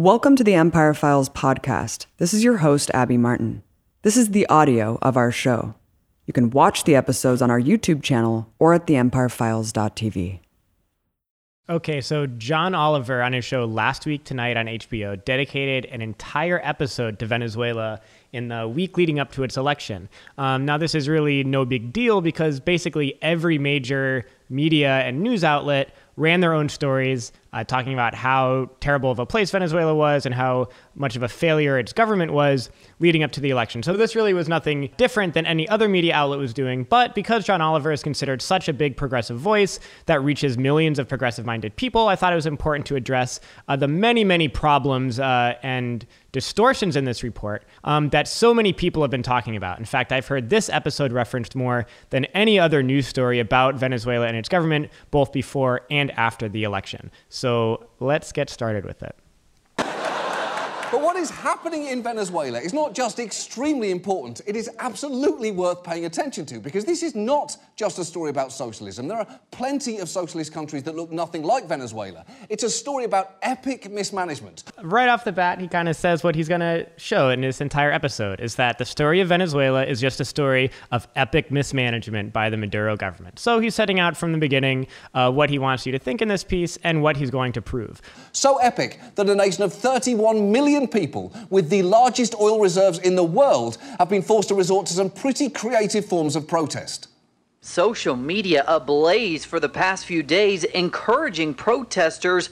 Welcome 0.00 0.34
to 0.36 0.44
the 0.44 0.54
Empire 0.54 0.94
Files 0.94 1.28
podcast. 1.28 2.06
This 2.16 2.32
is 2.32 2.42
your 2.42 2.56
host, 2.56 2.90
Abby 2.94 3.18
Martin. 3.18 3.62
This 4.00 4.16
is 4.16 4.30
the 4.30 4.46
audio 4.46 4.98
of 5.02 5.18
our 5.18 5.30
show. 5.30 5.74
You 6.24 6.32
can 6.32 6.48
watch 6.48 6.84
the 6.84 6.96
episodes 6.96 7.42
on 7.42 7.50
our 7.50 7.60
YouTube 7.60 8.02
channel 8.02 8.50
or 8.58 8.72
at 8.72 8.86
theempirefiles.tv. 8.86 10.40
Okay, 11.68 12.00
so 12.00 12.26
John 12.26 12.74
Oliver 12.74 13.20
on 13.20 13.34
his 13.34 13.44
show 13.44 13.66
last 13.66 14.06
week 14.06 14.24
tonight 14.24 14.56
on 14.56 14.64
HBO 14.64 15.22
dedicated 15.22 15.84
an 15.92 16.00
entire 16.00 16.62
episode 16.64 17.18
to 17.18 17.26
Venezuela 17.26 18.00
in 18.32 18.48
the 18.48 18.66
week 18.66 18.96
leading 18.96 19.20
up 19.20 19.30
to 19.32 19.42
its 19.42 19.58
election. 19.58 20.08
Um, 20.38 20.64
now, 20.64 20.78
this 20.78 20.94
is 20.94 21.10
really 21.10 21.44
no 21.44 21.66
big 21.66 21.92
deal 21.92 22.22
because 22.22 22.58
basically 22.58 23.18
every 23.20 23.58
major 23.58 24.24
media 24.48 25.00
and 25.00 25.20
news 25.20 25.44
outlet 25.44 25.94
ran 26.16 26.40
their 26.40 26.52
own 26.52 26.68
stories 26.68 27.32
uh, 27.52 27.64
talking 27.64 27.92
about 27.92 28.14
how 28.14 28.70
terrible 28.80 29.10
of 29.10 29.18
a 29.18 29.26
place 29.26 29.50
Venezuela 29.50 29.94
was 29.94 30.24
and 30.24 30.34
how 30.34 30.68
much 30.94 31.16
of 31.16 31.22
a 31.22 31.28
failure 31.28 31.78
its 31.78 31.92
government 31.92 32.32
was 32.32 32.70
leading 33.00 33.22
up 33.22 33.32
to 33.32 33.40
the 33.40 33.50
election. 33.50 33.82
So 33.82 33.94
this 33.94 34.14
really 34.14 34.32
was 34.32 34.48
nothing 34.48 34.90
different 34.96 35.34
than 35.34 35.46
any 35.46 35.68
other 35.68 35.88
media 35.88 36.14
outlet 36.14 36.38
was 36.38 36.54
doing. 36.54 36.84
But 36.84 37.14
because 37.14 37.44
John 37.44 37.60
Oliver 37.60 37.90
is 37.90 38.02
considered 38.02 38.40
such 38.42 38.68
a 38.68 38.72
big 38.72 38.96
progressive 38.96 39.38
voice 39.38 39.80
that 40.06 40.22
reaches 40.22 40.56
millions 40.58 40.98
of 40.98 41.08
progressive 41.08 41.44
minded 41.44 41.74
people, 41.76 42.08
I 42.08 42.16
thought 42.16 42.32
it 42.32 42.36
was 42.36 42.46
important 42.46 42.86
to 42.86 42.96
address 42.96 43.40
uh, 43.68 43.76
the 43.76 43.88
many, 43.88 44.22
many 44.22 44.48
problems 44.48 45.18
uh, 45.18 45.54
and 45.62 46.06
distortions 46.32 46.96
in 46.96 47.04
this 47.04 47.22
report 47.22 47.64
um, 47.84 48.08
that 48.10 48.28
so 48.28 48.54
many 48.54 48.72
people 48.72 49.02
have 49.02 49.10
been 49.10 49.22
talking 49.22 49.56
about. 49.56 49.78
In 49.78 49.84
fact, 49.84 50.12
I've 50.12 50.26
heard 50.26 50.50
this 50.50 50.68
episode 50.68 51.12
referenced 51.12 51.54
more 51.54 51.86
than 52.10 52.24
any 52.26 52.58
other 52.58 52.82
news 52.82 53.06
story 53.06 53.40
about 53.40 53.74
Venezuela 53.74 54.26
and 54.26 54.36
its 54.36 54.48
government, 54.48 54.90
both 55.10 55.32
before 55.32 55.82
and 55.90 56.10
after 56.12 56.48
the 56.48 56.64
election. 56.64 57.10
So 57.28 57.88
let's 57.98 58.32
get 58.32 58.50
started 58.50 58.84
with 58.84 59.02
it. 59.02 59.16
But 60.90 61.02
what 61.02 61.14
is 61.14 61.30
happening 61.30 61.86
in 61.86 62.02
Venezuela 62.02 62.58
is 62.58 62.74
not 62.74 62.94
just 62.94 63.20
extremely 63.20 63.92
important, 63.92 64.40
it 64.44 64.56
is 64.56 64.68
absolutely 64.80 65.52
worth 65.52 65.84
paying 65.84 66.04
attention 66.04 66.46
to 66.46 66.58
because 66.58 66.84
this 66.84 67.04
is 67.04 67.14
not 67.14 67.56
just 67.80 67.98
a 67.98 68.04
story 68.04 68.28
about 68.28 68.52
socialism. 68.52 69.08
There 69.08 69.16
are 69.16 69.26
plenty 69.50 70.00
of 70.00 70.10
socialist 70.10 70.52
countries 70.52 70.82
that 70.82 70.94
look 70.94 71.10
nothing 71.10 71.42
like 71.42 71.66
Venezuela. 71.66 72.26
It's 72.50 72.62
a 72.62 72.68
story 72.68 73.04
about 73.04 73.36
epic 73.40 73.90
mismanagement. 73.90 74.64
Right 74.82 75.08
off 75.08 75.24
the 75.24 75.32
bat, 75.32 75.58
he 75.58 75.66
kind 75.66 75.88
of 75.88 75.96
says 75.96 76.22
what 76.22 76.34
he's 76.34 76.46
going 76.46 76.60
to 76.60 76.86
show 76.98 77.30
in 77.30 77.40
this 77.40 77.62
entire 77.62 77.90
episode 77.90 78.38
is 78.38 78.56
that 78.56 78.76
the 78.76 78.84
story 78.84 79.20
of 79.22 79.28
Venezuela 79.28 79.86
is 79.86 79.98
just 79.98 80.20
a 80.20 80.26
story 80.26 80.70
of 80.92 81.08
epic 81.16 81.50
mismanagement 81.50 82.34
by 82.34 82.50
the 82.50 82.58
Maduro 82.58 82.98
government. 82.98 83.38
So 83.38 83.60
he's 83.60 83.74
setting 83.74 83.98
out 83.98 84.14
from 84.14 84.32
the 84.32 84.38
beginning 84.38 84.86
uh, 85.14 85.32
what 85.32 85.48
he 85.48 85.58
wants 85.58 85.86
you 85.86 85.92
to 85.92 85.98
think 85.98 86.20
in 86.20 86.28
this 86.28 86.44
piece 86.44 86.76
and 86.84 87.02
what 87.02 87.16
he's 87.16 87.30
going 87.30 87.52
to 87.52 87.62
prove. 87.62 88.02
So 88.32 88.58
epic 88.58 89.00
that 89.14 89.26
a 89.26 89.34
nation 89.34 89.64
of 89.64 89.72
31 89.72 90.52
million 90.52 90.86
people 90.86 91.32
with 91.48 91.70
the 91.70 91.82
largest 91.82 92.34
oil 92.38 92.60
reserves 92.60 92.98
in 92.98 93.14
the 93.16 93.24
world 93.24 93.78
have 93.98 94.10
been 94.10 94.20
forced 94.20 94.48
to 94.48 94.54
resort 94.54 94.86
to 94.88 94.92
some 94.92 95.08
pretty 95.08 95.48
creative 95.48 96.04
forms 96.04 96.36
of 96.36 96.46
protest. 96.46 97.06
Social 97.62 98.16
media 98.16 98.64
ablaze 98.66 99.44
for 99.44 99.60
the 99.60 99.68
past 99.68 100.06
few 100.06 100.22
days, 100.22 100.64
encouraging 100.64 101.52
protesters 101.52 102.48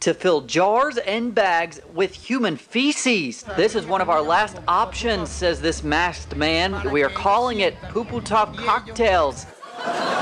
to 0.00 0.14
fill 0.14 0.40
jars 0.40 0.96
and 0.96 1.34
bags 1.34 1.78
with 1.92 2.14
human 2.14 2.56
feces. 2.56 3.42
This 3.54 3.74
is 3.74 3.84
one 3.84 4.00
of 4.00 4.08
our 4.08 4.22
last 4.22 4.58
options, 4.66 5.28
says 5.28 5.60
this 5.60 5.84
masked 5.84 6.36
man. 6.36 6.90
We 6.90 7.02
are 7.02 7.10
calling 7.10 7.60
it 7.60 7.78
poopoo 7.90 8.22
Puputov 8.22 8.56
cocktails. 8.56 9.44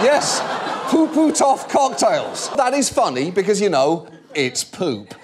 Yes, 0.02 0.40
poopoo 0.90 1.30
Puputov 1.30 1.68
cocktails. 1.68 2.50
That 2.56 2.74
is 2.74 2.90
funny 2.90 3.30
because, 3.30 3.60
you 3.60 3.70
know, 3.70 4.08
it's 4.34 4.64
poop. 4.64 5.14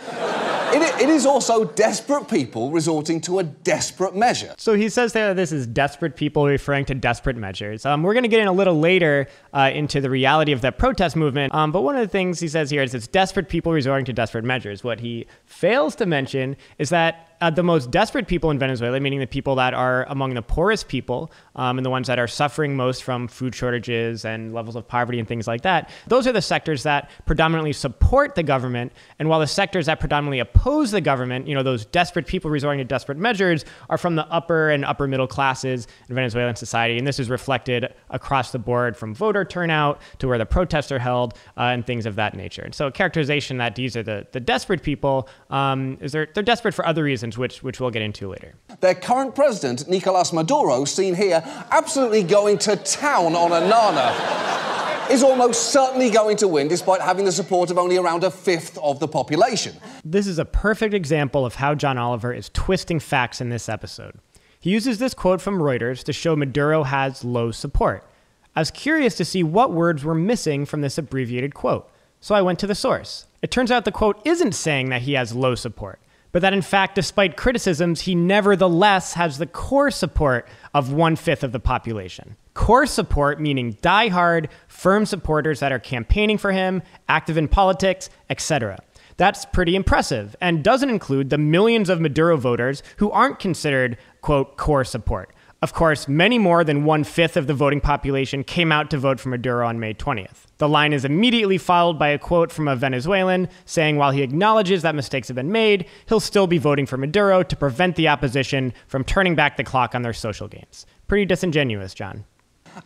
It, 0.73 1.03
it 1.03 1.09
is 1.09 1.27
also 1.27 1.65
desperate 1.65 2.29
people 2.29 2.71
resorting 2.71 3.21
to 3.23 3.41
a 3.41 3.43
desperate 3.43 4.15
measure. 4.15 4.55
So 4.57 4.75
he 4.75 4.89
says 4.89 5.13
there 5.13 5.29
that 5.29 5.35
this 5.35 5.51
is 5.51 5.67
desperate 5.67 6.15
people 6.15 6.47
referring 6.47 6.85
to 6.87 6.95
desperate 6.95 7.37
measures. 7.37 7.85
Um, 7.85 8.05
we're 8.05 8.15
going 8.15 8.23
to 8.23 8.29
get 8.29 8.41
in 8.41 8.47
a 8.47 8.53
little 8.53 8.79
later 8.79 9.27
uh, 9.53 9.71
into 9.75 10.01
the 10.01 10.09
reality 10.09 10.53
of 10.53 10.61
that 10.61 10.79
protest 10.79 11.17
movement. 11.17 11.53
Um, 11.55 11.73
but 11.73 11.83
one 11.83 11.97
of 11.97 12.03
the 12.03 12.09
things 12.09 12.39
he 12.39 12.47
says 12.47 12.71
here 12.71 12.83
is 12.83 12.95
it's 12.95 13.09
desperate 13.09 13.49
people 13.49 13.73
resorting 13.73 14.05
to 14.05 14.13
desperate 14.13 14.45
measures. 14.45 14.85
What 14.85 15.01
he 15.01 15.27
fails 15.45 15.97
to 15.97 16.07
mention 16.07 16.57
is 16.79 16.91
that 16.91 17.30
uh, 17.41 17.51
the 17.51 17.63
most 17.63 17.91
desperate 17.91 18.29
people 18.29 18.51
in 18.51 18.59
Venezuela, 18.59 19.01
meaning 19.01 19.19
the 19.19 19.27
people 19.27 19.55
that 19.55 19.73
are 19.73 20.05
among 20.09 20.35
the 20.35 20.43
poorest 20.43 20.89
people 20.89 21.31
um, 21.57 21.79
and 21.79 21.87
the 21.87 21.91
ones 21.91 22.07
that 22.07 22.19
are 22.19 22.27
suffering 22.27 22.77
most 22.77 23.03
from 23.03 23.27
food 23.27 23.55
shortages 23.55 24.25
and 24.25 24.53
levels 24.53 24.77
of 24.77 24.87
poverty 24.87 25.19
and 25.19 25.27
things 25.27 25.47
like 25.47 25.63
that, 25.63 25.91
those 26.07 26.27
are 26.27 26.33
the 26.33 26.43
sectors 26.43 26.83
that 26.83 27.11
predominantly 27.27 27.73
support 27.73 28.35
the 28.35 28.43
government. 28.43 28.93
And 29.19 29.29
while 29.29 29.41
the 29.41 29.47
sectors 29.47 29.87
that 29.87 30.01
predominantly 30.01 30.41
oppose 30.41 30.91
the 30.91 31.01
government, 31.01 31.47
you 31.47 31.55
know, 31.55 31.63
those 31.63 31.87
desperate 31.87 32.27
people 32.27 32.51
resorting 32.51 32.79
to 32.79 32.85
desperate 32.85 33.19
measures, 33.19 33.65
are 33.89 33.99
from 33.99 34.17
the 34.17 34.27
upper 34.27 34.71
and 34.71 34.85
upper 34.85 35.07
middle 35.07 35.27
classes 35.27 35.87
in 36.09 36.15
Venezuelan 36.15 36.57
society. 36.57 36.99
And 36.99 37.07
this 37.07 37.19
is 37.19 37.31
reflected 37.31 37.95
across 38.11 38.53
the 38.53 38.59
board 38.59 38.97
from 38.97 39.15
voter 39.15 39.45
turnout 39.45 40.01
to 40.19 40.29
where 40.29 40.39
the 40.39 40.47
protests 40.47 40.93
are 40.93 40.99
held 40.99 41.35
uh, 41.57 41.63
and 41.63 41.87
things 41.87 42.07
of 42.07 42.17
that 42.17 42.35
nature. 42.35 42.63
And 42.63 42.75
so, 42.75 42.87
a 42.87 42.93
characterization 42.93 43.57
that 43.59 43.75
these 43.75 43.97
are 43.97 44.03
the, 44.03 44.27
the 44.33 44.41
desperate 44.41 44.83
people 44.83 45.29
um, 45.49 45.97
is 46.01 46.13
they're, 46.13 46.29
they're 46.35 46.43
desperate 46.43 46.75
for 46.75 46.87
other 46.87 47.03
reasons 47.03 47.30
which, 47.39 47.63
which 47.63 47.81
we'll 47.81 47.91
get 47.91 48.03
into 48.03 48.29
later. 48.29 48.55
Their 48.81 48.95
current 48.95 49.35
president, 49.35 49.89
Nicolas 49.89 50.33
Maduro, 50.33 50.85
seen 50.85 51.15
here 51.15 51.43
absolutely 51.71 52.23
going 52.23 52.59
to 52.59 52.77
town 52.77 53.35
on 53.35 53.53
a 53.53 53.61
nana, 53.61 55.11
is 55.11 55.23
almost 55.23 55.73
certainly 55.73 56.09
going 56.09 56.37
to 56.37 56.49
win 56.49 56.69
despite 56.69 57.01
having 57.01 57.25
the 57.25 57.33
support 57.33 57.71
of 57.71 57.79
only 57.79 57.97
around 57.97 58.23
a 58.25 58.31
fifth 58.31 58.79
of 58.79 59.01
the 59.01 59.09
population. 59.09 59.75
This 60.05 60.27
is 60.27 60.39
a 60.39 60.45
perfect 60.45 60.95
example 60.95 61.45
of 61.45 61.57
how 61.57 61.75
John 61.75 61.99
Oliver 61.99 62.33
is 62.33 62.49
twisting 62.51 63.01
facts 63.01 63.41
in 63.41 63.49
this 63.49 63.69
episode. 63.69 64.15
He 64.61 64.71
uses 64.71 64.99
this 64.99 65.15
quote 65.15 65.41
from 65.41 65.59
Reuters 65.59 66.05
to 66.05 66.13
show 66.13 66.37
Maduro 66.37 66.85
has 66.85 67.25
low 67.25 67.51
support. 67.51 68.07
I 68.55 68.61
was 68.61 68.71
curious 68.71 69.15
to 69.17 69.25
see 69.25 69.43
what 69.43 69.73
words 69.73 70.05
were 70.05 70.15
missing 70.15 70.67
from 70.67 70.81
this 70.81 70.99
abbreviated 70.99 71.55
quote, 71.55 71.91
so 72.21 72.35
I 72.35 72.43
went 72.43 72.59
to 72.59 72.67
the 72.67 72.75
source. 72.75 73.27
It 73.43 73.51
turns 73.51 73.71
out 73.71 73.85
the 73.85 73.93
quote 73.93 74.21
isn't 74.25 74.53
saying 74.53 74.91
that 74.91 75.03
he 75.03 75.15
has 75.15 75.35
low 75.35 75.55
support 75.55 75.99
but 76.33 76.43
that 76.43 76.53
in 76.53 76.63
fact, 76.63 76.95
despite 76.95 77.37
criticisms, 77.37 78.03
he 78.03 78.15
nevertheless 78.15 79.15
has 79.15 79.39
the 79.39 79.47
core 79.47 79.91
support 79.91 80.49
of 80.75 80.93
one 80.93 81.17
fifth 81.17 81.43
of 81.43 81.53
the 81.53 81.61
population. 81.61 82.37
Core 82.55 82.87
support 82.87 83.41
meaning 83.41 83.77
die-hard, 83.83 84.49
firm 84.69 85.07
supporters 85.07 85.61
that 85.61 85.73
are 85.73 85.79
campaigning 85.79 86.39
for 86.39 86.53
him, 86.53 86.83
active 87.09 87.37
in 87.37 87.49
politics, 87.49 88.11
etc. 88.29 88.79
That's 89.17 89.45
pretty 89.45 89.77
impressive 89.77 90.35
and 90.41 90.65
doesn't 90.65 90.89
include 90.89 91.31
the 91.31 91.39
millions 91.39 91.89
of 91.89 92.01
Maduro 92.01 92.37
voters 92.37 92.83
who 92.97 93.11
aren't 93.11 93.39
considered, 93.39 93.99
quote, 94.23 94.57
core 94.57 94.85
support. 94.85 95.35
Of 95.63 95.75
course, 95.75 96.09
many 96.09 96.39
more 96.39 96.65
than 96.65 96.85
one 96.87 97.05
fifth 97.05 97.37
of 97.37 97.47
the 97.47 97.53
voting 97.53 97.83
population 97.83 98.43
came 98.45 98.73
out 98.73 98.89
to 98.91 98.97
vote 98.97 99.21
for 99.21 99.29
Maduro 99.29 99.69
on 99.69 99.79
May 99.79 99.93
20th. 99.93 100.47
The 100.57 100.67
line 100.67 100.95
is 100.95 101.05
immediately 101.05 101.59
followed 101.59 101.99
by 101.99 102.09
a 102.09 102.19
quote 102.19 102.51
from 102.51 102.67
a 102.67 102.75
Venezuelan 102.75 103.47
saying 103.67 103.99
while 103.99 104.11
he 104.11 104.23
acknowledges 104.23 104.81
that 104.81 104.95
mistakes 104.95 105.29
have 105.29 105.35
been 105.35 105.53
made, 105.53 105.85
he'll 106.09 106.19
still 106.19 106.47
be 106.47 106.57
voting 106.57 106.87
for 106.87 106.97
Maduro 106.97 107.43
to 107.43 107.57
prevent 107.57 107.97
the 107.97 108.09
opposition 108.09 108.73
from 108.87 109.05
turning 109.05 109.35
back 109.35 109.59
the 109.59 109.65
clock 109.65 109.95
on 109.95 110.01
their 110.01 110.15
social 110.15 110.49
games. 110.49 110.87
Pretty 111.09 111.27
disingenuous, 111.27 111.93
John. 111.93 112.25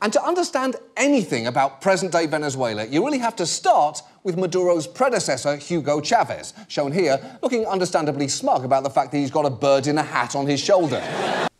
And 0.03 0.13
to 0.13 0.21
understand 0.25 0.75
anything 0.97 1.47
about 1.47 1.81
present 1.81 2.11
day 2.11 2.27
Venezuela, 2.27 2.87
you 2.87 3.05
really 3.05 3.19
have 3.19 3.37
to 3.37 3.47
start 3.47 4.03
with 4.25 4.37
Maduro's 4.37 4.89
predecessor, 4.89 5.55
Hugo 5.59 6.01
Chavez, 6.01 6.55
shown 6.67 6.91
here 6.91 7.39
looking 7.41 7.67
understandably 7.67 8.27
smug 8.27 8.65
about 8.65 8.83
the 8.83 8.91
fact 8.91 9.13
that 9.13 9.19
he's 9.19 9.31
got 9.31 9.47
a 9.47 9.51
bird 9.51 9.87
in 9.87 9.97
a 9.97 10.03
hat 10.03 10.35
on 10.35 10.49
his 10.49 10.59
shoulder. 10.59 11.01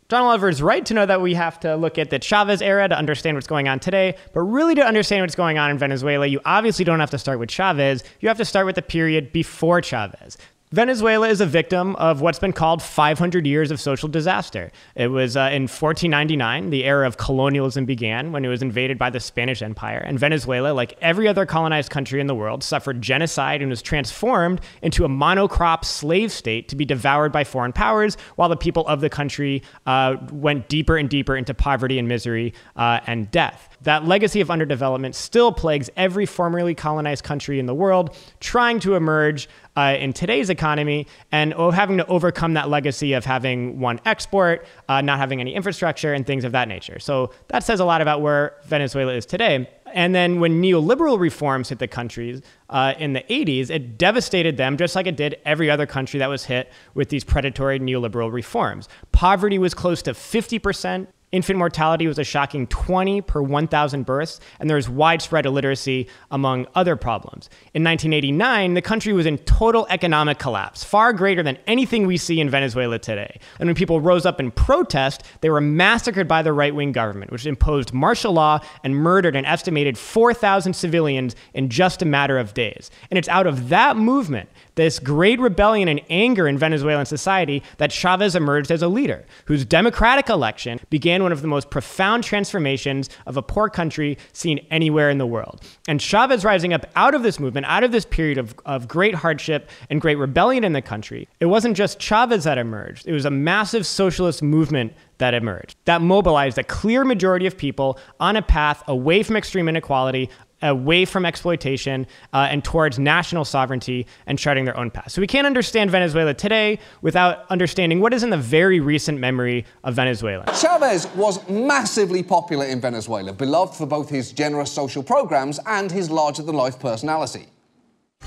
John 0.07 0.21
Oliver 0.21 0.49
is 0.49 0.61
right 0.61 0.85
to 0.85 0.93
know 0.93 1.07
that 1.07 1.21
we 1.21 1.33
have 1.33 1.59
to 1.61 1.75
look 1.75 1.97
at 1.97 2.11
the 2.11 2.19
Chavez 2.19 2.61
era 2.61 2.87
to 2.87 2.95
understand 2.95 3.37
what's 3.37 3.47
going 3.47 3.67
on 3.67 3.79
today, 3.79 4.15
but 4.33 4.41
really 4.41 4.75
to 4.75 4.85
understand 4.85 5.23
what's 5.23 5.33
going 5.33 5.57
on 5.57 5.71
in 5.71 5.79
Venezuela, 5.79 6.27
you 6.27 6.39
obviously 6.45 6.85
don't 6.85 6.99
have 6.99 7.09
to 7.09 7.17
start 7.17 7.39
with 7.39 7.49
Chavez. 7.49 8.03
You 8.19 8.27
have 8.27 8.37
to 8.37 8.45
start 8.45 8.67
with 8.67 8.75
the 8.75 8.83
period 8.83 9.31
before 9.31 9.81
Chavez. 9.81 10.37
Venezuela 10.75 11.29
is 11.29 11.39
a 11.39 11.45
victim 11.45 11.95
of 11.95 12.19
what's 12.19 12.37
been 12.37 12.51
called 12.51 12.83
500 12.83 13.47
years 13.47 13.71
of 13.71 13.79
social 13.79 14.09
disaster. 14.09 14.73
It 14.93 15.07
was 15.07 15.37
uh, 15.37 15.47
in 15.53 15.69
1499, 15.69 16.69
the 16.69 16.83
era 16.83 17.07
of 17.07 17.15
colonialism 17.15 17.85
began 17.85 18.33
when 18.33 18.43
it 18.43 18.49
was 18.49 18.61
invaded 18.61 18.97
by 18.97 19.09
the 19.09 19.21
Spanish 19.21 19.61
Empire. 19.61 19.99
And 19.99 20.19
Venezuela, 20.19 20.73
like 20.73 20.97
every 20.99 21.29
other 21.29 21.45
colonized 21.45 21.91
country 21.91 22.19
in 22.19 22.27
the 22.27 22.35
world, 22.35 22.61
suffered 22.61 23.01
genocide 23.01 23.61
and 23.61 23.69
was 23.69 23.81
transformed 23.81 24.59
into 24.81 25.05
a 25.05 25.07
monocrop 25.07 25.85
slave 25.85 26.29
state 26.29 26.67
to 26.67 26.75
be 26.75 26.83
devoured 26.83 27.31
by 27.31 27.45
foreign 27.45 27.71
powers, 27.71 28.17
while 28.35 28.49
the 28.49 28.57
people 28.57 28.85
of 28.87 28.99
the 28.99 29.09
country 29.09 29.63
uh, 29.85 30.17
went 30.29 30.67
deeper 30.67 30.97
and 30.97 31.09
deeper 31.09 31.37
into 31.37 31.53
poverty 31.53 31.97
and 31.97 32.09
misery 32.09 32.53
uh, 32.75 32.99
and 33.07 33.31
death. 33.31 33.69
That 33.83 34.03
legacy 34.03 34.41
of 34.41 34.49
underdevelopment 34.49 35.15
still 35.15 35.53
plagues 35.53 35.89
every 35.95 36.25
formerly 36.25 36.75
colonized 36.75 37.23
country 37.23 37.59
in 37.59 37.65
the 37.65 37.73
world, 37.73 38.13
trying 38.41 38.81
to 38.81 38.95
emerge 38.95 39.47
uh, 39.75 39.95
in 39.99 40.13
today's 40.13 40.49
economy 40.49 41.07
and 41.31 41.53
having 41.53 41.97
to 41.97 42.05
overcome 42.07 42.53
that 42.53 42.69
legacy 42.69 43.13
of 43.13 43.25
having 43.25 43.79
one 43.79 43.99
export, 44.05 44.65
uh, 44.87 45.01
not 45.01 45.17
having 45.17 45.41
any 45.41 45.53
infrastructure, 45.53 46.13
and 46.13 46.25
things 46.25 46.43
of 46.43 46.51
that 46.51 46.67
nature. 46.67 46.99
So 46.99 47.31
that 47.47 47.63
says 47.63 47.79
a 47.79 47.85
lot 47.85 48.01
about 48.01 48.21
where 48.21 48.55
Venezuela 48.65 49.13
is 49.13 49.25
today. 49.25 49.69
And 49.93 50.13
then 50.13 50.41
when 50.41 50.61
neoliberal 50.61 51.17
reforms 51.17 51.69
hit 51.69 51.79
the 51.79 51.87
countries 51.87 52.41
uh, 52.69 52.93
in 52.99 53.13
the 53.13 53.21
80s, 53.29 53.69
it 53.69 53.97
devastated 53.97 54.57
them 54.57 54.77
just 54.77 54.95
like 54.95 55.07
it 55.07 55.15
did 55.15 55.39
every 55.45 55.69
other 55.69 55.85
country 55.85 56.19
that 56.19 56.27
was 56.27 56.45
hit 56.45 56.71
with 56.95 57.09
these 57.09 57.23
predatory 57.23 57.79
neoliberal 57.79 58.31
reforms. 58.31 58.89
Poverty 59.13 59.57
was 59.57 59.73
close 59.73 60.01
to 60.01 60.11
50%. 60.11 61.07
Infant 61.35 61.59
mortality 61.59 62.07
was 62.07 62.17
a 62.17 62.23
shocking 62.23 62.65
20 62.67 63.19
per 63.19 63.41
1,000 63.41 64.05
births, 64.05 64.39
and 64.57 64.69
there 64.69 64.77
was 64.77 64.87
widespread 64.87 65.45
illiteracy 65.45 66.07
among 66.31 66.65
other 66.75 66.95
problems. 66.95 67.49
In 67.73 67.83
1989, 67.83 68.73
the 68.73 68.81
country 68.81 69.11
was 69.11 69.25
in 69.25 69.39
total 69.39 69.85
economic 69.89 70.39
collapse, 70.39 70.85
far 70.85 71.11
greater 71.11 71.43
than 71.43 71.57
anything 71.67 72.07
we 72.07 72.15
see 72.15 72.39
in 72.39 72.49
Venezuela 72.49 72.99
today. 72.99 73.37
And 73.59 73.67
when 73.67 73.75
people 73.75 73.99
rose 73.99 74.25
up 74.25 74.39
in 74.39 74.49
protest, 74.49 75.23
they 75.41 75.49
were 75.49 75.59
massacred 75.59 76.25
by 76.25 76.41
the 76.41 76.53
right 76.53 76.73
wing 76.73 76.93
government, 76.93 77.33
which 77.33 77.45
imposed 77.45 77.93
martial 77.93 78.31
law 78.31 78.61
and 78.85 78.95
murdered 78.95 79.35
an 79.35 79.43
estimated 79.43 79.97
4,000 79.97 80.73
civilians 80.73 81.35
in 81.53 81.67
just 81.67 82.01
a 82.01 82.05
matter 82.05 82.37
of 82.37 82.53
days. 82.53 82.89
And 83.11 83.17
it's 83.17 83.27
out 83.27 83.45
of 83.45 83.67
that 83.67 83.97
movement 83.97 84.47
this 84.75 84.99
great 84.99 85.39
rebellion 85.39 85.87
and 85.87 86.01
anger 86.09 86.47
in 86.47 86.57
Venezuelan 86.57 87.05
society 87.05 87.63
that 87.77 87.91
Chavez 87.91 88.35
emerged 88.35 88.71
as 88.71 88.81
a 88.81 88.87
leader, 88.87 89.25
whose 89.45 89.65
democratic 89.65 90.29
election 90.29 90.79
began 90.89 91.23
one 91.23 91.31
of 91.31 91.41
the 91.41 91.47
most 91.47 91.69
profound 91.69 92.23
transformations 92.23 93.09
of 93.25 93.37
a 93.37 93.41
poor 93.41 93.69
country 93.69 94.17
seen 94.33 94.65
anywhere 94.69 95.09
in 95.09 95.17
the 95.17 95.25
world. 95.25 95.61
And 95.87 96.01
Chavez 96.01 96.45
rising 96.45 96.73
up 96.73 96.85
out 96.95 97.15
of 97.15 97.23
this 97.23 97.39
movement, 97.39 97.65
out 97.65 97.83
of 97.83 97.91
this 97.91 98.05
period 98.05 98.37
of, 98.37 98.55
of 98.65 98.87
great 98.87 99.15
hardship 99.15 99.69
and 99.89 100.01
great 100.01 100.17
rebellion 100.17 100.63
in 100.63 100.73
the 100.73 100.81
country, 100.81 101.27
it 101.39 101.45
wasn't 101.45 101.77
just 101.77 101.99
Chavez 101.99 102.43
that 102.43 102.57
emerged, 102.57 103.07
it 103.07 103.13
was 103.13 103.25
a 103.25 103.31
massive 103.31 103.85
socialist 103.85 104.43
movement 104.43 104.93
that 105.17 105.33
emerged, 105.33 105.77
that 105.85 106.01
mobilized 106.01 106.57
a 106.57 106.63
clear 106.63 107.05
majority 107.05 107.45
of 107.45 107.57
people 107.57 107.99
on 108.19 108.35
a 108.35 108.41
path 108.41 108.83
away 108.87 109.23
from 109.23 109.35
extreme 109.35 109.67
inequality, 109.67 110.29
away 110.61 111.05
from 111.05 111.25
exploitation 111.25 112.07
uh, 112.33 112.47
and 112.49 112.63
towards 112.63 112.97
national 112.97 113.45
sovereignty 113.45 114.07
and 114.25 114.39
charting 114.39 114.65
their 114.65 114.77
own 114.77 114.89
path. 114.89 115.11
So 115.11 115.21
we 115.21 115.27
can't 115.27 115.45
understand 115.45 115.91
Venezuela 115.91 116.33
today 116.33 116.79
without 117.01 117.45
understanding 117.49 117.99
what 117.99 118.13
is 118.13 118.23
in 118.23 118.29
the 118.29 118.37
very 118.37 118.79
recent 118.79 119.19
memory 119.19 119.65
of 119.83 119.93
Venezuela. 119.95 120.45
Chavez 120.59 121.07
was 121.15 121.47
massively 121.49 122.23
popular 122.23 122.65
in 122.65 122.81
Venezuela, 122.81 123.33
beloved 123.33 123.75
for 123.75 123.85
both 123.85 124.09
his 124.09 124.31
generous 124.31 124.71
social 124.71 125.03
programs 125.03 125.59
and 125.65 125.91
his 125.91 126.09
larger 126.09 126.43
than 126.43 126.55
life 126.55 126.79
personality. 126.79 127.47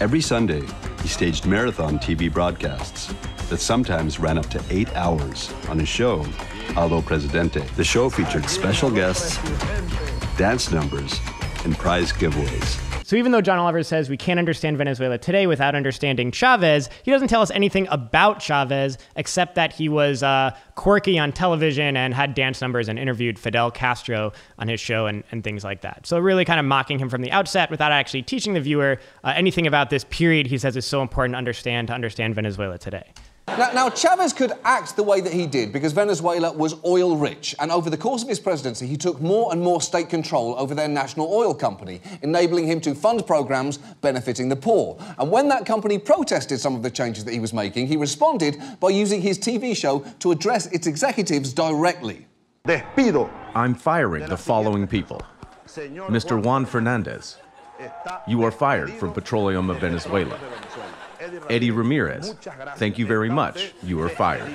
Every 0.01 0.21
Sunday, 0.21 0.63
he 1.03 1.09
staged 1.09 1.45
marathon 1.45 1.99
TV 1.99 2.33
broadcasts 2.33 3.13
that 3.49 3.59
sometimes 3.59 4.21
ran 4.21 4.39
up 4.39 4.47
to 4.51 4.63
eight 4.71 4.95
hours 4.95 5.53
on 5.69 5.79
his 5.79 5.89
show, 5.89 6.25
Presidente. 6.79 7.61
The 7.75 7.83
show 7.83 8.09
featured 8.09 8.49
special 8.49 8.89
guests, 8.89 9.37
dance 10.37 10.71
numbers, 10.71 11.21
and 11.65 11.77
prize 11.77 12.13
giveaways. 12.13 12.85
So 13.05 13.17
even 13.17 13.33
though 13.33 13.41
John 13.41 13.59
Oliver 13.59 13.83
says 13.83 14.09
we 14.09 14.17
can't 14.17 14.39
understand 14.39 14.79
Venezuela 14.79 15.19
today 15.19 15.49
without 15.49 15.75
understanding 15.75 16.31
Chavez, 16.31 16.89
he 17.03 17.11
doesn't 17.11 17.27
tell 17.27 17.43
us 17.43 17.51
anything 17.51 17.89
about 17.91 18.41
Chavez 18.41 18.97
except 19.17 19.57
that 19.57 19.73
he 19.73 19.89
was 19.89 20.23
uh, 20.23 20.55
quirky 20.77 21.19
on 21.19 21.33
television 21.33 21.97
and 21.97 22.15
had 22.15 22.35
dance 22.35 22.61
numbers 22.61 22.89
and 22.89 22.97
interviewed 22.97 23.41
Fidel 23.41 23.73
Castro 23.73 24.33
on 24.61 24.69
his 24.69 24.79
show 24.79 25.07
and, 25.07 25.25
and 25.33 25.43
things 25.43 25.65
like 25.65 25.81
that. 25.81 26.07
So 26.07 26.17
really 26.21 26.45
kind 26.45 26.61
of 26.61 26.67
mocking 26.67 27.01
him 27.01 27.09
from 27.09 27.23
the 27.23 27.33
outset 27.33 27.71
without 27.73 27.91
actually 27.91 28.23
teaching 28.23 28.55
the 28.55 28.61
viewer 28.61 29.01
uh, 29.25 29.33
anything 29.35 29.67
about 29.67 29.91
this 29.91 30.05
period 30.05 30.47
he 30.47 30.59
says 30.59 30.77
is 30.77 30.87
so 30.87 31.03
important 31.03 31.35
to 31.35 31.39
understand 31.39 31.89
to 31.89 31.95
understand 31.95 32.37
Venezuela 32.37 32.79
today. 32.79 33.13
Now, 33.57 33.71
now, 33.73 33.91
Chavez 33.91 34.33
could 34.33 34.53
act 34.65 34.95
the 34.97 35.03
way 35.03 35.21
that 35.21 35.33
he 35.33 35.47
did 35.47 35.73
because 35.73 35.93
Venezuela 35.93 36.53
was 36.53 36.77
oil 36.85 37.17
rich, 37.17 37.55
and 37.59 37.71
over 37.71 37.89
the 37.89 37.97
course 37.97 38.23
of 38.23 38.29
his 38.29 38.39
presidency, 38.39 38.87
he 38.87 38.97
took 38.97 39.21
more 39.21 39.53
and 39.53 39.61
more 39.61 39.81
state 39.81 40.09
control 40.09 40.55
over 40.59 40.75
their 40.75 40.89
national 40.89 41.33
oil 41.33 41.55
company, 41.55 42.01
enabling 42.23 42.67
him 42.67 42.81
to 42.83 42.95
fund 42.95 43.27
programs 43.27 43.79
benefiting 44.01 44.49
the 44.49 44.57
poor. 44.57 44.99
And 45.19 45.31
when 45.31 45.49
that 45.49 45.67
company 45.67 45.99
protested 45.99 46.61
some 46.61 46.75
of 46.75 46.83
the 46.83 46.91
changes 46.91 47.25
that 47.25 47.33
he 47.33 47.41
was 47.41 47.53
making, 47.53 47.87
he 47.87 47.97
responded 47.97 48.61
by 48.81 48.91
using 48.91 49.23
his 49.23 49.39
TV 49.39 49.77
show 49.77 50.05
to 50.21 50.31
address 50.31 50.67
its 50.67 50.87
executives 50.87 51.53
directly. 51.53 52.27
Despido. 52.67 53.31
I'm 53.55 53.75
firing 53.75 54.29
the 54.29 54.37
following 54.37 54.87
people 54.87 55.23
Mr. 55.67 56.43
Juan 56.43 56.67
Fernandez, 56.67 57.37
you 58.27 58.43
are 58.43 58.51
fired 58.51 58.91
from 58.93 59.13
Petroleum 59.13 59.71
of 59.71 59.81
Venezuela. 59.81 60.39
Eddie 61.51 61.71
Ramirez, 61.71 62.35
thank 62.77 62.99
you 62.99 63.07
very 63.07 63.31
much. 63.31 63.73
You 63.83 64.01
are 64.01 64.09
fired. 64.09 64.53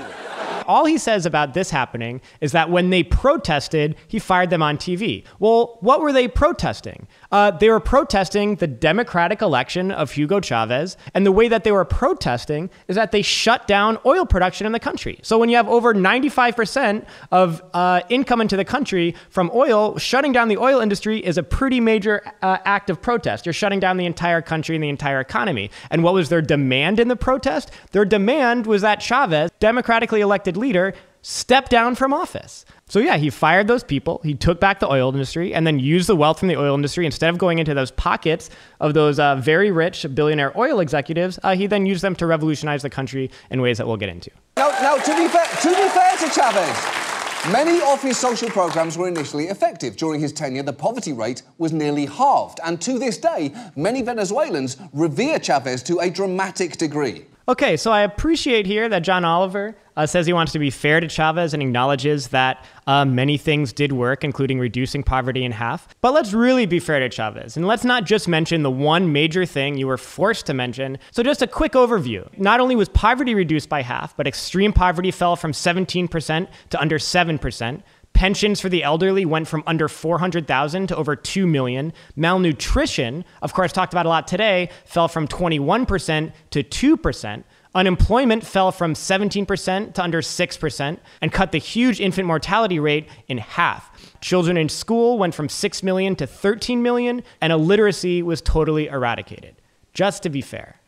All 0.65 0.85
he 0.85 0.97
says 0.97 1.25
about 1.25 1.53
this 1.53 1.69
happening 1.69 2.21
is 2.39 2.51
that 2.53 2.69
when 2.69 2.89
they 2.89 3.03
protested, 3.03 3.95
he 4.07 4.19
fired 4.19 4.49
them 4.49 4.61
on 4.63 4.77
TV. 4.77 5.25
Well, 5.39 5.77
what 5.81 6.01
were 6.01 6.13
they 6.13 6.27
protesting? 6.27 7.07
Uh, 7.33 7.49
they 7.49 7.67
were 7.67 7.79
protesting 7.79 8.57
the 8.57 8.67
democratic 8.67 9.41
election 9.41 9.89
of 9.91 10.11
Hugo 10.11 10.39
Chavez, 10.39 10.97
and 11.15 11.25
the 11.25 11.31
way 11.31 11.47
that 11.47 11.63
they 11.63 11.71
were 11.71 11.83
protesting 11.83 12.69
is 12.87 12.95
that 12.95 13.11
they 13.11 13.23
shut 13.23 13.65
down 13.65 13.97
oil 14.05 14.23
production 14.23 14.67
in 14.67 14.71
the 14.71 14.79
country. 14.79 15.17
So 15.23 15.39
when 15.39 15.49
you 15.49 15.55
have 15.55 15.67
over 15.67 15.95
95% 15.95 17.07
of 17.31 17.63
uh, 17.73 18.01
income 18.09 18.39
into 18.39 18.55
the 18.55 18.63
country 18.63 19.15
from 19.31 19.49
oil, 19.55 19.97
shutting 19.97 20.31
down 20.31 20.47
the 20.47 20.57
oil 20.57 20.79
industry 20.79 21.25
is 21.25 21.39
a 21.39 21.43
pretty 21.43 21.79
major 21.79 22.21
uh, 22.43 22.59
act 22.65 22.91
of 22.91 23.01
protest. 23.01 23.47
You're 23.47 23.53
shutting 23.53 23.79
down 23.79 23.97
the 23.97 24.05
entire 24.05 24.43
country 24.43 24.75
and 24.75 24.83
the 24.83 24.89
entire 24.89 25.19
economy. 25.19 25.71
And 25.89 26.03
what 26.03 26.13
was 26.13 26.29
their 26.29 26.43
demand 26.43 26.99
in 26.99 27.07
the 27.07 27.15
protest? 27.15 27.71
Their 27.93 28.05
demand 28.05 28.67
was 28.67 28.83
that 28.83 29.01
Chavez, 29.01 29.49
democratically 29.59 30.21
elected 30.21 30.55
leader, 30.55 30.93
step 31.23 31.69
down 31.69 31.95
from 31.95 32.13
office. 32.13 32.65
So 32.87 32.99
yeah, 32.99 33.17
he 33.17 33.31
fired 33.31 33.67
those 33.67 33.83
people. 33.83 34.21
He 34.23 34.35
took 34.35 34.59
back 34.59 34.79
the 34.79 34.91
oil 34.91 35.11
industry 35.11 35.53
and 35.53 35.65
then 35.65 35.79
used 35.79 36.07
the 36.07 36.15
wealth 36.15 36.37
from 36.37 36.49
the 36.49 36.57
oil 36.57 36.75
industry 36.75 37.05
instead 37.07 37.29
of 37.29 37.39
going 37.39 37.57
into 37.57 37.73
those 37.73 37.89
pockets 37.89 38.51
of 38.79 38.93
those 38.93 39.17
uh, 39.17 39.37
very 39.37 39.71
rich 39.71 40.05
billionaire 40.13 40.55
oil 40.55 40.79
executives. 40.79 41.39
Uh, 41.41 41.55
he 41.55 41.65
then 41.65 41.87
used 41.87 42.03
them 42.03 42.15
to 42.17 42.27
revolutionize 42.27 42.83
the 42.83 42.89
country 42.89 43.31
in 43.49 43.61
ways 43.61 43.79
that 43.79 43.87
we'll 43.87 43.97
get 43.97 44.09
into. 44.09 44.29
Now, 44.57 44.69
now 44.81 44.97
to 44.97 45.15
be 45.15 45.23
to 45.23 45.69
be 45.69 45.89
fair 45.89 46.17
to 46.17 46.29
Chavez, 46.29 47.51
many 47.51 47.81
of 47.81 48.01
his 48.01 48.17
social 48.17 48.49
programs 48.49 48.97
were 48.97 49.07
initially 49.07 49.45
effective. 49.45 49.95
During 49.95 50.19
his 50.19 50.33
tenure, 50.33 50.63
the 50.63 50.73
poverty 50.73 51.13
rate 51.13 51.41
was 51.57 51.71
nearly 51.71 52.05
halved, 52.05 52.59
and 52.63 52.79
to 52.81 52.99
this 52.99 53.17
day, 53.17 53.55
many 53.75 54.01
Venezuelans 54.01 54.77
revere 54.91 55.39
Chavez 55.39 55.81
to 55.83 55.99
a 55.99 56.09
dramatic 56.09 56.77
degree. 56.77 57.25
Okay, 57.45 57.75
so 57.75 57.91
I 57.91 58.03
appreciate 58.03 58.65
here 58.65 58.87
that 58.87 58.99
John 58.99 59.25
Oliver 59.25 59.75
uh, 59.97 60.05
says 60.05 60.25
he 60.25 60.31
wants 60.31 60.53
to 60.53 60.59
be 60.59 60.69
fair 60.69 61.01
to 61.01 61.09
Chavez 61.09 61.53
and 61.53 61.61
acknowledges 61.61 62.29
that 62.29 62.63
uh, 62.87 63.03
many 63.03 63.37
things 63.37 63.73
did 63.73 63.91
work, 63.91 64.23
including 64.23 64.59
reducing 64.59 65.03
poverty 65.03 65.43
in 65.43 65.51
half. 65.51 65.93
But 65.99 66.13
let's 66.13 66.31
really 66.31 66.65
be 66.65 66.79
fair 66.79 67.01
to 67.01 67.09
Chavez, 67.09 67.57
and 67.57 67.67
let's 67.67 67.83
not 67.83 68.05
just 68.05 68.29
mention 68.29 68.63
the 68.63 68.71
one 68.71 69.11
major 69.11 69.45
thing 69.45 69.77
you 69.77 69.87
were 69.87 69.97
forced 69.97 70.45
to 70.45 70.53
mention. 70.53 70.97
So, 71.11 71.21
just 71.21 71.41
a 71.41 71.47
quick 71.47 71.73
overview. 71.73 72.25
Not 72.39 72.61
only 72.61 72.77
was 72.77 72.87
poverty 72.87 73.35
reduced 73.35 73.67
by 73.67 73.81
half, 73.81 74.15
but 74.15 74.25
extreme 74.25 74.71
poverty 74.71 75.11
fell 75.11 75.35
from 75.35 75.51
17% 75.51 76.47
to 76.69 76.79
under 76.81 76.97
7%. 76.97 77.83
Pensions 78.13 78.61
for 78.61 78.69
the 78.69 78.83
elderly 78.83 79.25
went 79.25 79.47
from 79.47 79.63
under 79.67 79.87
400,000 79.87 80.87
to 80.87 80.95
over 80.95 81.15
2 81.15 81.45
million. 81.45 81.91
Malnutrition, 82.15 83.25
of 83.41 83.53
course, 83.53 83.71
talked 83.71 83.93
about 83.93 84.05
a 84.05 84.09
lot 84.09 84.27
today, 84.27 84.69
fell 84.85 85.07
from 85.07 85.27
21% 85.27 86.31
to 86.51 86.63
2%. 86.63 87.43
Unemployment 87.75 88.45
fell 88.45 88.71
from 88.71 88.93
17% 88.93 89.93
to 89.95 90.03
under 90.03 90.21
6% 90.21 90.97
and 91.21 91.31
cut 91.31 91.51
the 91.51 91.57
huge 91.57 91.99
infant 91.99 92.27
mortality 92.27 92.79
rate 92.79 93.07
in 93.27 93.39
half. 93.39 93.89
Children 94.21 94.57
in 94.57 94.69
school 94.69 95.17
went 95.17 95.33
from 95.33 95.49
6 95.49 95.81
million 95.81 96.15
to 96.17 96.27
13 96.27 96.83
million, 96.83 97.23
and 97.41 97.51
illiteracy 97.51 98.21
was 98.21 98.41
totally 98.41 98.87
eradicated. 98.87 99.55
Just 99.93 100.21
to 100.23 100.29
be 100.29 100.41
fair. 100.41 100.79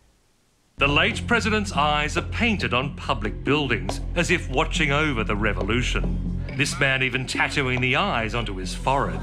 The 0.78 0.88
late 0.88 1.26
president's 1.26 1.72
eyes 1.72 2.18
are 2.18 2.22
painted 2.22 2.74
on 2.74 2.96
public 2.96 3.44
buildings 3.44 4.02
as 4.14 4.30
if 4.30 4.50
watching 4.50 4.92
over 4.92 5.24
the 5.24 5.36
revolution. 5.36 6.35
This 6.54 6.80
man 6.80 7.04
even 7.04 7.28
tattooing 7.28 7.82
the 7.82 7.96
eyes 7.98 8.34
onto 8.34 8.56
his 8.56 8.74
forehead. 8.74 9.20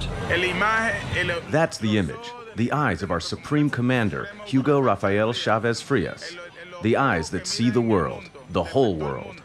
That's 1.50 1.78
the 1.78 1.96
image. 1.96 2.30
The 2.56 2.72
eyes 2.72 3.02
of 3.02 3.10
our 3.10 3.20
supreme 3.20 3.70
commander, 3.70 4.28
Hugo 4.44 4.80
Rafael 4.80 5.32
Chavez 5.32 5.80
Frias. 5.80 6.36
The 6.82 6.96
eyes 6.96 7.30
that 7.30 7.46
see 7.46 7.70
the 7.70 7.80
world, 7.80 8.24
the 8.50 8.62
whole 8.62 8.96
world. 8.96 9.40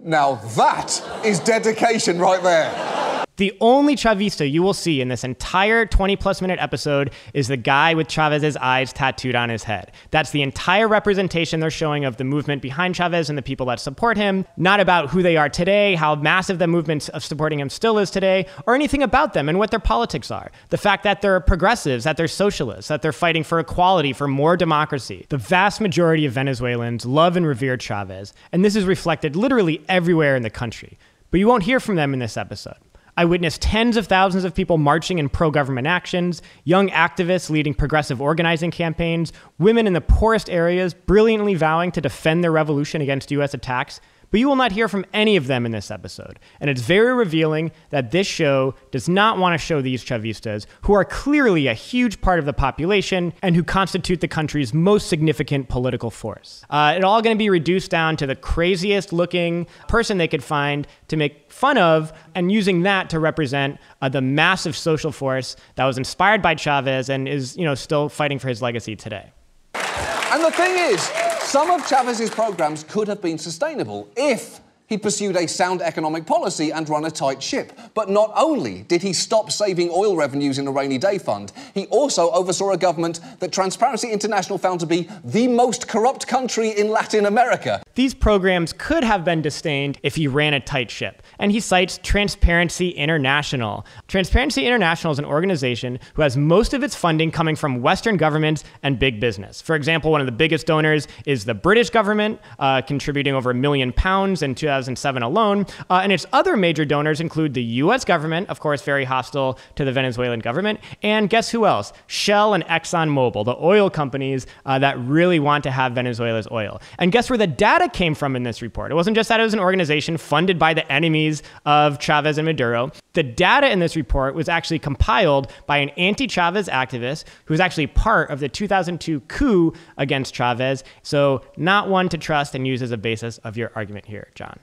Now 0.00 0.36
that 0.56 1.02
is 1.24 1.40
dedication 1.40 2.18
right 2.18 2.42
there. 2.42 3.25
The 3.36 3.54
only 3.60 3.96
Chavista 3.96 4.50
you 4.50 4.62
will 4.62 4.72
see 4.72 5.02
in 5.02 5.08
this 5.08 5.22
entire 5.22 5.84
20 5.84 6.16
plus 6.16 6.40
minute 6.40 6.58
episode 6.58 7.10
is 7.34 7.48
the 7.48 7.58
guy 7.58 7.92
with 7.92 8.08
Chavez's 8.08 8.56
eyes 8.56 8.94
tattooed 8.94 9.34
on 9.34 9.50
his 9.50 9.62
head. 9.62 9.92
That's 10.10 10.30
the 10.30 10.40
entire 10.40 10.88
representation 10.88 11.60
they're 11.60 11.70
showing 11.70 12.06
of 12.06 12.16
the 12.16 12.24
movement 12.24 12.62
behind 12.62 12.96
Chavez 12.96 13.28
and 13.28 13.36
the 13.36 13.42
people 13.42 13.66
that 13.66 13.78
support 13.78 14.16
him, 14.16 14.46
not 14.56 14.80
about 14.80 15.10
who 15.10 15.22
they 15.22 15.36
are 15.36 15.50
today, 15.50 15.96
how 15.96 16.14
massive 16.14 16.58
the 16.58 16.66
movement 16.66 17.10
of 17.10 17.22
supporting 17.22 17.60
him 17.60 17.68
still 17.68 17.98
is 17.98 18.10
today, 18.10 18.46
or 18.66 18.74
anything 18.74 19.02
about 19.02 19.34
them 19.34 19.50
and 19.50 19.58
what 19.58 19.70
their 19.70 19.80
politics 19.80 20.30
are. 20.30 20.50
The 20.70 20.78
fact 20.78 21.02
that 21.02 21.20
they're 21.20 21.40
progressives, 21.40 22.04
that 22.04 22.16
they're 22.16 22.28
socialists, 22.28 22.88
that 22.88 23.02
they're 23.02 23.12
fighting 23.12 23.44
for 23.44 23.58
equality, 23.58 24.14
for 24.14 24.28
more 24.28 24.56
democracy. 24.56 25.26
The 25.28 25.36
vast 25.36 25.82
majority 25.82 26.24
of 26.24 26.32
Venezuelans 26.32 27.04
love 27.04 27.36
and 27.36 27.46
revere 27.46 27.76
Chavez, 27.76 28.32
and 28.50 28.64
this 28.64 28.76
is 28.76 28.86
reflected 28.86 29.36
literally 29.36 29.84
everywhere 29.90 30.36
in 30.36 30.42
the 30.42 30.48
country. 30.48 30.96
But 31.30 31.40
you 31.40 31.48
won't 31.48 31.64
hear 31.64 31.80
from 31.80 31.96
them 31.96 32.14
in 32.14 32.20
this 32.20 32.36
episode. 32.36 32.76
I 33.18 33.24
witnessed 33.24 33.62
tens 33.62 33.96
of 33.96 34.06
thousands 34.06 34.44
of 34.44 34.54
people 34.54 34.76
marching 34.76 35.18
in 35.18 35.30
pro 35.30 35.50
government 35.50 35.86
actions, 35.86 36.42
young 36.64 36.90
activists 36.90 37.48
leading 37.48 37.72
progressive 37.72 38.20
organizing 38.20 38.70
campaigns, 38.70 39.32
women 39.58 39.86
in 39.86 39.94
the 39.94 40.02
poorest 40.02 40.50
areas 40.50 40.92
brilliantly 40.92 41.54
vowing 41.54 41.92
to 41.92 42.00
defend 42.02 42.44
their 42.44 42.52
revolution 42.52 43.00
against 43.00 43.30
US 43.30 43.54
attacks, 43.54 44.02
but 44.36 44.40
you 44.40 44.48
will 44.48 44.56
not 44.56 44.70
hear 44.70 44.86
from 44.86 45.06
any 45.14 45.36
of 45.36 45.46
them 45.46 45.64
in 45.64 45.72
this 45.72 45.90
episode. 45.90 46.38
And 46.60 46.68
it's 46.68 46.82
very 46.82 47.14
revealing 47.14 47.72
that 47.88 48.10
this 48.10 48.26
show 48.26 48.74
does 48.90 49.08
not 49.08 49.38
want 49.38 49.58
to 49.58 49.66
show 49.66 49.80
these 49.80 50.04
Chavistas, 50.04 50.66
who 50.82 50.92
are 50.92 51.06
clearly 51.06 51.68
a 51.68 51.72
huge 51.72 52.20
part 52.20 52.38
of 52.38 52.44
the 52.44 52.52
population 52.52 53.32
and 53.40 53.56
who 53.56 53.64
constitute 53.64 54.20
the 54.20 54.28
country's 54.28 54.74
most 54.74 55.08
significant 55.08 55.70
political 55.70 56.10
force. 56.10 56.66
Uh, 56.68 56.92
it's 56.96 57.02
all 57.02 57.22
going 57.22 57.34
to 57.34 57.38
be 57.38 57.48
reduced 57.48 57.90
down 57.90 58.14
to 58.18 58.26
the 58.26 58.36
craziest 58.36 59.10
looking 59.10 59.66
person 59.88 60.18
they 60.18 60.28
could 60.28 60.44
find 60.44 60.86
to 61.08 61.16
make 61.16 61.50
fun 61.50 61.78
of, 61.78 62.12
and 62.34 62.52
using 62.52 62.82
that 62.82 63.08
to 63.08 63.18
represent 63.18 63.78
uh, 64.02 64.08
the 64.10 64.20
massive 64.20 64.76
social 64.76 65.12
force 65.12 65.56
that 65.76 65.86
was 65.86 65.96
inspired 65.96 66.42
by 66.42 66.54
Chavez 66.54 67.08
and 67.08 67.26
is, 67.26 67.56
you 67.56 67.64
know, 67.64 67.74
still 67.74 68.10
fighting 68.10 68.38
for 68.38 68.48
his 68.48 68.60
legacy 68.60 68.96
today. 68.96 69.32
And 69.72 70.44
the 70.44 70.50
thing 70.50 70.76
is, 70.92 71.10
some 71.46 71.70
of 71.70 71.86
Chavez's 71.88 72.28
programs 72.28 72.82
could 72.84 73.06
have 73.06 73.22
been 73.22 73.38
sustainable 73.38 74.08
if 74.16 74.60
he 74.88 74.96
pursued 74.98 75.36
a 75.36 75.48
sound 75.48 75.82
economic 75.82 76.26
policy 76.26 76.70
and 76.70 76.88
run 76.88 77.04
a 77.04 77.10
tight 77.10 77.42
ship. 77.42 77.78
But 77.94 78.08
not 78.08 78.32
only 78.36 78.82
did 78.82 79.02
he 79.02 79.12
stop 79.12 79.50
saving 79.50 79.90
oil 79.90 80.16
revenues 80.16 80.58
in 80.58 80.66
a 80.66 80.70
rainy 80.70 80.98
day 80.98 81.18
fund, 81.18 81.52
he 81.74 81.86
also 81.86 82.30
oversaw 82.30 82.70
a 82.70 82.78
government 82.78 83.20
that 83.40 83.52
Transparency 83.52 84.10
International 84.10 84.58
found 84.58 84.80
to 84.80 84.86
be 84.86 85.08
the 85.24 85.48
most 85.48 85.88
corrupt 85.88 86.26
country 86.26 86.70
in 86.70 86.88
Latin 86.88 87.26
America. 87.26 87.82
These 87.94 88.14
programs 88.14 88.72
could 88.72 89.04
have 89.04 89.24
been 89.24 89.42
disdained 89.42 89.98
if 90.02 90.16
he 90.16 90.28
ran 90.28 90.54
a 90.54 90.60
tight 90.60 90.90
ship. 90.90 91.22
And 91.38 91.50
he 91.50 91.60
cites 91.60 91.98
Transparency 92.02 92.90
International. 92.90 93.86
Transparency 94.08 94.66
International 94.66 95.12
is 95.12 95.18
an 95.18 95.24
organization 95.24 95.98
who 96.14 96.22
has 96.22 96.36
most 96.36 96.74
of 96.74 96.82
its 96.82 96.94
funding 96.94 97.30
coming 97.30 97.56
from 97.56 97.82
Western 97.82 98.16
governments 98.16 98.64
and 98.82 98.98
big 98.98 99.20
business. 99.20 99.60
For 99.60 99.74
example, 99.74 100.10
one 100.10 100.20
of 100.20 100.26
the 100.26 100.32
biggest 100.32 100.66
donors 100.66 101.08
is 101.24 101.44
the 101.44 101.54
British 101.54 101.90
government, 101.90 102.40
uh, 102.58 102.82
contributing 102.82 103.34
over 103.34 103.50
a 103.50 103.54
million 103.54 103.92
pounds 103.92 104.42
in 104.42 104.54
2007 104.76 105.22
alone. 105.22 105.66
Uh, 105.90 106.00
and 106.02 106.12
its 106.12 106.26
other 106.32 106.56
major 106.56 106.84
donors 106.84 107.20
include 107.20 107.54
the 107.54 107.62
US 107.62 108.04
government, 108.04 108.48
of 108.48 108.60
course, 108.60 108.82
very 108.82 109.04
hostile 109.04 109.58
to 109.76 109.84
the 109.84 109.92
Venezuelan 109.92 110.40
government. 110.40 110.80
And 111.02 111.30
guess 111.30 111.50
who 111.50 111.66
else? 111.66 111.92
Shell 112.06 112.54
and 112.54 112.64
ExxonMobil, 112.66 113.44
the 113.44 113.56
oil 113.56 113.90
companies 113.90 114.46
uh, 114.66 114.78
that 114.78 114.98
really 114.98 115.38
want 115.38 115.64
to 115.64 115.70
have 115.70 115.92
Venezuela's 115.92 116.48
oil. 116.50 116.80
And 116.98 117.12
guess 117.12 117.30
where 117.30 117.38
the 117.38 117.46
data 117.46 117.88
came 117.88 118.14
from 118.14 118.36
in 118.36 118.42
this 118.42 118.62
report? 118.62 118.90
It 118.92 118.94
wasn't 118.94 119.16
just 119.16 119.28
that 119.28 119.40
it 119.40 119.42
was 119.42 119.54
an 119.54 119.60
organization 119.60 120.16
funded 120.16 120.58
by 120.58 120.74
the 120.74 120.90
enemies 120.92 121.42
of 121.64 121.98
Chavez 121.98 122.38
and 122.38 122.46
Maduro. 122.46 122.90
The 123.14 123.22
data 123.22 123.70
in 123.70 123.78
this 123.78 123.96
report 123.96 124.34
was 124.34 124.48
actually 124.48 124.78
compiled 124.78 125.50
by 125.66 125.78
an 125.78 125.88
anti 125.90 126.26
Chavez 126.26 126.68
activist 126.68 127.24
who 127.46 127.54
was 127.54 127.60
actually 127.60 127.86
part 127.86 128.30
of 128.30 128.40
the 128.40 128.48
2002 128.48 129.20
coup 129.20 129.72
against 129.96 130.34
Chavez. 130.34 130.84
So, 131.02 131.42
not 131.56 131.88
one 131.88 132.10
to 132.10 132.18
trust 132.18 132.54
and 132.54 132.66
use 132.66 132.82
as 132.82 132.90
a 132.90 132.98
basis 132.98 133.38
of 133.38 133.56
your 133.56 133.72
argument 133.74 134.04
here, 134.04 134.28
John. 134.34 134.58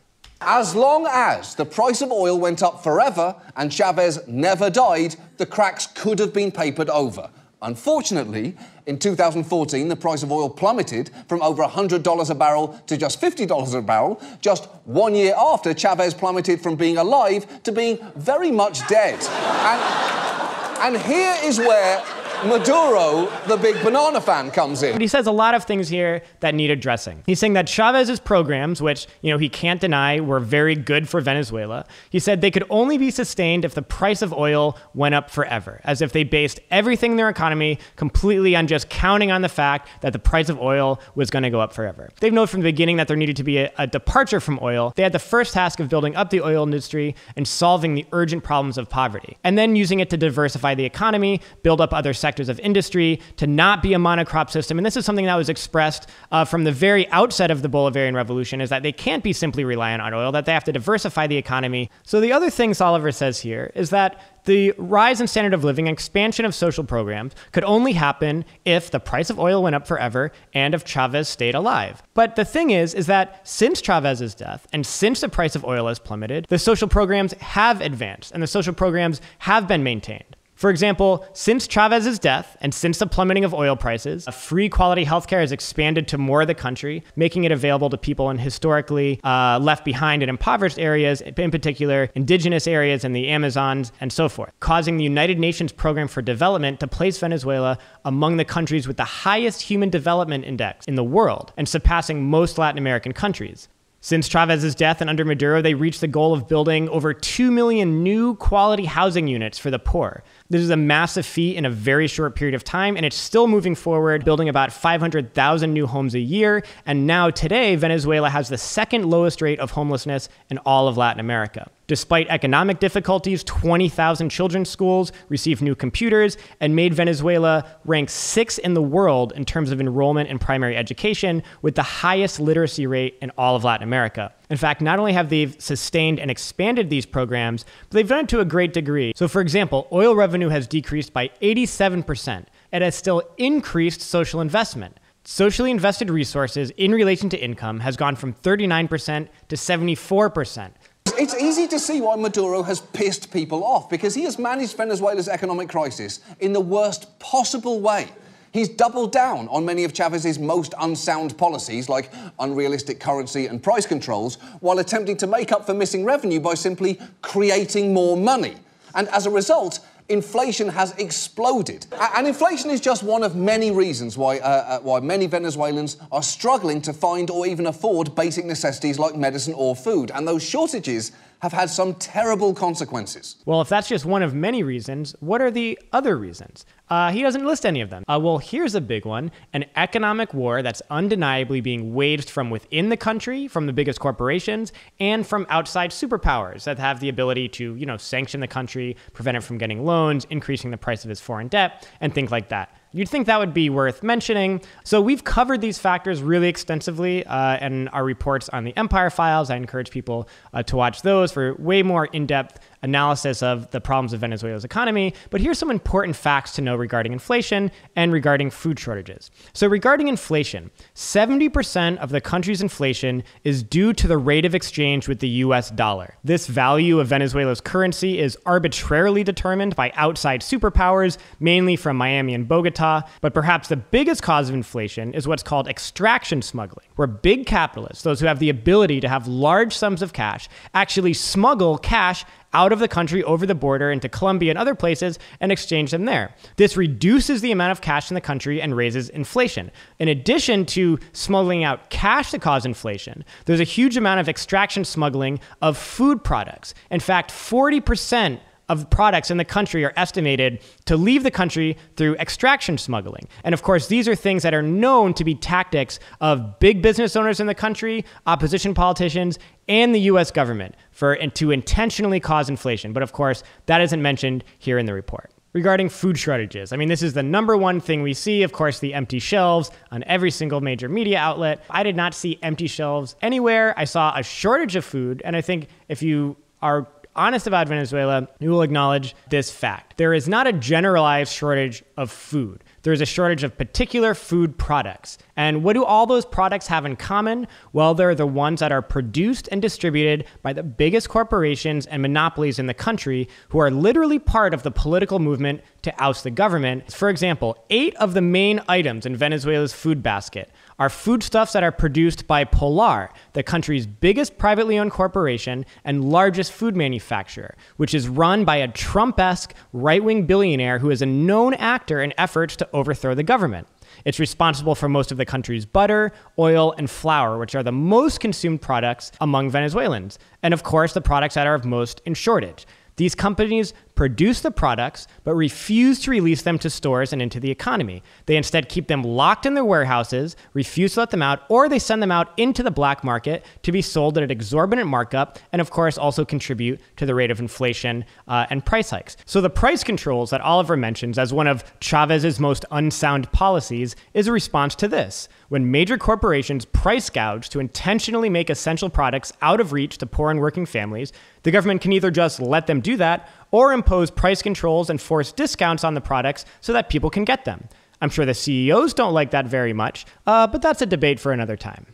As 0.46 0.76
long 0.76 1.08
as 1.10 1.56
the 1.56 1.66
price 1.66 2.02
of 2.02 2.12
oil 2.12 2.38
went 2.38 2.62
up 2.62 2.84
forever 2.84 3.36
and 3.56 3.72
Chavez 3.72 4.20
never 4.28 4.70
died, 4.70 5.16
the 5.38 5.46
cracks 5.46 5.88
could 5.88 6.20
have 6.20 6.34
been 6.34 6.52
papered 6.52 6.90
over. 6.90 7.30
Unfortunately, 7.62 8.58
in 8.86 9.00
2014, 9.00 9.88
the 9.88 9.96
price 9.96 10.22
of 10.22 10.34
oil 10.34 10.50
plummeted 10.50 11.12
from 11.30 11.42
over 11.42 11.64
$100 11.64 12.30
a 12.30 12.36
barrel 12.36 12.82
to 12.88 12.98
just 12.98 13.22
$50 13.22 13.74
a 13.74 13.82
barrel, 13.82 14.22
just 14.42 14.66
one 14.84 15.16
year 15.16 15.34
after 15.38 15.74
Chavez 15.74 16.14
plummeted 16.14 16.62
from 16.62 16.76
being 16.76 16.98
alive 16.98 17.64
to 17.64 17.72
being 17.72 17.98
very 18.18 18.52
much 18.52 18.86
dead. 18.90 19.18
and, 19.24 20.96
and 20.96 21.04
here 21.04 21.36
is 21.44 21.58
where 21.58 22.04
Maduro, 22.46 23.32
the 23.48 23.58
big 23.58 23.82
banana 23.84 24.20
fan, 24.20 24.52
comes 24.52 24.84
in. 24.84 24.92
But 24.92 25.02
he 25.02 25.08
says 25.08 25.28
a 25.28 25.32
lot 25.32 25.54
of 25.54 25.64
things 25.64 25.88
here 25.90 26.22
that 26.42 26.54
need 26.54 26.70
addressing. 26.70 27.24
He's 27.26 27.40
saying 27.40 27.54
that 27.54 27.68
Chavez's 27.68 28.20
programs, 28.20 28.82
which, 28.82 29.08
you 29.22 29.32
know, 29.32 29.38
he 29.38 29.50
can't 29.50 29.80
deny 29.80 30.20
were 30.20 30.40
very 30.40 30.76
good 30.76 31.08
for 31.08 31.22
Venezuela, 31.22 31.86
he 32.10 32.20
said 32.20 32.42
they 32.42 32.52
could 32.52 32.66
only 32.70 32.98
be 32.98 33.10
sustained 33.10 33.64
if 33.64 33.74
the 33.74 33.82
price 33.82 34.22
of 34.22 34.34
oil 34.34 34.78
went 34.94 35.16
up 35.16 35.30
forever, 35.30 35.80
as 35.84 36.02
if 36.02 36.12
they 36.12 36.24
based 36.24 36.60
everything 36.70 37.12
in 37.12 37.18
their 37.18 37.30
economy 37.30 37.80
completely 37.96 38.56
on 38.56 38.68
just 38.68 38.90
counting 38.90 39.32
on 39.32 39.42
the 39.42 39.50
fact 39.50 39.88
that 40.02 40.12
the 40.12 40.20
price 40.20 40.50
of 40.50 40.60
oil 40.60 41.00
was 41.16 41.30
going 41.30 41.44
to 41.44 41.50
go 41.50 41.62
up 41.62 41.72
forever. 41.72 42.10
They've 42.20 42.34
known 42.34 42.48
from 42.48 42.60
the 42.60 42.70
beginning 42.70 42.98
that 42.98 43.08
there 43.08 43.18
needed 43.18 43.38
to 43.38 43.44
be 43.44 43.60
a, 43.60 43.72
a 43.78 43.88
departure 43.88 44.40
from 44.40 44.60
oil. 44.62 44.94
They 44.96 45.04
had 45.04 45.14
the 45.14 45.20
first 45.20 45.54
task 45.54 45.80
of 45.80 45.90
building 45.90 46.16
up 46.16 46.30
the 46.30 46.42
oil 46.42 46.64
industry 46.64 47.16
and 47.36 47.48
solving 47.48 47.96
the 47.96 48.06
urgent 48.12 48.44
problems 48.44 48.78
of 48.78 48.90
poverty, 48.90 49.38
and 49.44 49.58
then 49.58 49.76
using 49.76 50.00
it 50.00 50.10
to 50.10 50.18
diversify 50.18 50.76
the 50.76 50.86
economy, 50.86 51.42
build 51.62 51.80
up 51.80 51.94
other 51.94 52.14
sectors 52.14 52.33
sectors 52.34 52.50
of 52.50 52.60
industry, 52.62 53.20
to 53.38 53.46
not 53.46 53.84
be 53.84 53.94
a 53.94 53.98
monocrop 54.00 54.50
system. 54.50 54.80
And 54.80 54.86
this 54.86 54.98
is 54.98 55.06
something 55.06 55.26
that 55.26 55.36
was 55.36 55.50
expressed 55.50 56.10
uh, 56.32 56.46
from 56.46 56.64
the 56.64 56.72
very 56.72 57.08
outset 57.10 57.52
of 57.52 57.62
the 57.62 57.70
Bolivarian 57.70 58.16
Revolution 58.16 58.60
is 58.60 58.72
that 58.72 58.82
they 58.82 58.92
can't 58.92 59.24
be 59.24 59.34
simply 59.34 59.64
reliant 59.64 60.02
on 60.02 60.16
oil, 60.16 60.32
that 60.32 60.46
they 60.46 60.52
have 60.52 60.64
to 60.64 60.72
diversify 60.72 61.28
the 61.28 61.38
economy. 61.38 61.92
So 62.02 62.20
the 62.20 62.34
other 62.34 62.50
thing 62.50 62.74
Oliver 62.80 63.12
says 63.12 63.40
here 63.40 63.72
is 63.76 63.92
that 63.92 64.20
the 64.46 64.74
rise 64.80 65.22
in 65.22 65.28
standard 65.28 65.54
of 65.54 65.64
living, 65.64 65.88
and 65.88 65.94
expansion 65.94 66.44
of 66.44 66.56
social 66.56 66.84
programs 66.84 67.34
could 67.52 67.64
only 67.64 67.94
happen 67.94 68.46
if 68.66 68.90
the 68.90 69.00
price 69.00 69.30
of 69.30 69.40
oil 69.40 69.62
went 69.62 69.76
up 69.76 69.86
forever 69.88 70.32
and 70.56 70.74
if 70.74 70.84
Chavez 70.84 71.30
stayed 71.30 71.54
alive. 71.54 72.02
But 72.16 72.36
the 72.36 72.46
thing 72.46 72.72
is, 72.72 72.96
is 72.96 73.06
that 73.06 73.48
since 73.48 73.80
Chavez's 73.80 74.34
death 74.34 74.68
and 74.74 74.86
since 74.86 75.22
the 75.22 75.30
price 75.30 75.56
of 75.56 75.64
oil 75.64 75.88
has 75.88 76.00
plummeted, 76.00 76.48
the 76.50 76.58
social 76.58 76.88
programs 76.88 77.34
have 77.34 77.80
advanced 77.80 78.32
and 78.32 78.42
the 78.42 78.48
social 78.48 78.74
programs 78.74 79.22
have 79.38 79.68
been 79.68 79.84
maintained. 79.84 80.33
For 80.64 80.70
example, 80.70 81.26
since 81.34 81.68
Chavez's 81.68 82.20
death 82.20 82.56
and 82.62 82.74
since 82.74 82.98
the 82.98 83.06
plummeting 83.06 83.44
of 83.44 83.54
oil 83.54 83.76
prices, 83.76 84.26
free 84.32 84.70
quality 84.70 85.04
healthcare 85.04 85.42
has 85.42 85.52
expanded 85.52 86.08
to 86.08 86.18
more 86.18 86.44
of 86.44 86.48
the 86.48 86.56
country, 86.56 87.04
making 87.18 87.44
it 87.44 87.52
available 87.52 87.90
to 87.90 87.98
people 87.98 88.30
in 88.30 88.38
historically 88.38 89.20
uh, 89.26 89.60
left 89.62 89.84
behind 89.84 90.24
and 90.24 90.30
impoverished 90.30 90.80
areas, 90.80 91.20
in 91.20 91.52
particular 91.52 92.10
indigenous 92.16 92.66
areas 92.66 93.04
in 93.04 93.12
the 93.12 93.28
Amazons 93.28 93.92
and 94.00 94.14
so 94.14 94.30
forth, 94.30 94.54
causing 94.62 94.96
the 94.96 95.04
United 95.04 95.38
Nations 95.38 95.74
Program 95.74 96.08
for 96.08 96.22
Development 96.22 96.80
to 96.80 96.88
place 96.88 97.20
Venezuela 97.20 97.78
among 98.06 98.38
the 98.38 98.46
countries 98.46 98.88
with 98.88 98.96
the 98.96 99.04
highest 99.04 99.64
human 99.64 99.90
development 99.90 100.46
index 100.46 100.86
in 100.86 100.96
the 100.96 101.04
world 101.04 101.52
and 101.58 101.68
surpassing 101.68 102.24
most 102.24 102.58
Latin 102.58 102.78
American 102.78 103.12
countries. 103.12 103.68
Since 104.06 104.28
Chavez's 104.28 104.76
death 104.76 105.00
and 105.00 105.10
under 105.10 105.24
Maduro, 105.24 105.62
they 105.62 105.76
reached 105.76 106.02
the 106.02 106.10
goal 106.10 106.34
of 106.34 106.46
building 106.50 106.90
over 106.90 107.14
2 107.14 107.50
million 107.52 108.04
new 108.04 108.36
quality 108.36 108.84
housing 108.84 109.30
units 109.30 109.58
for 109.58 109.72
the 109.72 109.80
poor. 109.80 110.26
This 110.54 110.62
is 110.62 110.70
a 110.70 110.78
massive 110.78 111.26
feat 111.26 111.58
in 111.58 111.66
a 111.66 111.70
very 111.72 112.06
short 112.06 112.36
period 112.36 112.54
of 112.54 112.64
time, 112.64 112.96
and 112.96 113.08
it's 113.08 113.16
still 113.16 113.48
moving 113.48 113.74
forward, 113.74 114.24
building 114.24 114.50
about 114.50 114.72
500,000 114.72 115.74
new 115.74 115.88
homes 115.88 116.14
a 116.14 116.20
year. 116.20 116.64
And 116.86 117.08
now, 117.08 117.32
today, 117.32 117.76
Venezuela 117.76 118.30
has 118.30 118.50
the 118.50 118.58
second 118.60 119.10
lowest 119.10 119.42
rate 119.42 119.60
of 119.60 119.72
homelessness 119.72 120.30
in 120.52 120.60
all 120.60 120.88
of 120.88 120.96
Latin 120.96 121.20
America. 121.20 121.72
Despite 121.88 122.28
economic 122.30 122.80
difficulties, 122.80 123.44
20,000 123.44 124.30
children's 124.30 124.70
schools 124.70 125.12
received 125.28 125.64
new 125.64 125.74
computers 125.74 126.38
and 126.60 126.76
made 126.76 126.94
Venezuela 126.94 127.66
rank 127.84 128.12
sixth 128.12 128.60
in 128.60 128.76
the 128.76 128.82
world 128.82 129.34
in 129.36 129.46
terms 129.46 129.72
of 129.72 129.82
enrollment 129.82 130.30
in 130.30 130.38
primary 130.38 130.78
education, 130.78 131.42
with 131.64 131.74
the 131.74 131.82
highest 131.82 132.40
literacy 132.40 132.86
rate 132.86 133.18
in 133.24 133.32
all 133.40 133.56
of 133.56 133.64
Latin 133.64 133.88
America. 133.88 134.32
In 134.54 134.58
fact, 134.58 134.82
not 134.82 135.00
only 135.00 135.14
have 135.14 135.30
they 135.30 135.48
sustained 135.58 136.20
and 136.20 136.30
expanded 136.30 136.92
these 136.92 137.08
programs, 137.08 137.66
but 137.90 137.96
they've 137.96 138.08
done 138.08 138.26
it 138.26 138.30
to 138.30 138.40
a 138.40 138.46
great 138.46 138.72
degree. 138.72 139.12
So, 139.16 139.28
for 139.28 139.42
example, 139.42 139.88
oil 139.92 140.16
revenue 140.16 140.50
has 140.50 140.68
decreased 140.68 141.12
by 141.12 141.32
87%. 141.42 142.46
and 142.72 142.84
has 142.84 142.94
still 142.94 143.24
increased 143.40 144.02
social 144.02 144.42
investment. 144.42 145.00
Socially 145.24 145.72
invested 145.72 146.12
resources 146.12 146.70
in 146.78 146.92
relation 146.92 147.30
to 147.30 147.44
income 147.44 147.80
has 147.80 147.98
gone 147.98 148.16
from 148.16 148.32
39% 148.32 149.28
to 149.50 149.56
74%. 149.56 150.72
It's 151.18 151.36
easy 151.36 151.68
to 151.68 151.80
see 151.80 152.00
why 152.00 152.16
Maduro 152.16 152.62
has 152.62 152.80
pissed 152.80 153.34
people 153.34 153.64
off 153.64 153.90
because 153.90 154.14
he 154.14 154.24
has 154.26 154.38
managed 154.38 154.78
Venezuela's 154.78 155.28
economic 155.28 155.70
crisis 155.70 156.20
in 156.40 156.54
the 156.54 156.62
worst 156.62 157.18
possible 157.18 157.80
way. 157.80 158.08
He's 158.54 158.70
doubled 158.70 159.12
down 159.12 159.48
on 159.48 159.66
many 159.66 159.84
of 159.84 159.94
Chavez's 159.94 160.38
most 160.38 160.76
unsound 160.80 161.36
policies, 161.40 161.90
like 161.90 162.12
unrealistic 162.40 163.00
currency 163.00 163.48
and 163.48 163.62
price 163.62 163.88
controls, 163.88 164.36
while 164.60 164.78
attempting 164.78 165.18
to 165.18 165.28
make 165.28 165.52
up 165.52 165.66
for 165.66 165.74
missing 165.74 166.06
revenue 166.06 166.40
by 166.40 166.54
simply 166.54 167.00
creating 167.24 167.96
more 167.96 168.16
money. 168.16 168.54
And 168.94 169.08
as 169.08 169.26
a 169.26 169.32
result, 169.32 169.80
inflation 170.08 170.70
has 170.70 170.92
exploded. 171.00 171.88
And 172.16 172.28
inflation 172.28 172.70
is 172.70 172.80
just 172.80 173.02
one 173.02 173.24
of 173.24 173.36
many 173.36 173.72
reasons 173.72 174.20
why, 174.20 174.38
uh, 174.38 174.48
uh, 174.48 174.80
why 174.82 175.00
many 175.00 175.26
Venezuelans 175.26 175.98
are 176.12 176.22
struggling 176.22 176.80
to 176.84 176.94
find 176.94 177.32
or 177.32 177.48
even 177.48 177.66
afford 177.66 178.14
basic 178.14 178.46
necessities 178.46 179.00
like 179.00 179.16
medicine 179.16 179.56
or 179.56 179.76
food. 179.76 180.12
And 180.14 180.28
those 180.28 180.44
shortages 180.44 181.12
have 181.40 181.52
had 181.52 181.70
some 181.70 181.94
terrible 181.96 182.54
consequences. 182.54 183.38
Well, 183.46 183.62
if 183.62 183.68
that's 183.68 183.90
just 183.90 184.06
one 184.06 184.24
of 184.24 184.34
many 184.34 184.64
reasons, 184.64 185.14
what 185.20 185.42
are 185.42 185.52
the 185.52 185.78
other 185.92 186.18
reasons? 186.18 186.66
Uh, 186.90 187.12
he 187.12 187.22
doesn't 187.22 187.46
list 187.46 187.66
any 187.66 187.82
of 187.82 187.90
them. 187.90 188.04
Uh, 188.08 188.20
well, 188.22 188.38
here's 188.38 188.76
a 188.76 188.82
big 188.82 189.06
one 189.06 189.32
an 189.54 189.66
economic 189.76 190.34
war 190.34 190.62
that's 190.62 190.82
undeniably 190.90 191.62
being 191.62 191.94
waged 191.94 192.30
from 192.30 192.50
within 192.50 192.90
the 192.90 192.98
country, 192.98 193.48
from 193.48 193.66
the 193.68 193.74
biggest 193.74 194.00
corporations, 194.00 194.74
and 195.00 195.26
from 195.26 195.46
outside 195.50 195.92
superpowers 195.92 196.66
that 196.66 196.78
have 196.78 197.00
the 197.00 197.10
ability 197.10 197.48
to, 197.48 197.76
you 197.76 197.86
know, 197.86 197.98
sanction 197.98 198.42
the 198.42 198.48
country, 198.48 198.96
prevent 199.14 199.38
it 199.38 199.42
from 199.42 199.58
getting 199.58 199.86
loans, 199.86 200.28
increasing 200.30 200.72
the 200.72 200.78
price 200.78 201.06
of 201.06 201.12
its 201.12 201.22
foreign 201.22 201.48
debt, 201.48 201.88
and 202.02 202.14
things 202.14 202.32
like 202.32 202.50
that. 202.50 202.76
You'd 202.96 203.10
think 203.10 203.26
that 203.26 203.40
would 203.40 203.56
be 203.56 203.72
worth 203.72 204.04
mentioning. 204.04 204.62
So 204.84 205.02
we've 205.02 205.24
covered 205.24 205.62
these 205.62 205.80
factors 205.80 206.22
really 206.22 206.48
extensively 206.48 207.26
uh, 207.26 207.58
in 207.58 207.88
our 207.88 208.04
reports 208.04 208.50
on 208.50 208.66
the 208.66 208.78
Empire 208.78 209.10
Files. 209.10 209.50
I 209.50 209.56
encourage 209.56 209.90
people 209.90 210.30
uh, 210.54 210.62
to 210.64 210.76
watch 210.76 211.02
those 211.02 211.32
for 211.32 211.56
way 211.56 211.82
more 211.82 212.06
in 212.06 212.28
depth 212.28 212.60
analysis 212.84 213.42
of 213.42 213.70
the 213.72 213.82
problems 213.82 214.14
of 214.14 214.20
Venezuela's 214.20 214.64
economy, 214.64 215.14
but 215.30 215.42
here's 215.42 215.58
some 215.58 215.72
important 215.72 216.16
facts 216.16 216.54
to 216.54 216.62
know 216.62 216.76
regarding 216.76 217.14
inflation 217.14 217.72
and 217.96 218.12
regarding 218.12 218.50
food 218.50 218.80
shortages. 218.80 219.32
So, 219.54 219.68
regarding 219.68 220.08
inflation, 220.08 220.70
70% 220.96 221.98
of 221.98 222.10
the 222.10 222.22
country's 222.22 222.62
inflation 222.62 223.24
is 223.44 223.64
due 223.64 223.94
to 223.94 224.08
the 224.08 224.18
rate 224.18 224.46
of 224.46 224.54
exchange 224.54 225.08
with 225.08 225.20
the 225.20 225.30
US 225.30 225.72
dollar. 225.72 226.16
This 226.24 226.48
value 226.48 227.00
of 227.00 227.08
Venezuela's 227.08 227.62
currency 227.62 228.20
is 228.20 228.38
arbitrarily 228.46 229.24
determined 229.24 229.76
by 229.76 229.92
outside 229.96 230.42
superpowers, 230.42 231.18
mainly 231.40 231.76
from 231.76 231.98
Miami 231.98 232.34
and 232.34 232.48
Bogota, 232.48 233.04
but 233.22 233.34
perhaps 233.34 233.70
the 233.70 233.78
biggest 233.78 234.22
cause 234.22 234.50
of 234.50 234.56
inflation 234.56 235.14
is 235.14 235.28
what's 235.28 235.44
called 235.44 235.68
extraction 235.68 236.42
smuggling, 236.42 236.88
where 236.96 237.08
big 237.08 237.46
capitalists, 237.46 238.04
those 238.04 238.20
who 238.20 238.28
have 238.28 238.40
the 238.40 238.50
ability 238.50 239.00
to 239.00 239.10
have 239.10 239.28
large 239.28 239.76
sums 239.76 240.02
of 240.02 240.14
cash, 240.14 240.50
actually 240.74 241.14
smuggle 241.14 241.78
cash 241.78 242.26
out 242.54 242.72
of 242.72 242.80
the 242.80 242.88
country 242.88 243.24
over 243.24 243.46
the 243.46 243.56
border 243.56 243.92
into 243.92 244.10
Colombia 244.10 244.52
and 244.52 244.60
other 244.60 244.76
places 244.76 245.20
and 245.40 245.52
exchange 245.52 245.92
them 245.92 246.06
there. 246.06 246.36
This 246.56 246.78
reduces 246.78 247.42
the 247.42 247.52
amount 247.52 247.72
of 247.72 247.82
cash 247.82 248.10
in 248.10 248.16
the 248.16 248.22
country 248.22 248.62
and 248.62 248.76
raises 248.76 249.10
inflation. 249.10 249.72
In 250.00 250.08
addition 250.08 250.66
to 250.68 251.00
smuggling 251.12 251.64
out 251.64 251.90
cash 251.90 252.32
to 252.32 252.40
cause 252.40 252.66
inflation, 252.66 253.26
there's 253.46 253.60
a 253.60 253.66
huge 253.66 253.98
amount 253.98 254.20
of 254.20 254.30
extraction 254.30 254.86
smuggling 254.86 255.40
of 255.62 255.78
food 255.78 256.24
products. 256.24 256.74
In 256.92 257.00
fact, 257.00 257.32
40% 257.32 258.40
of 258.70 258.90
products 258.90 259.30
in 259.30 259.38
the 259.38 259.46
country 259.46 259.84
are 259.86 259.94
estimated 259.98 260.62
to 260.86 260.96
leave 260.96 261.24
the 261.24 261.32
country 261.32 261.78
through 261.96 262.16
extraction 262.16 262.78
smuggling. 262.78 263.28
And 263.44 263.54
of 263.54 263.64
course, 263.64 263.88
these 263.88 264.08
are 264.08 264.16
things 264.16 264.44
that 264.44 264.54
are 264.54 264.62
known 264.62 265.14
to 265.16 265.24
be 265.24 265.36
tactics 265.36 266.00
of 266.22 266.60
big 266.60 266.82
business 266.82 267.16
owners 267.16 267.40
in 267.40 267.48
the 267.48 267.56
country, 267.56 268.06
opposition 268.26 268.74
politicians, 268.74 269.38
and 269.68 269.94
the 269.94 270.02
US 270.02 270.32
government 270.32 270.76
for 270.92 271.16
to 271.16 271.52
intentionally 271.52 272.20
cause 272.20 272.50
inflation. 272.50 272.94
But 272.94 273.04
of 273.04 273.12
course, 273.12 273.44
that 273.66 273.82
isn't 273.82 274.02
mentioned 274.02 274.44
here 274.60 274.78
in 274.78 274.86
the 274.86 274.94
report 274.94 275.32
regarding 275.54 275.88
food 275.88 276.18
shortages. 276.18 276.74
I 276.74 276.78
mean, 276.78 276.90
this 276.90 277.04
is 277.04 277.14
the 277.14 277.24
number 277.24 277.56
one 277.56 277.80
thing 277.80 278.02
we 278.02 278.14
see, 278.14 278.44
of 278.44 278.52
course, 278.52 278.80
the 278.80 278.94
empty 278.94 279.20
shelves 279.20 279.72
on 279.92 280.04
every 280.06 280.32
single 280.32 280.62
major 280.62 280.90
media 280.90 281.20
outlet. 281.20 281.64
I 281.70 281.84
did 281.84 281.96
not 281.96 282.14
see 282.14 282.40
empty 282.42 282.68
shelves 282.68 283.16
anywhere. 283.22 283.74
I 283.78 283.86
saw 283.86 284.18
a 284.18 284.24
shortage 284.24 284.76
of 284.76 284.84
food, 284.84 285.22
and 285.24 285.36
I 285.36 285.42
think 285.42 285.68
if 285.88 286.02
you 286.02 286.36
are 286.62 286.88
honest 287.16 287.48
about 287.48 287.68
Venezuela, 287.68 288.28
you 288.40 288.50
will 288.50 288.62
acknowledge 288.62 289.16
this 289.30 289.52
fact. 289.52 289.98
There 289.98 290.14
is 290.14 290.28
not 290.28 290.48
a 290.48 290.54
generalized 290.54 291.32
shortage 291.32 291.84
of 291.98 292.12
food. 292.12 292.64
There 292.84 292.94
is 292.94 293.02
a 293.02 293.06
shortage 293.06 293.44
of 293.44 293.58
particular 293.58 294.14
food 294.14 294.58
products. 294.58 295.18
And 295.36 295.64
what 295.64 295.74
do 295.74 295.86
all 295.86 296.06
those 296.06 296.26
products 296.26 296.68
have 296.68 296.86
in 296.86 296.96
common? 296.96 297.48
Well, 297.72 297.94
they're 297.94 298.16
the 298.16 298.28
ones 298.28 298.60
that 298.60 298.72
are 298.72 298.82
produced 298.82 299.48
and 299.52 299.62
distributed 299.62 300.26
by 300.42 300.54
the 300.54 300.64
biggest 300.64 301.10
corporations 301.10 301.86
and 301.86 302.02
monopolies 302.02 302.60
in 302.60 302.68
the 302.68 302.74
country 302.74 303.30
who 303.50 303.60
are 303.60 303.72
literally 303.72 304.20
part 304.20 304.54
of 304.54 304.64
the 304.64 304.72
political 304.72 305.20
movement 305.20 305.62
to 305.84 305.94
oust 306.04 306.24
the 306.24 306.32
government. 306.32 306.92
For 306.92 307.10
example, 307.10 307.58
eight 307.70 307.96
of 307.96 308.14
the 308.14 308.22
main 308.22 308.62
items 308.68 309.06
in 309.06 309.16
Venezuela's 309.16 309.74
food 309.74 310.04
basket 310.04 310.52
are 310.80 310.90
foodstuffs 310.90 311.54
that 311.54 311.64
are 311.64 311.72
produced 311.72 312.28
by 312.28 312.44
Polar, 312.44 313.10
the 313.34 313.44
country's 313.44 313.86
biggest 313.88 314.38
privately 314.38 314.78
owned 314.78 314.92
corporation 314.92 315.66
and 315.84 316.10
largest 316.10 316.52
food 316.52 316.76
manufacturer, 316.76 317.56
which 317.78 317.94
is 317.94 318.08
run 318.08 318.46
by 318.46 318.58
a 318.58 318.68
Trump 318.68 319.20
esque 319.20 319.54
right 319.72 320.04
wing 320.04 320.26
billionaire 320.26 320.80
who 320.80 320.90
is 320.90 321.02
a 321.02 321.06
known 321.06 321.54
actor 321.56 322.02
in 322.02 322.14
efforts 322.18 322.56
to 322.56 322.70
overthrow 322.74 323.14
the 323.14 323.24
government. 323.24 323.68
It's 324.06 324.20
responsible 324.20 324.76
for 324.76 324.90
most 324.90 325.12
of 325.12 325.18
the 325.18 325.26
country's 325.26 325.66
butter, 325.66 326.12
oil, 326.40 326.74
and 326.78 326.90
flour, 326.90 327.38
which 327.38 327.56
are 327.56 327.64
the 327.64 327.72
most 327.72 328.20
consumed 328.20 328.62
products 328.62 329.12
among 329.22 329.50
Venezuelans, 329.50 330.20
and 330.42 330.54
of 330.54 330.64
course, 330.64 330.94
the 330.94 331.02
products 331.02 331.36
that 331.36 331.48
are 331.48 331.56
of 331.56 331.66
most 331.66 332.02
in 332.06 332.14
shortage. 332.14 332.66
These 332.96 333.16
companies 333.16 333.74
produce 333.96 334.42
the 334.42 334.52
products 334.52 335.08
but 335.24 335.36
refuse 335.36 336.00
to 336.02 336.12
release 336.12 336.42
them 336.42 336.58
to 336.60 336.70
stores 336.70 337.14
and 337.14 337.22
into 337.22 337.40
the 337.40 337.52
economy. 337.52 338.04
They 338.26 338.38
instead 338.38 338.70
keep 338.70 338.88
them 338.88 339.04
locked 339.04 339.46
in 339.46 339.54
their 339.54 339.66
warehouses, 339.66 340.36
refuse 340.54 340.94
to 340.94 341.02
let 341.02 341.12
them 341.12 341.22
out, 341.22 341.42
or 341.50 341.70
they 341.70 341.80
send 341.80 342.02
them 342.02 342.12
out 342.12 342.32
into 342.38 342.64
the 342.64 342.72
black 342.72 343.04
market 343.04 343.46
to 343.64 343.72
be 343.72 343.82
sold 343.82 344.18
at 344.18 344.24
an 344.24 344.32
exorbitant 344.32 344.88
markup, 344.88 345.40
and 345.52 345.62
of 345.62 345.72
course 345.72 345.98
also 345.98 346.26
contribute 346.26 346.80
to 346.98 347.06
the 347.06 347.16
rate 347.16 347.32
of 347.32 347.40
inflation 347.40 348.06
uh, 348.28 348.46
and 348.50 348.66
price 348.66 348.90
hikes. 348.90 349.18
So 349.26 349.42
the 349.42 349.50
price 349.50 349.84
controls 349.84 350.30
that 350.32 350.42
Oliver 350.42 350.78
mentions 350.78 351.18
as 351.18 351.34
one 351.34 351.48
of 351.48 351.64
Chavez's 351.80 352.40
most 352.40 352.66
unsound 352.72 353.32
policies 353.32 353.96
is 354.14 354.28
a 354.28 354.32
response 354.32 354.76
to 354.76 354.88
this. 354.88 355.30
When 355.50 355.72
major 355.72 355.98
corporations 355.98 356.66
price 356.66 357.10
gouge 357.10 357.50
to 357.50 357.60
intentionally 357.60 358.30
make 358.30 358.50
essential 358.50 358.90
products 358.90 359.34
out 359.42 359.60
of 359.60 359.72
reach 359.72 359.98
to 360.00 360.06
poor 360.06 360.32
and 360.32 360.40
working 360.40 360.66
families, 360.66 361.12
the 361.44 361.52
government 361.52 361.82
can 361.82 361.92
either 361.94 362.12
just 362.12 362.40
let 362.40 362.68
them 362.68 362.82
do 362.82 362.98
that 362.98 363.30
or 363.52 363.74
impose 363.74 364.10
price 364.10 364.42
controls 364.42 364.90
and 364.90 365.02
force 365.02 365.32
discounts 365.32 365.84
on 365.84 365.94
the 365.94 366.02
products 366.02 366.46
so 366.62 366.74
that 366.74 366.90
people 366.90 367.10
can 367.10 367.26
get 367.26 367.46
them. 367.46 367.68
I'm 368.02 368.10
sure 368.10 368.26
the 368.26 368.34
CEOs 368.34 368.94
don't 368.94 369.14
like 369.14 369.32
that 369.32 369.46
very 369.46 369.74
much, 369.74 370.06
uh, 370.28 370.48
but 370.48 370.62
that's 370.62 370.82
a 370.82 370.86
debate 370.86 371.20
for 371.20 371.32
another 371.32 371.56
time. 371.56 371.86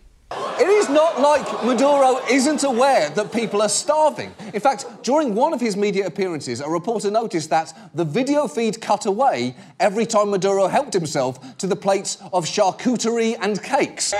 It 0.90 0.94
is 0.94 0.98
not 0.98 1.22
like 1.22 1.64
Maduro 1.64 2.18
isn't 2.32 2.64
aware 2.64 3.12
that 3.12 3.32
people 3.32 3.62
are 3.62 3.70
starving. 3.70 4.34
In 4.56 4.60
fact, 4.60 4.88
during 5.04 5.36
one 5.36 5.54
of 5.54 5.62
his 5.62 5.78
media 5.78 6.08
appearances, 6.08 6.62
a 6.62 6.68
reporter 6.68 7.12
noticed 7.12 7.52
that 7.52 7.72
the 7.94 8.04
video 8.04 8.48
feed 8.48 8.82
cut 8.82 9.06
away 9.06 9.56
every 9.80 10.08
time 10.08 10.32
Maduro 10.32 10.66
helped 10.66 10.94
himself 10.94 11.56
to 11.58 11.68
the 11.68 11.76
plates 11.76 12.18
of 12.34 12.46
charcuterie 12.46 13.38
and 13.40 13.62
cakes. 13.62 14.12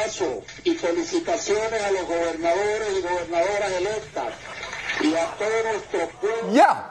Yeah, 6.54 6.84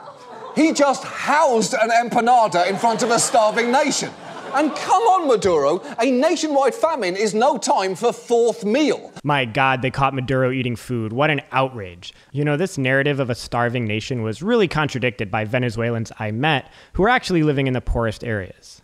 he 0.57 0.73
just 0.73 1.05
housed 1.05 1.75
an 1.75 1.91
empanada 1.91 2.69
in 2.69 2.77
front 2.79 3.05
of 3.05 3.13
a 3.13 3.19
starving 3.21 3.71
nation. 3.71 4.11
And 4.55 4.75
come 4.75 5.03
on, 5.03 5.29
Maduro, 5.29 5.83
a 6.01 6.11
nationwide 6.11 6.75
famine 6.75 7.17
is 7.17 7.35
no 7.35 7.59
time 7.59 7.95
for 7.95 8.13
fourth 8.13 8.65
meal. 8.65 9.13
My 9.23 9.45
God, 9.45 9.83
they 9.83 9.91
caught 9.91 10.15
Maduro 10.15 10.51
eating 10.51 10.77
food. 10.77 11.13
What 11.13 11.31
an 11.31 11.43
outrage. 11.53 12.13
You 12.33 12.45
know, 12.45 12.57
this 12.57 12.79
narrative 12.79 13.21
of 13.21 13.31
a 13.31 13.35
starving 13.35 13.87
nation 13.87 14.23
was 14.23 14.43
really 14.43 14.69
contradicted 14.69 15.31
by 15.31 15.45
Venezuelans 15.45 16.13
I 16.19 16.31
met 16.31 16.71
who 16.95 17.03
are 17.05 17.09
actually 17.09 17.43
living 17.43 17.67
in 17.67 17.75
the 17.75 17.81
poorest 17.81 18.25
areas. 18.25 18.83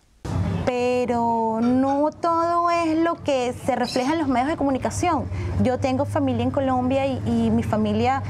Pero 0.67 1.61
no 1.61 2.11
todo 2.21 2.69
es 2.71 2.97
lo 2.99 3.17
que 3.17 3.53
se 3.53 3.77
refleja 3.77 4.13
en 4.13 4.19
los 4.19 4.29
medios 4.29 4.49
de 4.49 4.57
comunicación. 4.57 5.29
Yo 5.63 5.79
tengo 5.79 6.05
familia 6.05 6.43
en 6.43 6.51
Colombia 6.51 7.07
y, 7.07 7.21
y 7.27 7.51
mi 7.51 7.63
familia 7.63 8.23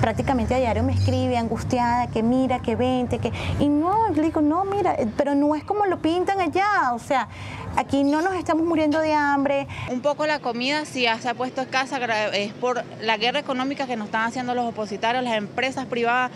prácticamente 0.00 0.54
a 0.54 0.58
diario 0.58 0.82
me 0.82 0.92
escribe 0.92 1.36
angustiada, 1.36 2.06
que 2.08 2.22
mira, 2.22 2.60
que 2.60 2.76
vente, 2.76 3.18
que... 3.18 3.32
Y 3.58 3.68
no, 3.68 4.08
le 4.10 4.22
digo, 4.22 4.40
no, 4.40 4.64
mira, 4.64 4.94
eh, 4.94 5.06
pero 5.16 5.34
no 5.34 5.54
es 5.54 5.64
como 5.64 5.86
lo 5.86 5.98
pintan 5.98 6.40
allá, 6.40 6.92
o 6.92 6.98
sea, 6.98 7.28
aquí 7.76 8.02
no 8.04 8.22
nos 8.22 8.34
estamos 8.34 8.66
muriendo 8.66 8.98
de 9.00 9.12
hambre. 9.12 9.66
Un 9.90 10.00
poco 10.00 10.26
la 10.26 10.40
comida 10.40 10.84
si 10.84 11.02
ya 11.02 11.18
se 11.18 11.28
ha 11.28 11.34
puesto 11.34 11.60
escasa, 11.60 11.98
es 12.34 12.52
por 12.54 12.82
la 13.02 13.16
guerra 13.16 13.38
económica 13.40 13.86
que 13.86 13.96
nos 13.96 14.06
están 14.06 14.26
haciendo 14.26 14.54
los 14.54 14.66
opositarios, 14.66 15.22
las 15.22 15.36
empresas 15.36 15.86
privadas 15.86 16.30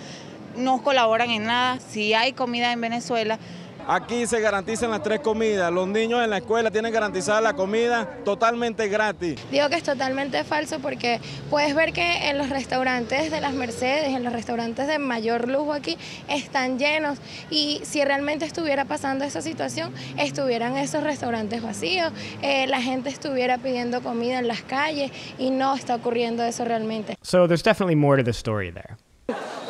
no 0.56 0.82
colaboran 0.82 1.30
en 1.30 1.44
nada. 1.44 1.78
Si 1.80 2.14
hay 2.14 2.32
comida 2.32 2.72
en 2.72 2.80
Venezuela, 2.80 3.38
Aquí 3.86 4.26
se 4.26 4.40
garantizan 4.40 4.90
las 4.90 5.02
tres 5.02 5.20
comidas. 5.20 5.70
Los 5.70 5.86
niños 5.86 6.24
en 6.24 6.30
la 6.30 6.38
escuela 6.38 6.70
tienen 6.70 6.92
garantizada 6.92 7.40
la 7.42 7.52
comida 7.52 8.08
totalmente 8.24 8.88
gratis. 8.88 9.38
Digo 9.50 9.68
que 9.68 9.76
es 9.76 9.82
totalmente 9.82 10.42
falso 10.44 10.78
porque 10.78 11.20
puedes 11.50 11.74
ver 11.74 11.92
que 11.92 12.30
en 12.30 12.38
los 12.38 12.48
restaurantes 12.48 13.30
de 13.30 13.40
las 13.40 13.52
Mercedes, 13.52 14.08
en 14.08 14.24
los 14.24 14.32
restaurantes 14.32 14.86
de 14.86 14.98
mayor 14.98 15.48
lujo 15.48 15.74
aquí, 15.74 15.98
están 16.28 16.78
llenos. 16.78 17.18
Y 17.50 17.80
si 17.84 18.02
realmente 18.04 18.46
estuviera 18.46 18.86
pasando 18.86 19.24
esa 19.24 19.42
situación, 19.42 19.92
estuvieran 20.18 20.76
esos 20.78 21.02
restaurantes 21.04 21.62
vacíos, 21.62 22.12
eh, 22.40 22.66
la 22.66 22.80
gente 22.80 23.10
estuviera 23.10 23.58
pidiendo 23.58 24.02
comida 24.02 24.38
en 24.38 24.48
las 24.48 24.62
calles 24.62 25.10
y 25.38 25.50
no 25.50 25.74
está 25.74 25.96
ocurriendo 25.96 26.42
eso 26.42 26.64
realmente. 26.64 27.16
So 27.22 27.46
there's 27.46 27.62
definitely 27.62 27.96
more 27.96 28.16
to 28.16 28.24
the 28.24 28.32
story 28.32 28.72
there. 28.72 28.96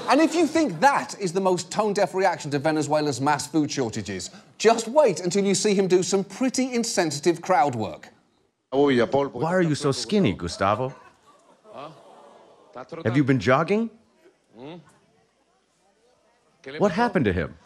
And 0.09 0.21
if 0.21 0.35
you 0.35 0.47
think 0.47 0.81
that 0.81 1.19
is 1.19 1.33
the 1.33 1.41
most 1.41 1.71
tone 1.73 1.93
deaf 1.93 2.15
reaction 2.15 2.51
to 2.51 2.59
Venezuela's 2.59 3.21
mass 3.21 3.47
food 3.47 3.71
shortages, 3.71 4.31
just 4.59 4.87
wait 4.89 5.21
until 5.21 5.45
you 5.45 5.55
see 5.55 5.75
him 5.75 5.89
do 5.89 6.03
some 6.03 6.25
pretty 6.25 6.73
insensitive 6.75 7.41
crowd 7.41 7.75
work. 7.75 8.09
Why 8.71 9.55
are 9.55 9.63
you 9.63 9.75
so 9.75 9.93
skinny, 9.93 10.33
Gustavo? 10.33 10.95
Have 13.05 13.17
you 13.17 13.25
been 13.25 13.41
jogging? 13.41 13.89
What 16.79 16.93
happened 16.93 17.25
to 17.27 17.33
him? 17.33 17.57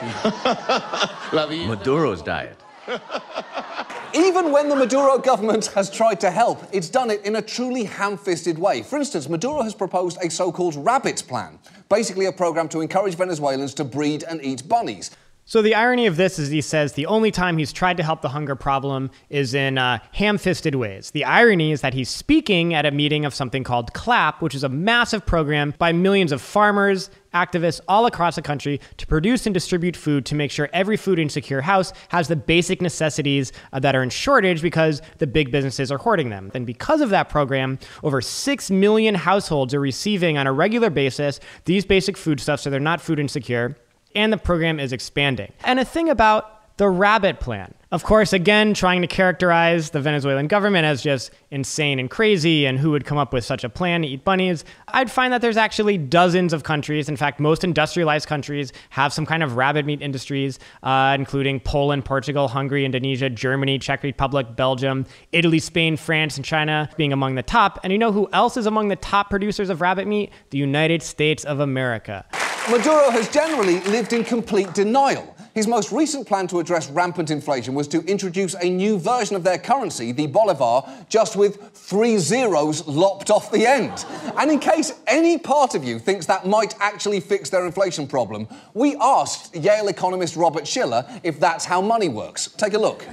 Maduro's 1.32 2.22
diet. 2.22 2.60
Even 4.14 4.52
when 4.52 4.68
the 4.68 4.76
Maduro 4.76 5.18
government 5.18 5.66
has 5.66 5.90
tried 5.90 6.20
to 6.20 6.30
help, 6.30 6.62
it's 6.72 6.88
done 6.88 7.10
it 7.10 7.24
in 7.24 7.36
a 7.36 7.42
truly 7.42 7.84
ham 7.84 8.16
fisted 8.16 8.58
way. 8.58 8.82
For 8.82 8.96
instance, 8.96 9.28
Maduro 9.28 9.62
has 9.62 9.74
proposed 9.74 10.18
a 10.22 10.30
so 10.30 10.52
called 10.52 10.76
rabbit 10.76 11.22
plan, 11.26 11.58
basically 11.88 12.26
a 12.26 12.32
program 12.32 12.68
to 12.70 12.80
encourage 12.80 13.14
Venezuelans 13.14 13.74
to 13.74 13.84
breed 13.84 14.24
and 14.28 14.42
eat 14.42 14.68
bunnies. 14.68 15.10
So 15.48 15.62
the 15.62 15.76
irony 15.76 16.06
of 16.06 16.16
this 16.16 16.40
is 16.40 16.48
he 16.48 16.60
says 16.60 16.94
the 16.94 17.06
only 17.06 17.30
time 17.30 17.56
he's 17.56 17.72
tried 17.72 17.98
to 17.98 18.02
help 18.02 18.20
the 18.20 18.30
hunger 18.30 18.56
problem 18.56 19.12
is 19.30 19.54
in 19.54 19.78
uh, 19.78 20.00
ham-fisted 20.10 20.74
ways. 20.74 21.12
The 21.12 21.24
irony 21.24 21.70
is 21.70 21.82
that 21.82 21.94
he's 21.94 22.08
speaking 22.08 22.74
at 22.74 22.84
a 22.84 22.90
meeting 22.90 23.24
of 23.24 23.32
something 23.32 23.62
called 23.62 23.92
CLAP, 23.92 24.42
which 24.42 24.56
is 24.56 24.64
a 24.64 24.68
massive 24.68 25.24
program 25.24 25.72
by 25.78 25.92
millions 25.92 26.32
of 26.32 26.42
farmers, 26.42 27.10
activists 27.32 27.80
all 27.86 28.06
across 28.06 28.34
the 28.34 28.42
country 28.42 28.80
to 28.96 29.06
produce 29.06 29.46
and 29.46 29.54
distribute 29.54 29.94
food 29.94 30.26
to 30.26 30.34
make 30.34 30.50
sure 30.50 30.68
every 30.72 30.96
food 30.96 31.20
insecure 31.20 31.60
house 31.60 31.92
has 32.08 32.26
the 32.26 32.34
basic 32.34 32.82
necessities 32.82 33.52
uh, 33.72 33.78
that 33.78 33.94
are 33.94 34.02
in 34.02 34.10
shortage 34.10 34.60
because 34.60 35.00
the 35.18 35.28
big 35.28 35.52
businesses 35.52 35.92
are 35.92 35.98
hoarding 35.98 36.28
them. 36.28 36.50
And 36.54 36.66
because 36.66 37.00
of 37.00 37.10
that 37.10 37.28
program, 37.28 37.78
over 38.02 38.20
6 38.20 38.70
million 38.72 39.14
households 39.14 39.74
are 39.74 39.80
receiving 39.80 40.38
on 40.38 40.48
a 40.48 40.52
regular 40.52 40.90
basis 40.90 41.38
these 41.66 41.84
basic 41.86 42.16
foodstuffs 42.16 42.64
so 42.64 42.70
they're 42.70 42.80
not 42.80 43.00
food 43.00 43.20
insecure 43.20 43.76
and 44.16 44.32
the 44.32 44.38
program 44.38 44.80
is 44.80 44.92
expanding. 44.92 45.52
And 45.64 45.78
a 45.78 45.84
thing 45.84 46.08
about 46.08 46.56
the 46.76 46.88
rabbit 46.88 47.40
plan. 47.40 47.72
Of 47.92 48.02
course, 48.02 48.32
again, 48.32 48.74
trying 48.74 49.00
to 49.00 49.06
characterize 49.06 49.90
the 49.90 50.00
Venezuelan 50.00 50.48
government 50.48 50.84
as 50.84 51.00
just 51.00 51.30
insane 51.50 51.98
and 51.98 52.10
crazy 52.10 52.66
and 52.66 52.78
who 52.78 52.90
would 52.90 53.06
come 53.06 53.16
up 53.16 53.32
with 53.32 53.44
such 53.44 53.64
a 53.64 53.68
plan 53.68 54.02
to 54.02 54.08
eat 54.08 54.24
bunnies. 54.24 54.64
I'd 54.88 55.10
find 55.10 55.32
that 55.32 55.40
there's 55.40 55.56
actually 55.56 55.96
dozens 55.96 56.52
of 56.52 56.64
countries. 56.64 57.08
In 57.08 57.16
fact, 57.16 57.40
most 57.40 57.64
industrialized 57.64 58.28
countries 58.28 58.72
have 58.90 59.12
some 59.12 59.24
kind 59.24 59.42
of 59.42 59.56
rabbit 59.56 59.86
meat 59.86 60.02
industries, 60.02 60.58
uh, 60.82 61.16
including 61.18 61.60
Poland, 61.60 62.04
Portugal, 62.04 62.48
Hungary, 62.48 62.84
Indonesia, 62.84 63.30
Germany, 63.30 63.78
Czech 63.78 64.02
Republic, 64.02 64.56
Belgium, 64.56 65.06
Italy, 65.32 65.60
Spain, 65.60 65.96
France, 65.96 66.36
and 66.36 66.44
China 66.44 66.90
being 66.96 67.12
among 67.12 67.36
the 67.36 67.42
top. 67.42 67.78
And 67.84 67.92
you 67.92 67.98
know 67.98 68.12
who 68.12 68.28
else 68.32 68.56
is 68.56 68.66
among 68.66 68.88
the 68.88 68.96
top 68.96 69.30
producers 69.30 69.70
of 69.70 69.80
rabbit 69.80 70.06
meat? 70.06 70.30
The 70.50 70.58
United 70.58 71.02
States 71.02 71.44
of 71.44 71.60
America. 71.60 72.26
Maduro 72.68 73.10
has 73.10 73.28
generally 73.28 73.78
lived 73.82 74.12
in 74.12 74.24
complete 74.24 74.74
denial. 74.74 75.36
His 75.54 75.68
most 75.68 75.92
recent 75.92 76.26
plan 76.26 76.48
to 76.48 76.58
address 76.58 76.90
rampant 76.90 77.30
inflation 77.30 77.74
was 77.74 77.86
to 77.88 78.02
introduce 78.06 78.56
a 78.56 78.68
new 78.68 78.98
version 78.98 79.36
of 79.36 79.44
their 79.44 79.56
currency, 79.56 80.10
the 80.10 80.26
Bolivar, 80.26 80.82
just 81.08 81.36
with 81.36 81.70
three 81.74 82.18
zeros 82.18 82.84
lopped 82.88 83.30
off 83.30 83.52
the 83.52 83.64
end. 83.64 84.04
And 84.36 84.50
in 84.50 84.58
case 84.58 84.92
any 85.06 85.38
part 85.38 85.76
of 85.76 85.84
you 85.84 86.00
thinks 86.00 86.26
that 86.26 86.44
might 86.44 86.74
actually 86.80 87.20
fix 87.20 87.50
their 87.50 87.64
inflation 87.64 88.08
problem, 88.08 88.48
we 88.74 88.96
asked 88.96 89.54
Yale 89.54 89.86
economist 89.86 90.34
Robert 90.34 90.66
Shiller 90.66 91.06
if 91.22 91.38
that's 91.38 91.64
how 91.64 91.80
money 91.80 92.08
works. 92.08 92.48
Take 92.48 92.74
a 92.74 92.78
look. 92.78 93.06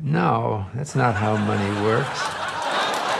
No, 0.00 0.66
that's 0.74 0.96
not 0.96 1.14
how 1.14 1.36
money 1.36 1.80
works. 1.82 2.20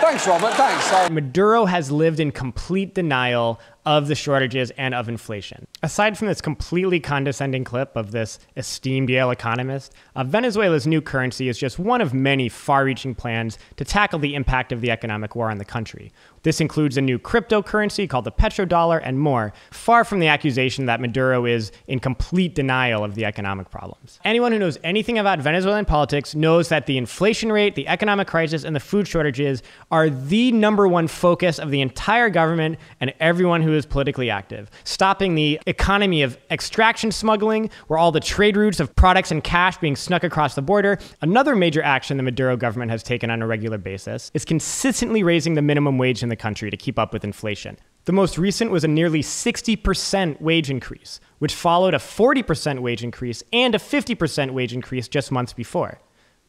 Thanks, 0.01 0.27
Robert. 0.27 0.55
Thanks. 0.55 1.11
Maduro 1.11 1.67
has 1.67 1.91
lived 1.91 2.19
in 2.19 2.31
complete 2.31 2.95
denial 2.95 3.61
of 3.89 4.07
the 4.07 4.15
shortages 4.15 4.71
and 4.73 4.95
of 4.95 5.09
inflation. 5.09 5.67
Aside 5.83 6.19
from 6.19 6.29
this 6.29 6.43
completely 6.43 7.01
condescending 7.01 7.65
clip 7.65 7.97
of 7.97 8.11
this 8.11 8.39
esteemed 8.55 9.09
Yale 9.09 9.31
economist, 9.31 9.95
uh, 10.15 10.25
Venezuela's 10.25 10.87
new 10.87 11.01
currency 11.01 11.49
is 11.49 11.57
just 11.57 11.79
one 11.79 12.03
of 12.03 12.13
many 12.13 12.51
far 12.51 12.85
reaching 12.85 13.15
plans 13.15 13.59
to 13.77 13.87
tackle 13.87 14.19
the 14.19 14.35
impact 14.35 14.73
of 14.73 14.83
the 14.83 14.91
economic 14.91 15.35
war 15.35 15.51
on 15.51 15.57
the 15.57 15.65
country. 15.65 16.13
This 16.43 16.61
includes 16.61 16.99
a 16.99 17.01
new 17.01 17.19
cryptocurrency 17.19 18.09
called 18.09 18.25
the 18.25 18.33
petrodollar 18.33 19.01
and 19.03 19.19
more, 19.19 19.55
far 19.71 20.05
from 20.05 20.21
the 20.21 20.29
accusation 20.29 20.85
that 20.87 21.01
Maduro 21.01 21.47
is 21.47 21.73
in 21.87 21.99
complete 21.99 22.55
denial 22.55 23.05
of 23.05 23.15
the 23.15 23.25
economic 23.25 23.71
problems. 23.71 24.21
Anyone 24.23 24.53
who 24.53 24.59
knows 24.59 24.79
anything 24.85 25.19
about 25.19 25.41
Venezuelan 25.41 25.87
politics 25.87 26.35
knows 26.35 26.69
that 26.69 26.85
the 26.85 26.99
inflation 26.99 27.51
rate, 27.51 27.75
the 27.75 27.89
economic 27.89 28.29
crisis, 28.29 28.65
and 28.65 28.77
the 28.77 28.81
food 28.81 29.09
shortages 29.09 29.63
are 29.91 30.11
the 30.11 30.53
number 30.53 30.87
one 30.87 31.09
focus 31.09 31.59
of 31.59 31.71
the 31.71 31.81
entire 31.81 32.29
government 32.29 32.79
and 33.01 33.15
everyone 33.19 33.63
who 33.63 33.78
is 33.79 33.87
politically 33.87 34.29
active. 34.29 34.71
Stopping 34.85 35.35
the 35.35 35.59
economy 35.67 36.23
of 36.23 36.37
extraction 36.51 37.11
smuggling, 37.11 37.71
where 37.87 37.99
all 37.99 38.13
the 38.13 38.21
trade 38.21 38.57
routes 38.57 38.81
of 38.81 38.95
products 38.95 39.31
and 39.31 39.43
cash 39.43 39.79
being 39.79 39.97
snuck 39.97 40.25
across 40.25 40.55
the 40.55 40.63
border, 40.63 40.99
another 41.23 41.57
major 41.57 41.83
action 41.83 42.17
the 42.17 42.23
Maduro 42.23 42.57
government 42.57 42.91
has 42.91 43.03
taken 43.03 43.31
on 43.31 43.41
a 43.41 43.47
regular 43.47 43.79
basis 43.79 44.31
is 44.35 44.45
consistently 44.45 45.23
raising 45.23 45.55
the 45.55 45.63
minimum 45.63 45.97
wage 45.97 46.23
in 46.23 46.29
the 46.29 46.37
country 46.37 46.71
to 46.71 46.77
keep 46.77 46.99
up 46.99 47.13
with 47.13 47.25
inflation. 47.25 47.79
The 48.05 48.13
most 48.13 48.39
recent 48.39 48.71
was 48.71 48.85
a 48.85 48.89
nearly 48.89 49.21
60% 49.21 50.41
wage 50.41 50.71
increase, 50.71 51.21
which 51.39 51.55
followed 51.55 51.95
a 51.95 51.99
40% 51.99 52.81
wage 52.81 53.05
increase 53.05 53.43
and 53.53 53.75
a 53.75 53.79
50% 53.79 54.51
wage 54.53 54.73
increase 54.73 55.09
just 55.09 55.31
months 55.31 55.53
before. 55.53 56.01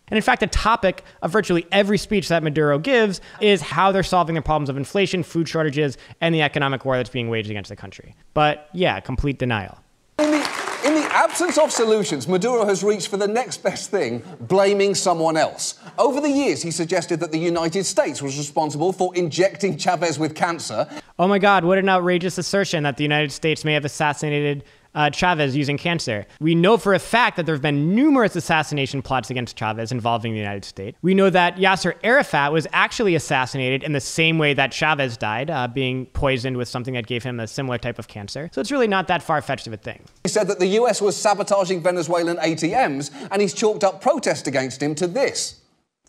And 0.09 0.17
in 0.17 0.23
fact, 0.23 0.39
the 0.39 0.47
topic 0.47 1.03
of 1.21 1.31
virtually 1.31 1.65
every 1.71 1.97
speech 1.97 2.27
that 2.29 2.43
Maduro 2.43 2.79
gives 2.79 3.21
is 3.41 3.61
how 3.61 3.91
they're 3.91 4.03
solving 4.03 4.35
the 4.35 4.41
problems 4.41 4.69
of 4.69 4.77
inflation, 4.77 5.23
food 5.23 5.47
shortages, 5.47 5.97
and 6.21 6.33
the 6.33 6.41
economic 6.41 6.85
war 6.85 6.97
that's 6.97 7.09
being 7.09 7.29
waged 7.29 7.49
against 7.49 7.69
the 7.69 7.75
country. 7.75 8.15
But 8.33 8.69
yeah, 8.73 8.99
complete 8.99 9.39
denial. 9.39 9.77
In 10.17 10.31
the, 10.31 10.79
in 10.85 10.95
the 10.95 11.07
absence 11.13 11.57
of 11.57 11.71
solutions, 11.71 12.27
Maduro 12.27 12.65
has 12.65 12.83
reached 12.83 13.07
for 13.07 13.15
the 13.15 13.27
next 13.27 13.63
best 13.63 13.89
thing 13.89 14.21
blaming 14.41 14.93
someone 14.95 15.37
else. 15.37 15.79
Over 15.97 16.19
the 16.19 16.29
years, 16.29 16.61
he 16.61 16.71
suggested 16.71 17.21
that 17.21 17.31
the 17.31 17.39
United 17.39 17.85
States 17.85 18.21
was 18.21 18.37
responsible 18.37 18.91
for 18.91 19.15
injecting 19.15 19.77
Chavez 19.77 20.19
with 20.19 20.35
cancer. 20.35 20.89
Oh 21.17 21.27
my 21.27 21.39
God, 21.39 21.63
what 21.63 21.77
an 21.77 21.87
outrageous 21.87 22.37
assertion 22.37 22.83
that 22.83 22.97
the 22.97 23.03
United 23.03 23.31
States 23.31 23.63
may 23.63 23.73
have 23.73 23.85
assassinated 23.85 24.65
uh, 24.95 25.09
Chavez 25.09 25.55
using 25.55 25.77
cancer. 25.77 26.25
We 26.39 26.55
know 26.55 26.77
for 26.77 26.93
a 26.93 26.99
fact 26.99 27.37
that 27.37 27.45
there 27.45 27.55
have 27.55 27.61
been 27.61 27.95
numerous 27.95 28.35
assassination 28.35 29.01
plots 29.01 29.29
against 29.29 29.57
Chavez 29.57 29.91
involving 29.91 30.33
the 30.33 30.39
United 30.39 30.65
States. 30.65 30.97
We 31.01 31.13
know 31.13 31.29
that 31.29 31.57
Yasser 31.57 31.95
Arafat 32.03 32.51
was 32.51 32.67
actually 32.71 33.15
assassinated 33.15 33.83
in 33.83 33.93
the 33.93 34.01
same 34.01 34.37
way 34.37 34.53
that 34.53 34.73
Chavez 34.73 35.17
died, 35.17 35.49
uh, 35.49 35.67
being 35.67 36.05
poisoned 36.07 36.57
with 36.57 36.67
something 36.67 36.93
that 36.93 37.07
gave 37.07 37.23
him 37.23 37.39
a 37.39 37.47
similar 37.47 37.77
type 37.77 37.99
of 37.99 38.07
cancer. 38.07 38.49
So 38.53 38.61
it's 38.61 38.71
really 38.71 38.87
not 38.87 39.07
that 39.07 39.23
far 39.23 39.41
fetched 39.41 39.67
of 39.67 39.73
a 39.73 39.77
thing. 39.77 40.03
He 40.23 40.29
said 40.29 40.47
that 40.47 40.59
the 40.59 40.67
US 40.67 41.01
was 41.01 41.15
sabotaging 41.15 41.81
Venezuelan 41.81 42.37
ATMs, 42.37 43.11
and 43.31 43.41
he's 43.41 43.53
chalked 43.53 43.83
up 43.83 44.01
protest 44.01 44.47
against 44.47 44.81
him 44.81 44.95
to 44.95 45.07
this. 45.07 45.61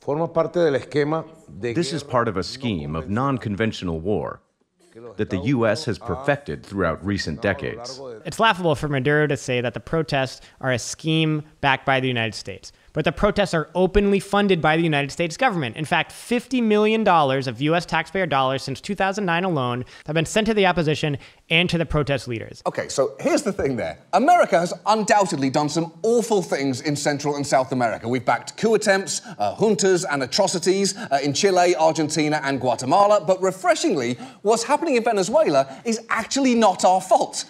This 0.05 1.93
is 1.93 2.03
part 2.03 2.29
of 2.29 2.37
a 2.37 2.43
scheme 2.43 2.97
of 2.97 3.11
non 3.11 3.37
conventional 3.39 4.01
war 4.01 4.41
that 5.17 5.31
the 5.31 5.39
U.S. 5.39 5.85
has 5.85 5.99
perfected 5.99 6.65
throughout 6.65 7.05
recent 7.05 7.43
decades. 7.43 8.01
It's 8.25 8.41
laughable 8.41 8.75
for 8.75 8.89
Maduro 8.89 9.27
to 9.27 9.37
say 9.37 9.61
that 9.61 9.75
the 9.75 9.81
protests 9.81 10.41
are 10.61 10.73
a 10.73 10.79
scheme 10.79 11.43
backed 11.61 11.87
by 11.87 12.01
the 12.01 12.09
United 12.09 12.35
States. 12.35 12.73
But 12.93 13.05
the 13.05 13.13
protests 13.13 13.55
are 13.55 13.71
openly 13.75 14.19
funded 14.19 14.61
by 14.61 14.77
the 14.77 14.83
United 14.83 15.13
States 15.13 15.37
government. 15.37 15.77
In 15.77 15.85
fact, 15.85 16.13
$50 16.13 16.63
million 16.63 17.07
of 17.07 17.61
U.S. 17.61 17.87
taxpayer 17.87 18.27
dollars 18.27 18.63
since 18.63 18.81
2009 18.81 19.45
alone 19.45 19.85
have 20.07 20.15
been 20.15 20.27
sent 20.27 20.49
to 20.49 20.55
the 20.55 20.67
opposition 20.67 21.17
and 21.51 21.69
to 21.69 21.79
the 21.79 21.87
protest 21.87 22.29
leaders. 22.29 22.63
Okay, 22.67 22.89
so 22.89 23.15
here's 23.21 23.43
the 23.43 23.53
thing 23.53 23.77
there. 23.77 23.99
America 24.13 24.59
has 24.59 24.73
undoubtedly 24.87 25.51
done 25.51 25.69
some 25.69 25.93
awful 26.03 26.43
things 26.43 26.81
in 26.81 26.95
Central 26.97 27.37
and 27.37 27.47
South 27.47 27.73
America. 27.73 28.09
We've 28.09 28.25
backed 28.25 28.57
coup 28.57 28.75
attempts, 28.75 29.23
uh, 29.39 29.55
juntas, 29.57 30.05
and 30.11 30.23
atrocities 30.23 30.97
uh, 30.97 31.19
in 31.23 31.35
Chile, 31.35 31.75
Argentina, 31.77 32.41
and 32.45 32.61
Guatemala. 32.61 33.21
But 33.21 33.43
refreshingly, 33.43 34.15
what's 34.43 34.63
happening 34.63 34.97
in 34.97 35.05
Venezuela 35.05 35.81
is 35.85 36.01
actually 36.09 36.55
not 36.55 36.85
our 36.85 37.01
fault. 37.01 37.45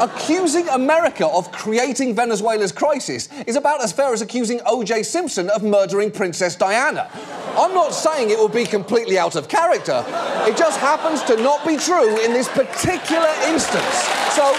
accusing 0.00 0.68
America 0.70 1.26
of 1.26 1.52
creating 1.52 2.14
Venezuela's 2.14 2.72
crisis 2.72 3.28
is 3.46 3.56
about 3.56 3.82
as 3.82 3.92
fair 3.92 4.12
as 4.12 4.22
accusing 4.22 4.60
O.J. 4.66 5.02
Simpson 5.02 5.50
of 5.50 5.62
murdering 5.62 6.10
Princess 6.10 6.56
Diana. 6.56 7.10
I'm 7.56 7.74
not 7.74 7.92
saying 7.92 8.30
it 8.30 8.38
will 8.38 8.48
be 8.48 8.64
completely 8.64 9.18
out 9.18 9.36
of 9.36 9.48
character. 9.48 10.04
It 10.46 10.56
just 10.56 10.78
happens 10.80 11.22
to 11.24 11.36
not 11.36 11.66
be 11.66 11.76
true 11.76 12.24
in 12.24 12.32
this 12.32 12.48
particular 12.48 13.19
instance. 13.48 14.08
So 14.32 14.52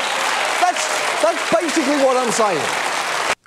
that's, 0.61 0.83
that's 1.21 1.43
basically 1.53 1.97
what 2.03 2.17
I'm 2.17 2.31
saying. 2.31 2.90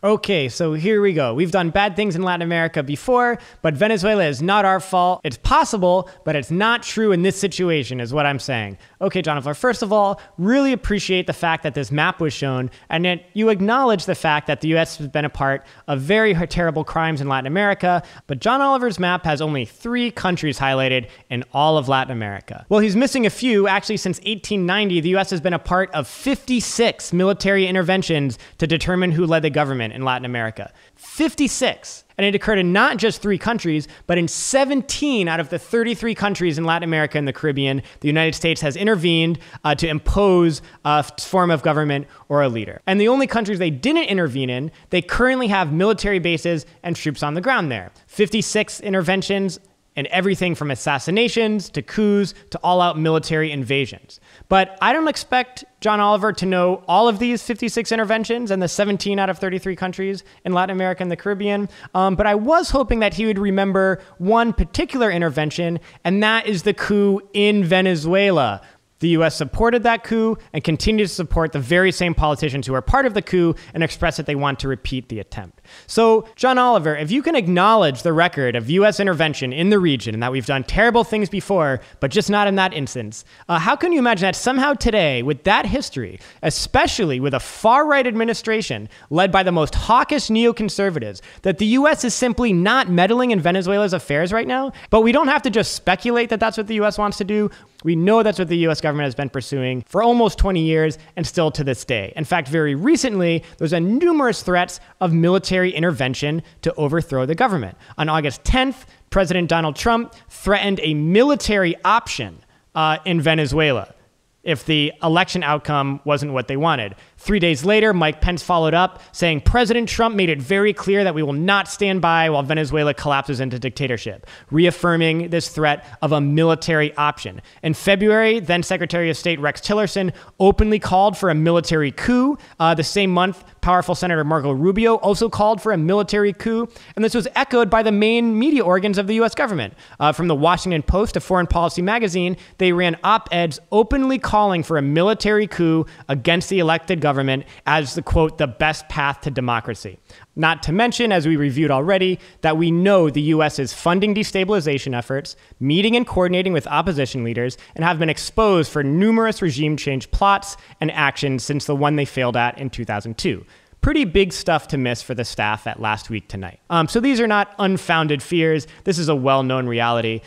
Okay, 0.04 0.50
so 0.50 0.74
here 0.74 1.00
we 1.00 1.14
go. 1.14 1.32
We've 1.32 1.50
done 1.50 1.70
bad 1.70 1.96
things 1.96 2.14
in 2.14 2.20
Latin 2.20 2.42
America 2.42 2.82
before, 2.82 3.38
but 3.62 3.72
Venezuela 3.72 4.26
is 4.26 4.42
not 4.42 4.66
our 4.66 4.78
fault. 4.78 5.22
It's 5.24 5.38
possible, 5.38 6.10
but 6.24 6.36
it's 6.36 6.50
not 6.50 6.82
true 6.82 7.10
in 7.10 7.22
this 7.22 7.40
situation, 7.40 8.00
is 8.00 8.12
what 8.12 8.26
I'm 8.26 8.38
saying. 8.38 8.76
Okay, 9.00 9.22
Jonathan, 9.22 9.54
first 9.54 9.80
of 9.80 9.94
all, 9.94 10.20
really 10.36 10.74
appreciate 10.74 11.26
the 11.26 11.32
fact 11.32 11.62
that 11.62 11.72
this 11.72 11.90
map 11.90 12.20
was 12.20 12.34
shown 12.34 12.70
and 12.90 13.06
that 13.06 13.24
you 13.32 13.48
acknowledge 13.48 14.04
the 14.04 14.14
fact 14.14 14.46
that 14.46 14.60
the 14.60 14.68
U.S. 14.68 14.98
has 14.98 15.08
been 15.08 15.24
a 15.24 15.30
part 15.30 15.64
of 15.88 16.02
very 16.02 16.34
terrible 16.48 16.84
crimes 16.84 17.22
in 17.22 17.28
Latin 17.28 17.46
America, 17.46 18.02
but 18.26 18.40
John 18.40 18.60
Oliver's 18.60 18.98
map 18.98 19.24
has 19.24 19.40
only 19.40 19.64
three 19.64 20.10
countries 20.10 20.58
highlighted 20.58 21.08
in 21.30 21.44
all 21.54 21.78
of 21.78 21.88
Latin 21.88 22.12
America. 22.12 22.66
Well, 22.68 22.80
he's 22.80 22.94
missing 22.94 23.24
a 23.24 23.30
few. 23.30 23.68
Actually, 23.68 23.96
since 23.96 24.18
1890, 24.18 25.00
the 25.00 25.08
U.S. 25.10 25.30
has 25.30 25.40
been 25.40 25.54
a 25.54 25.58
part 25.58 25.90
of 25.92 26.06
56 26.06 27.14
military 27.14 27.66
interventions 27.66 28.38
to 28.58 28.66
determine 28.66 29.10
who 29.10 29.24
led 29.24 29.40
the 29.40 29.48
government 29.48 29.93
in 29.94 30.02
Latin 30.02 30.24
America. 30.24 30.72
56. 30.96 32.04
And 32.16 32.24
it 32.24 32.34
occurred 32.34 32.58
in 32.58 32.72
not 32.72 32.96
just 32.96 33.20
three 33.20 33.38
countries, 33.38 33.88
but 34.06 34.18
in 34.18 34.28
17 34.28 35.26
out 35.26 35.40
of 35.40 35.48
the 35.48 35.58
33 35.58 36.14
countries 36.14 36.58
in 36.58 36.64
Latin 36.64 36.84
America 36.84 37.18
and 37.18 37.26
the 37.26 37.32
Caribbean, 37.32 37.82
the 38.00 38.08
United 38.08 38.34
States 38.34 38.60
has 38.60 38.76
intervened 38.76 39.38
uh, 39.64 39.74
to 39.74 39.88
impose 39.88 40.62
a 40.84 41.02
form 41.20 41.50
of 41.50 41.62
government 41.62 42.06
or 42.28 42.42
a 42.42 42.48
leader. 42.48 42.80
And 42.86 43.00
the 43.00 43.08
only 43.08 43.26
countries 43.26 43.58
they 43.58 43.70
didn't 43.70 44.04
intervene 44.04 44.50
in, 44.50 44.70
they 44.90 45.02
currently 45.02 45.48
have 45.48 45.72
military 45.72 46.20
bases 46.20 46.66
and 46.82 46.94
troops 46.94 47.22
on 47.22 47.34
the 47.34 47.40
ground 47.40 47.70
there. 47.72 47.90
56 48.06 48.80
interventions 48.80 49.58
and 49.96 50.06
everything 50.08 50.54
from 50.54 50.70
assassinations 50.70 51.68
to 51.70 51.82
coups 51.82 52.34
to 52.50 52.58
all 52.62 52.80
out 52.80 52.98
military 52.98 53.52
invasions. 53.52 54.20
But 54.48 54.76
I 54.82 54.92
don't 54.92 55.08
expect 55.08 55.64
John 55.80 56.00
Oliver 56.00 56.32
to 56.32 56.46
know 56.46 56.82
all 56.88 57.08
of 57.08 57.18
these 57.18 57.42
56 57.42 57.92
interventions 57.92 58.50
and 58.50 58.62
the 58.62 58.68
17 58.68 59.18
out 59.18 59.30
of 59.30 59.38
33 59.38 59.76
countries 59.76 60.24
in 60.44 60.52
Latin 60.52 60.74
America 60.74 61.02
and 61.02 61.10
the 61.10 61.16
Caribbean. 61.16 61.68
Um, 61.94 62.16
but 62.16 62.26
I 62.26 62.34
was 62.34 62.70
hoping 62.70 63.00
that 63.00 63.14
he 63.14 63.26
would 63.26 63.38
remember 63.38 64.00
one 64.18 64.52
particular 64.52 65.10
intervention, 65.10 65.78
and 66.04 66.22
that 66.22 66.46
is 66.46 66.62
the 66.62 66.74
coup 66.74 67.20
in 67.32 67.64
Venezuela, 67.64 68.62
the 69.00 69.10
U.S. 69.10 69.36
supported 69.36 69.82
that 69.82 70.02
coup 70.02 70.38
and 70.52 70.64
continues 70.64 71.10
to 71.10 71.14
support 71.14 71.52
the 71.52 71.58
very 71.58 71.92
same 71.92 72.14
politicians 72.14 72.66
who 72.66 72.74
are 72.74 72.80
part 72.80 73.04
of 73.04 73.12
the 73.12 73.20
coup 73.20 73.54
and 73.74 73.82
express 73.82 74.16
that 74.16 74.24
they 74.24 74.34
want 74.34 74.58
to 74.60 74.68
repeat 74.68 75.10
the 75.10 75.20
attempt. 75.20 75.60
So, 75.86 76.26
John 76.36 76.58
Oliver, 76.58 76.96
if 76.96 77.10
you 77.10 77.22
can 77.22 77.34
acknowledge 77.36 78.02
the 78.02 78.12
record 78.12 78.56
of 78.56 78.70
U.S. 78.70 79.00
intervention 79.00 79.52
in 79.52 79.70
the 79.70 79.78
region 79.78 80.14
and 80.14 80.22
that 80.22 80.32
we've 80.32 80.46
done 80.46 80.64
terrible 80.64 81.04
things 81.04 81.28
before, 81.28 81.80
but 82.00 82.10
just 82.10 82.30
not 82.30 82.46
in 82.46 82.54
that 82.56 82.72
instance, 82.72 83.24
uh, 83.48 83.58
how 83.58 83.76
can 83.76 83.92
you 83.92 83.98
imagine 83.98 84.26
that 84.26 84.36
somehow 84.36 84.74
today, 84.74 85.22
with 85.22 85.44
that 85.44 85.66
history, 85.66 86.20
especially 86.42 87.20
with 87.20 87.34
a 87.34 87.40
far 87.40 87.86
right 87.86 88.06
administration 88.06 88.88
led 89.10 89.30
by 89.30 89.42
the 89.42 89.52
most 89.52 89.74
hawkish 89.74 90.28
neoconservatives, 90.28 91.20
that 91.42 91.58
the 91.58 91.66
U.S. 91.66 92.04
is 92.04 92.14
simply 92.14 92.52
not 92.52 92.88
meddling 92.88 93.30
in 93.30 93.40
Venezuela's 93.40 93.92
affairs 93.92 94.32
right 94.32 94.46
now? 94.46 94.72
But 94.90 95.02
we 95.02 95.12
don't 95.12 95.28
have 95.28 95.42
to 95.42 95.50
just 95.50 95.72
speculate 95.72 96.30
that 96.30 96.40
that's 96.40 96.56
what 96.56 96.66
the 96.66 96.74
U.S. 96.76 96.98
wants 96.98 97.18
to 97.18 97.24
do. 97.24 97.50
We 97.84 97.94
know 97.96 98.22
that's 98.22 98.38
what 98.38 98.48
the 98.48 98.66
US 98.66 98.80
government 98.80 99.04
has 99.04 99.14
been 99.14 99.28
pursuing 99.28 99.82
for 99.82 100.02
almost 100.02 100.38
20 100.38 100.60
years 100.60 100.98
and 101.16 101.26
still 101.26 101.50
to 101.52 101.62
this 101.62 101.84
day. 101.84 102.12
In 102.16 102.24
fact, 102.24 102.48
very 102.48 102.74
recently, 102.74 103.44
there's 103.58 103.72
been 103.72 103.98
numerous 103.98 104.42
threats 104.42 104.80
of 105.02 105.12
military 105.12 105.63
intervention 105.70 106.42
to 106.62 106.74
overthrow 106.74 107.26
the 107.26 107.34
government. 107.34 107.76
On 107.98 108.08
August 108.08 108.44
10th, 108.44 108.84
President 109.10 109.48
Donald 109.48 109.76
Trump 109.76 110.14
threatened 110.28 110.80
a 110.82 110.94
military 110.94 111.76
option 111.84 112.42
uh, 112.74 112.98
in 113.04 113.20
Venezuela 113.20 113.94
if 114.42 114.66
the 114.66 114.92
election 115.02 115.42
outcome 115.42 116.00
wasn't 116.04 116.32
what 116.32 116.48
they 116.48 116.56
wanted. 116.56 116.94
Three 117.24 117.38
days 117.38 117.64
later, 117.64 117.94
Mike 117.94 118.20
Pence 118.20 118.42
followed 118.42 118.74
up 118.74 119.00
saying 119.12 119.40
President 119.40 119.88
Trump 119.88 120.14
made 120.14 120.28
it 120.28 120.42
very 120.42 120.74
clear 120.74 121.04
that 121.04 121.14
we 121.14 121.22
will 121.22 121.32
not 121.32 121.68
stand 121.68 122.02
by 122.02 122.28
while 122.28 122.42
Venezuela 122.42 122.92
collapses 122.92 123.40
into 123.40 123.58
dictatorship, 123.58 124.26
reaffirming 124.50 125.30
this 125.30 125.48
threat 125.48 125.86
of 126.02 126.12
a 126.12 126.20
military 126.20 126.94
option. 126.96 127.40
In 127.62 127.72
February, 127.72 128.40
then 128.40 128.62
Secretary 128.62 129.08
of 129.08 129.16
State 129.16 129.40
Rex 129.40 129.62
Tillerson 129.62 130.12
openly 130.38 130.78
called 130.78 131.16
for 131.16 131.30
a 131.30 131.34
military 131.34 131.92
coup. 131.92 132.36
Uh, 132.60 132.74
the 132.74 132.84
same 132.84 133.10
month, 133.10 133.42
powerful 133.62 133.94
Senator 133.94 134.22
Marco 134.22 134.52
Rubio 134.52 134.96
also 134.96 135.30
called 135.30 135.62
for 135.62 135.72
a 135.72 135.78
military 135.78 136.34
coup, 136.34 136.68
and 136.94 137.02
this 137.02 137.14
was 137.14 137.26
echoed 137.34 137.70
by 137.70 137.82
the 137.82 137.90
main 137.90 138.38
media 138.38 138.62
organs 138.62 138.98
of 138.98 139.06
the 139.06 139.14
U.S. 139.14 139.34
government. 139.34 139.72
Uh, 139.98 140.12
from 140.12 140.28
the 140.28 140.34
Washington 140.34 140.82
Post 140.82 141.14
to 141.14 141.20
Foreign 141.20 141.46
Policy 141.46 141.80
magazine, 141.80 142.36
they 142.58 142.72
ran 142.72 142.98
op 143.02 143.30
eds 143.32 143.60
openly 143.72 144.18
calling 144.18 144.62
for 144.62 144.76
a 144.76 144.82
military 144.82 145.46
coup 145.46 145.86
against 146.10 146.50
the 146.50 146.58
elected 146.58 147.00
government 147.00 147.13
government 147.14 147.44
as 147.64 147.94
the 147.94 148.02
quote, 148.02 148.38
the 148.38 148.46
best 148.48 148.88
path 148.88 149.20
to 149.20 149.30
democracy. 149.30 150.00
Not 150.34 150.64
to 150.64 150.72
mention, 150.72 151.12
as 151.12 151.28
we 151.28 151.36
reviewed 151.36 151.70
already, 151.70 152.18
that 152.40 152.56
we 152.56 152.72
know 152.72 153.08
the 153.08 153.22
U.S. 153.36 153.60
is 153.60 153.72
funding 153.72 154.16
destabilization 154.16 154.96
efforts, 154.98 155.36
meeting 155.60 155.94
and 155.94 156.04
coordinating 156.04 156.52
with 156.52 156.66
opposition 156.66 157.22
leaders, 157.22 157.56
and 157.76 157.84
have 157.84 158.00
been 158.00 158.10
exposed 158.10 158.72
for 158.72 158.82
numerous 158.82 159.40
regime 159.40 159.76
change 159.76 160.10
plots 160.10 160.56
and 160.80 160.90
actions 160.90 161.44
since 161.44 161.66
the 161.66 161.76
one 161.76 161.94
they 161.94 162.04
failed 162.04 162.36
at 162.36 162.58
in 162.58 162.68
2002 162.68 163.44
pretty 163.80 164.06
big 164.06 164.32
stuff 164.32 164.66
to 164.68 164.78
miss 164.78 165.02
for 165.02 165.14
the 165.14 165.26
staff 165.26 165.66
at 165.66 165.78
last 165.78 166.08
week 166.08 166.26
tonight. 166.26 166.58
Um, 166.70 166.88
so 166.88 167.00
these 167.00 167.20
are 167.20 167.26
not 167.26 167.54
unfounded 167.58 168.22
fears. 168.22 168.66
This 168.84 168.98
is 168.98 169.10
a 169.10 169.14
well 169.14 169.42
known 169.42 169.66
reality. 169.66 170.22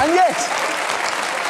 And 0.00 0.14
yet, 0.14 0.81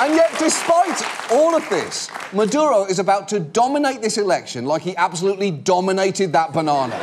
and 0.03 0.17
yet, 0.17 0.37
despite 0.37 1.31
all 1.31 1.55
of 1.55 1.69
this, 1.69 2.11
Maduro 2.33 2.87
is 2.87 2.99
about 2.99 3.29
to 3.29 3.39
dominate 3.39 4.03
this 4.03 4.19
election 4.19 4.67
like 4.67 4.83
he 4.83 4.97
absolutely 4.97 5.53
dominated 5.53 6.33
that 6.33 6.53
banana. 6.53 6.97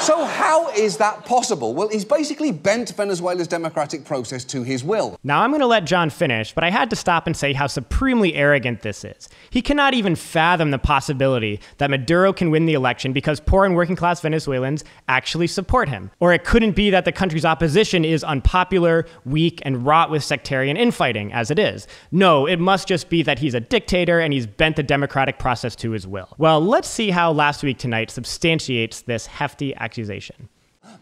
So, 0.00 0.24
how 0.24 0.70
is 0.70 0.96
that 0.96 1.24
possible? 1.24 1.74
Well, 1.74 1.88
he's 1.88 2.04
basically 2.04 2.50
bent 2.50 2.90
Venezuela's 2.96 3.46
democratic 3.46 4.04
process 4.04 4.44
to 4.46 4.62
his 4.62 4.82
will. 4.82 5.16
Now, 5.22 5.42
I'm 5.42 5.50
going 5.50 5.60
to 5.60 5.66
let 5.66 5.84
John 5.84 6.10
finish, 6.10 6.52
but 6.52 6.64
I 6.64 6.70
had 6.70 6.90
to 6.90 6.96
stop 6.96 7.26
and 7.26 7.36
say 7.36 7.52
how 7.52 7.68
supremely 7.68 8.34
arrogant 8.34 8.82
this 8.82 9.04
is. 9.04 9.28
He 9.50 9.62
cannot 9.62 9.94
even 9.94 10.16
fathom 10.16 10.70
the 10.72 10.78
possibility 10.78 11.60
that 11.78 11.90
Maduro 11.90 12.32
can 12.32 12.50
win 12.50 12.66
the 12.66 12.74
election 12.74 13.12
because 13.12 13.38
poor 13.38 13.64
and 13.64 13.76
working 13.76 13.94
class 13.94 14.20
Venezuelans 14.20 14.82
actually 15.08 15.46
support 15.46 15.88
him. 15.88 16.10
Or 16.18 16.32
it 16.32 16.44
couldn't 16.44 16.72
be 16.72 16.90
that 16.90 17.04
the 17.04 17.12
country's 17.12 17.44
opposition 17.44 18.04
is 18.04 18.24
unpopular, 18.24 19.06
weak, 19.24 19.62
and 19.64 19.86
wrought 19.86 20.10
with 20.10 20.24
sectarian 20.24 20.76
infighting, 20.76 21.32
as 21.32 21.50
it 21.50 21.58
is. 21.58 21.86
No, 22.10 22.46
it 22.46 22.58
must 22.58 22.88
just 22.88 23.08
be 23.08 23.22
that 23.22 23.38
he's 23.38 23.54
a 23.54 23.60
dictator 23.60 24.18
and 24.18 24.32
he's 24.32 24.46
bent 24.46 24.76
the 24.76 24.82
democratic 24.82 25.38
process 25.38 25.76
to 25.76 25.92
his 25.92 26.06
will. 26.06 26.28
Well, 26.38 26.60
let's 26.60 26.88
see 26.88 27.10
how 27.10 27.30
last 27.32 27.62
week 27.62 27.78
tonight 27.78 28.10
substantiates 28.10 29.02
this 29.02 29.26
hefty 29.26 29.74
accusation 29.82 30.02
accusation. 30.02 30.48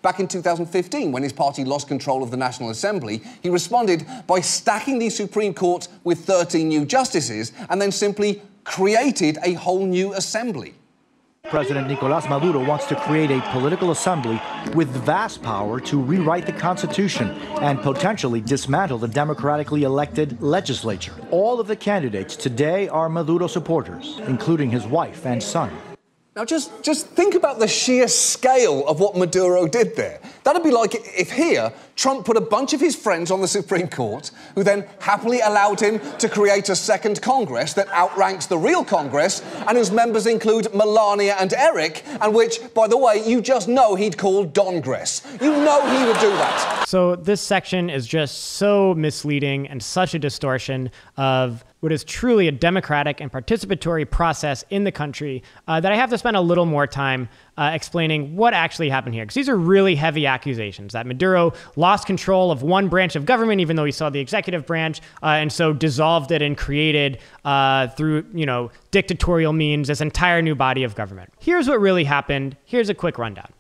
Back 0.03 0.21
in 0.21 0.29
2015, 0.29 1.11
when 1.11 1.23
his 1.23 1.33
party 1.33 1.65
lost 1.65 1.89
control 1.89 2.23
of 2.23 2.31
the 2.31 2.37
National 2.37 2.71
Assembly, 2.71 3.23
he 3.43 3.49
responded 3.49 4.05
by 4.27 4.41
stacking 4.41 4.99
the 4.99 5.09
Supreme 5.09 5.55
Court 5.55 5.89
with 6.05 6.19
13 6.27 6.69
new 6.69 6.85
justices 6.85 7.53
and 7.71 7.81
then 7.81 7.91
simply 7.91 8.43
created 8.65 9.39
a 9.43 9.55
whole 9.55 9.87
new 9.87 10.13
assembly. 10.13 10.75
President 11.45 11.89
Nicolas 11.89 12.29
Maduro 12.29 12.63
wants 12.63 12.85
to 12.87 12.95
create 12.95 13.31
a 13.31 13.41
political 13.51 13.91
assembly 13.91 14.41
with 14.75 14.89
vast 15.05 15.43
power 15.43 15.81
to 15.81 15.99
rewrite 15.99 16.45
the 16.45 16.53
Constitution 16.53 17.31
and 17.63 17.81
potentially 17.81 18.43
dismantle 18.43 18.99
the 18.99 19.09
democratically 19.09 19.85
elected 19.85 20.41
legislature. 20.43 21.15
All 21.31 21.59
of 21.59 21.67
the 21.67 21.77
candidates 21.77 22.37
today 22.37 22.89
are 22.89 23.09
Maduro 23.09 23.47
supporters, 23.47 24.21
including 24.27 24.71
his 24.71 24.87
wife 24.87 25.25
and 25.25 25.43
son. 25.43 25.71
Now, 26.41 26.47
just, 26.47 26.83
just 26.83 27.07
think 27.09 27.35
about 27.35 27.59
the 27.59 27.69
sheer 27.69 28.09
scale 28.09 28.89
of 28.89 28.99
what 28.99 29.15
Maduro 29.15 29.67
did 29.67 29.95
there. 29.95 30.19
That'd 30.43 30.63
be 30.63 30.71
like 30.71 30.95
if 30.95 31.31
here 31.31 31.71
Trump 31.97 32.25
put 32.25 32.39
a 32.39 32.41
bunch 32.41 32.73
of 32.73 32.81
his 32.81 32.97
friends 32.97 33.31
on 33.31 33.43
the 33.43 33.47
Supreme 33.47 33.89
Court, 33.89 34.31
who 34.55 34.65
then 34.65 34.87
happily 35.01 35.41
allowed 35.41 35.81
him 35.81 36.01
to 36.17 36.31
create 36.31 36.71
a 36.71 36.75
second 36.75 37.21
Congress 37.21 37.75
that 37.75 37.89
outranks 37.91 38.47
the 38.47 38.57
real 38.57 38.83
Congress, 38.83 39.43
and 39.69 39.77
whose 39.77 39.91
members 39.91 40.27
include 40.27 40.73
Melania 40.73 41.37
and 41.39 41.53
Eric, 41.53 42.05
and 42.23 42.35
which, 42.35 42.59
by 42.73 42.89
the 42.89 42.97
way, 42.97 43.23
you 43.29 43.43
just 43.43 43.69
know 43.69 43.95
he'd 43.95 44.17
call 44.17 44.47
Dongress. 44.47 45.23
You 45.43 45.51
know 45.51 45.87
he 45.91 46.07
would 46.07 46.21
do 46.21 46.31
that. 46.31 46.85
So, 46.89 47.17
this 47.17 47.43
section 47.43 47.91
is 47.91 48.07
just 48.07 48.53
so 48.53 48.95
misleading 48.95 49.69
and 49.69 49.83
such 49.83 50.15
a 50.15 50.19
distortion 50.19 50.91
of 51.19 51.63
what 51.81 51.93
is 51.93 52.05
truly 52.05 52.47
a 52.49 52.53
democratic 52.53 53.21
and 53.21 53.33
participatory 53.33 54.09
process 54.09 54.65
in 54.71 54.85
the 54.85 54.93
country 54.93 55.43
uh, 55.67 55.81
that 55.81 55.93
I 55.93 55.97
have 55.97 56.11
to 56.11 56.19
spend 56.19 56.37
a 56.37 56.41
little 56.41 56.67
more 56.67 56.87
time 56.87 57.29
uh, 57.57 57.71
explaining 57.75 58.37
what 58.37 58.55
actually 58.55 58.89
happened 58.89 59.15
here. 59.15 59.25
Because 59.25 59.35
these 59.35 59.49
are 59.49 59.57
really 59.57 59.95
heavy 59.95 60.27
accusations 60.27 60.93
that 60.93 61.07
Maduro 61.07 61.53
lost 61.77 62.07
control 62.07 62.51
of 62.51 62.63
one 62.63 62.89
branch 62.89 63.17
of 63.17 63.27
government, 63.27 63.61
even 63.61 63.77
though 63.77 63.85
he 63.85 63.93
saw 63.93 64.11
the 64.11 64.21
executive 64.21 64.67
branch, 64.67 65.01
uh, 65.23 65.27
and 65.27 65.53
so 65.53 65.73
dissolved 65.73 66.31
it 66.31 66.43
and 66.43 66.57
created 66.57 67.19
uh, 67.45 67.89
through, 67.89 68.25
you 68.33 68.47
know, 68.47 68.71
dictatorial 68.91 69.53
means 69.53 69.89
this 69.89 70.01
entire 70.01 70.43
new 70.43 70.55
body 70.55 70.85
of 70.85 70.95
government. 70.95 71.33
Here's 71.41 71.69
what 71.69 71.81
really 71.81 72.05
happened. 72.05 72.57
Here's 72.65 72.89
a 72.89 72.95
quick 72.95 73.19
rundown. 73.19 73.53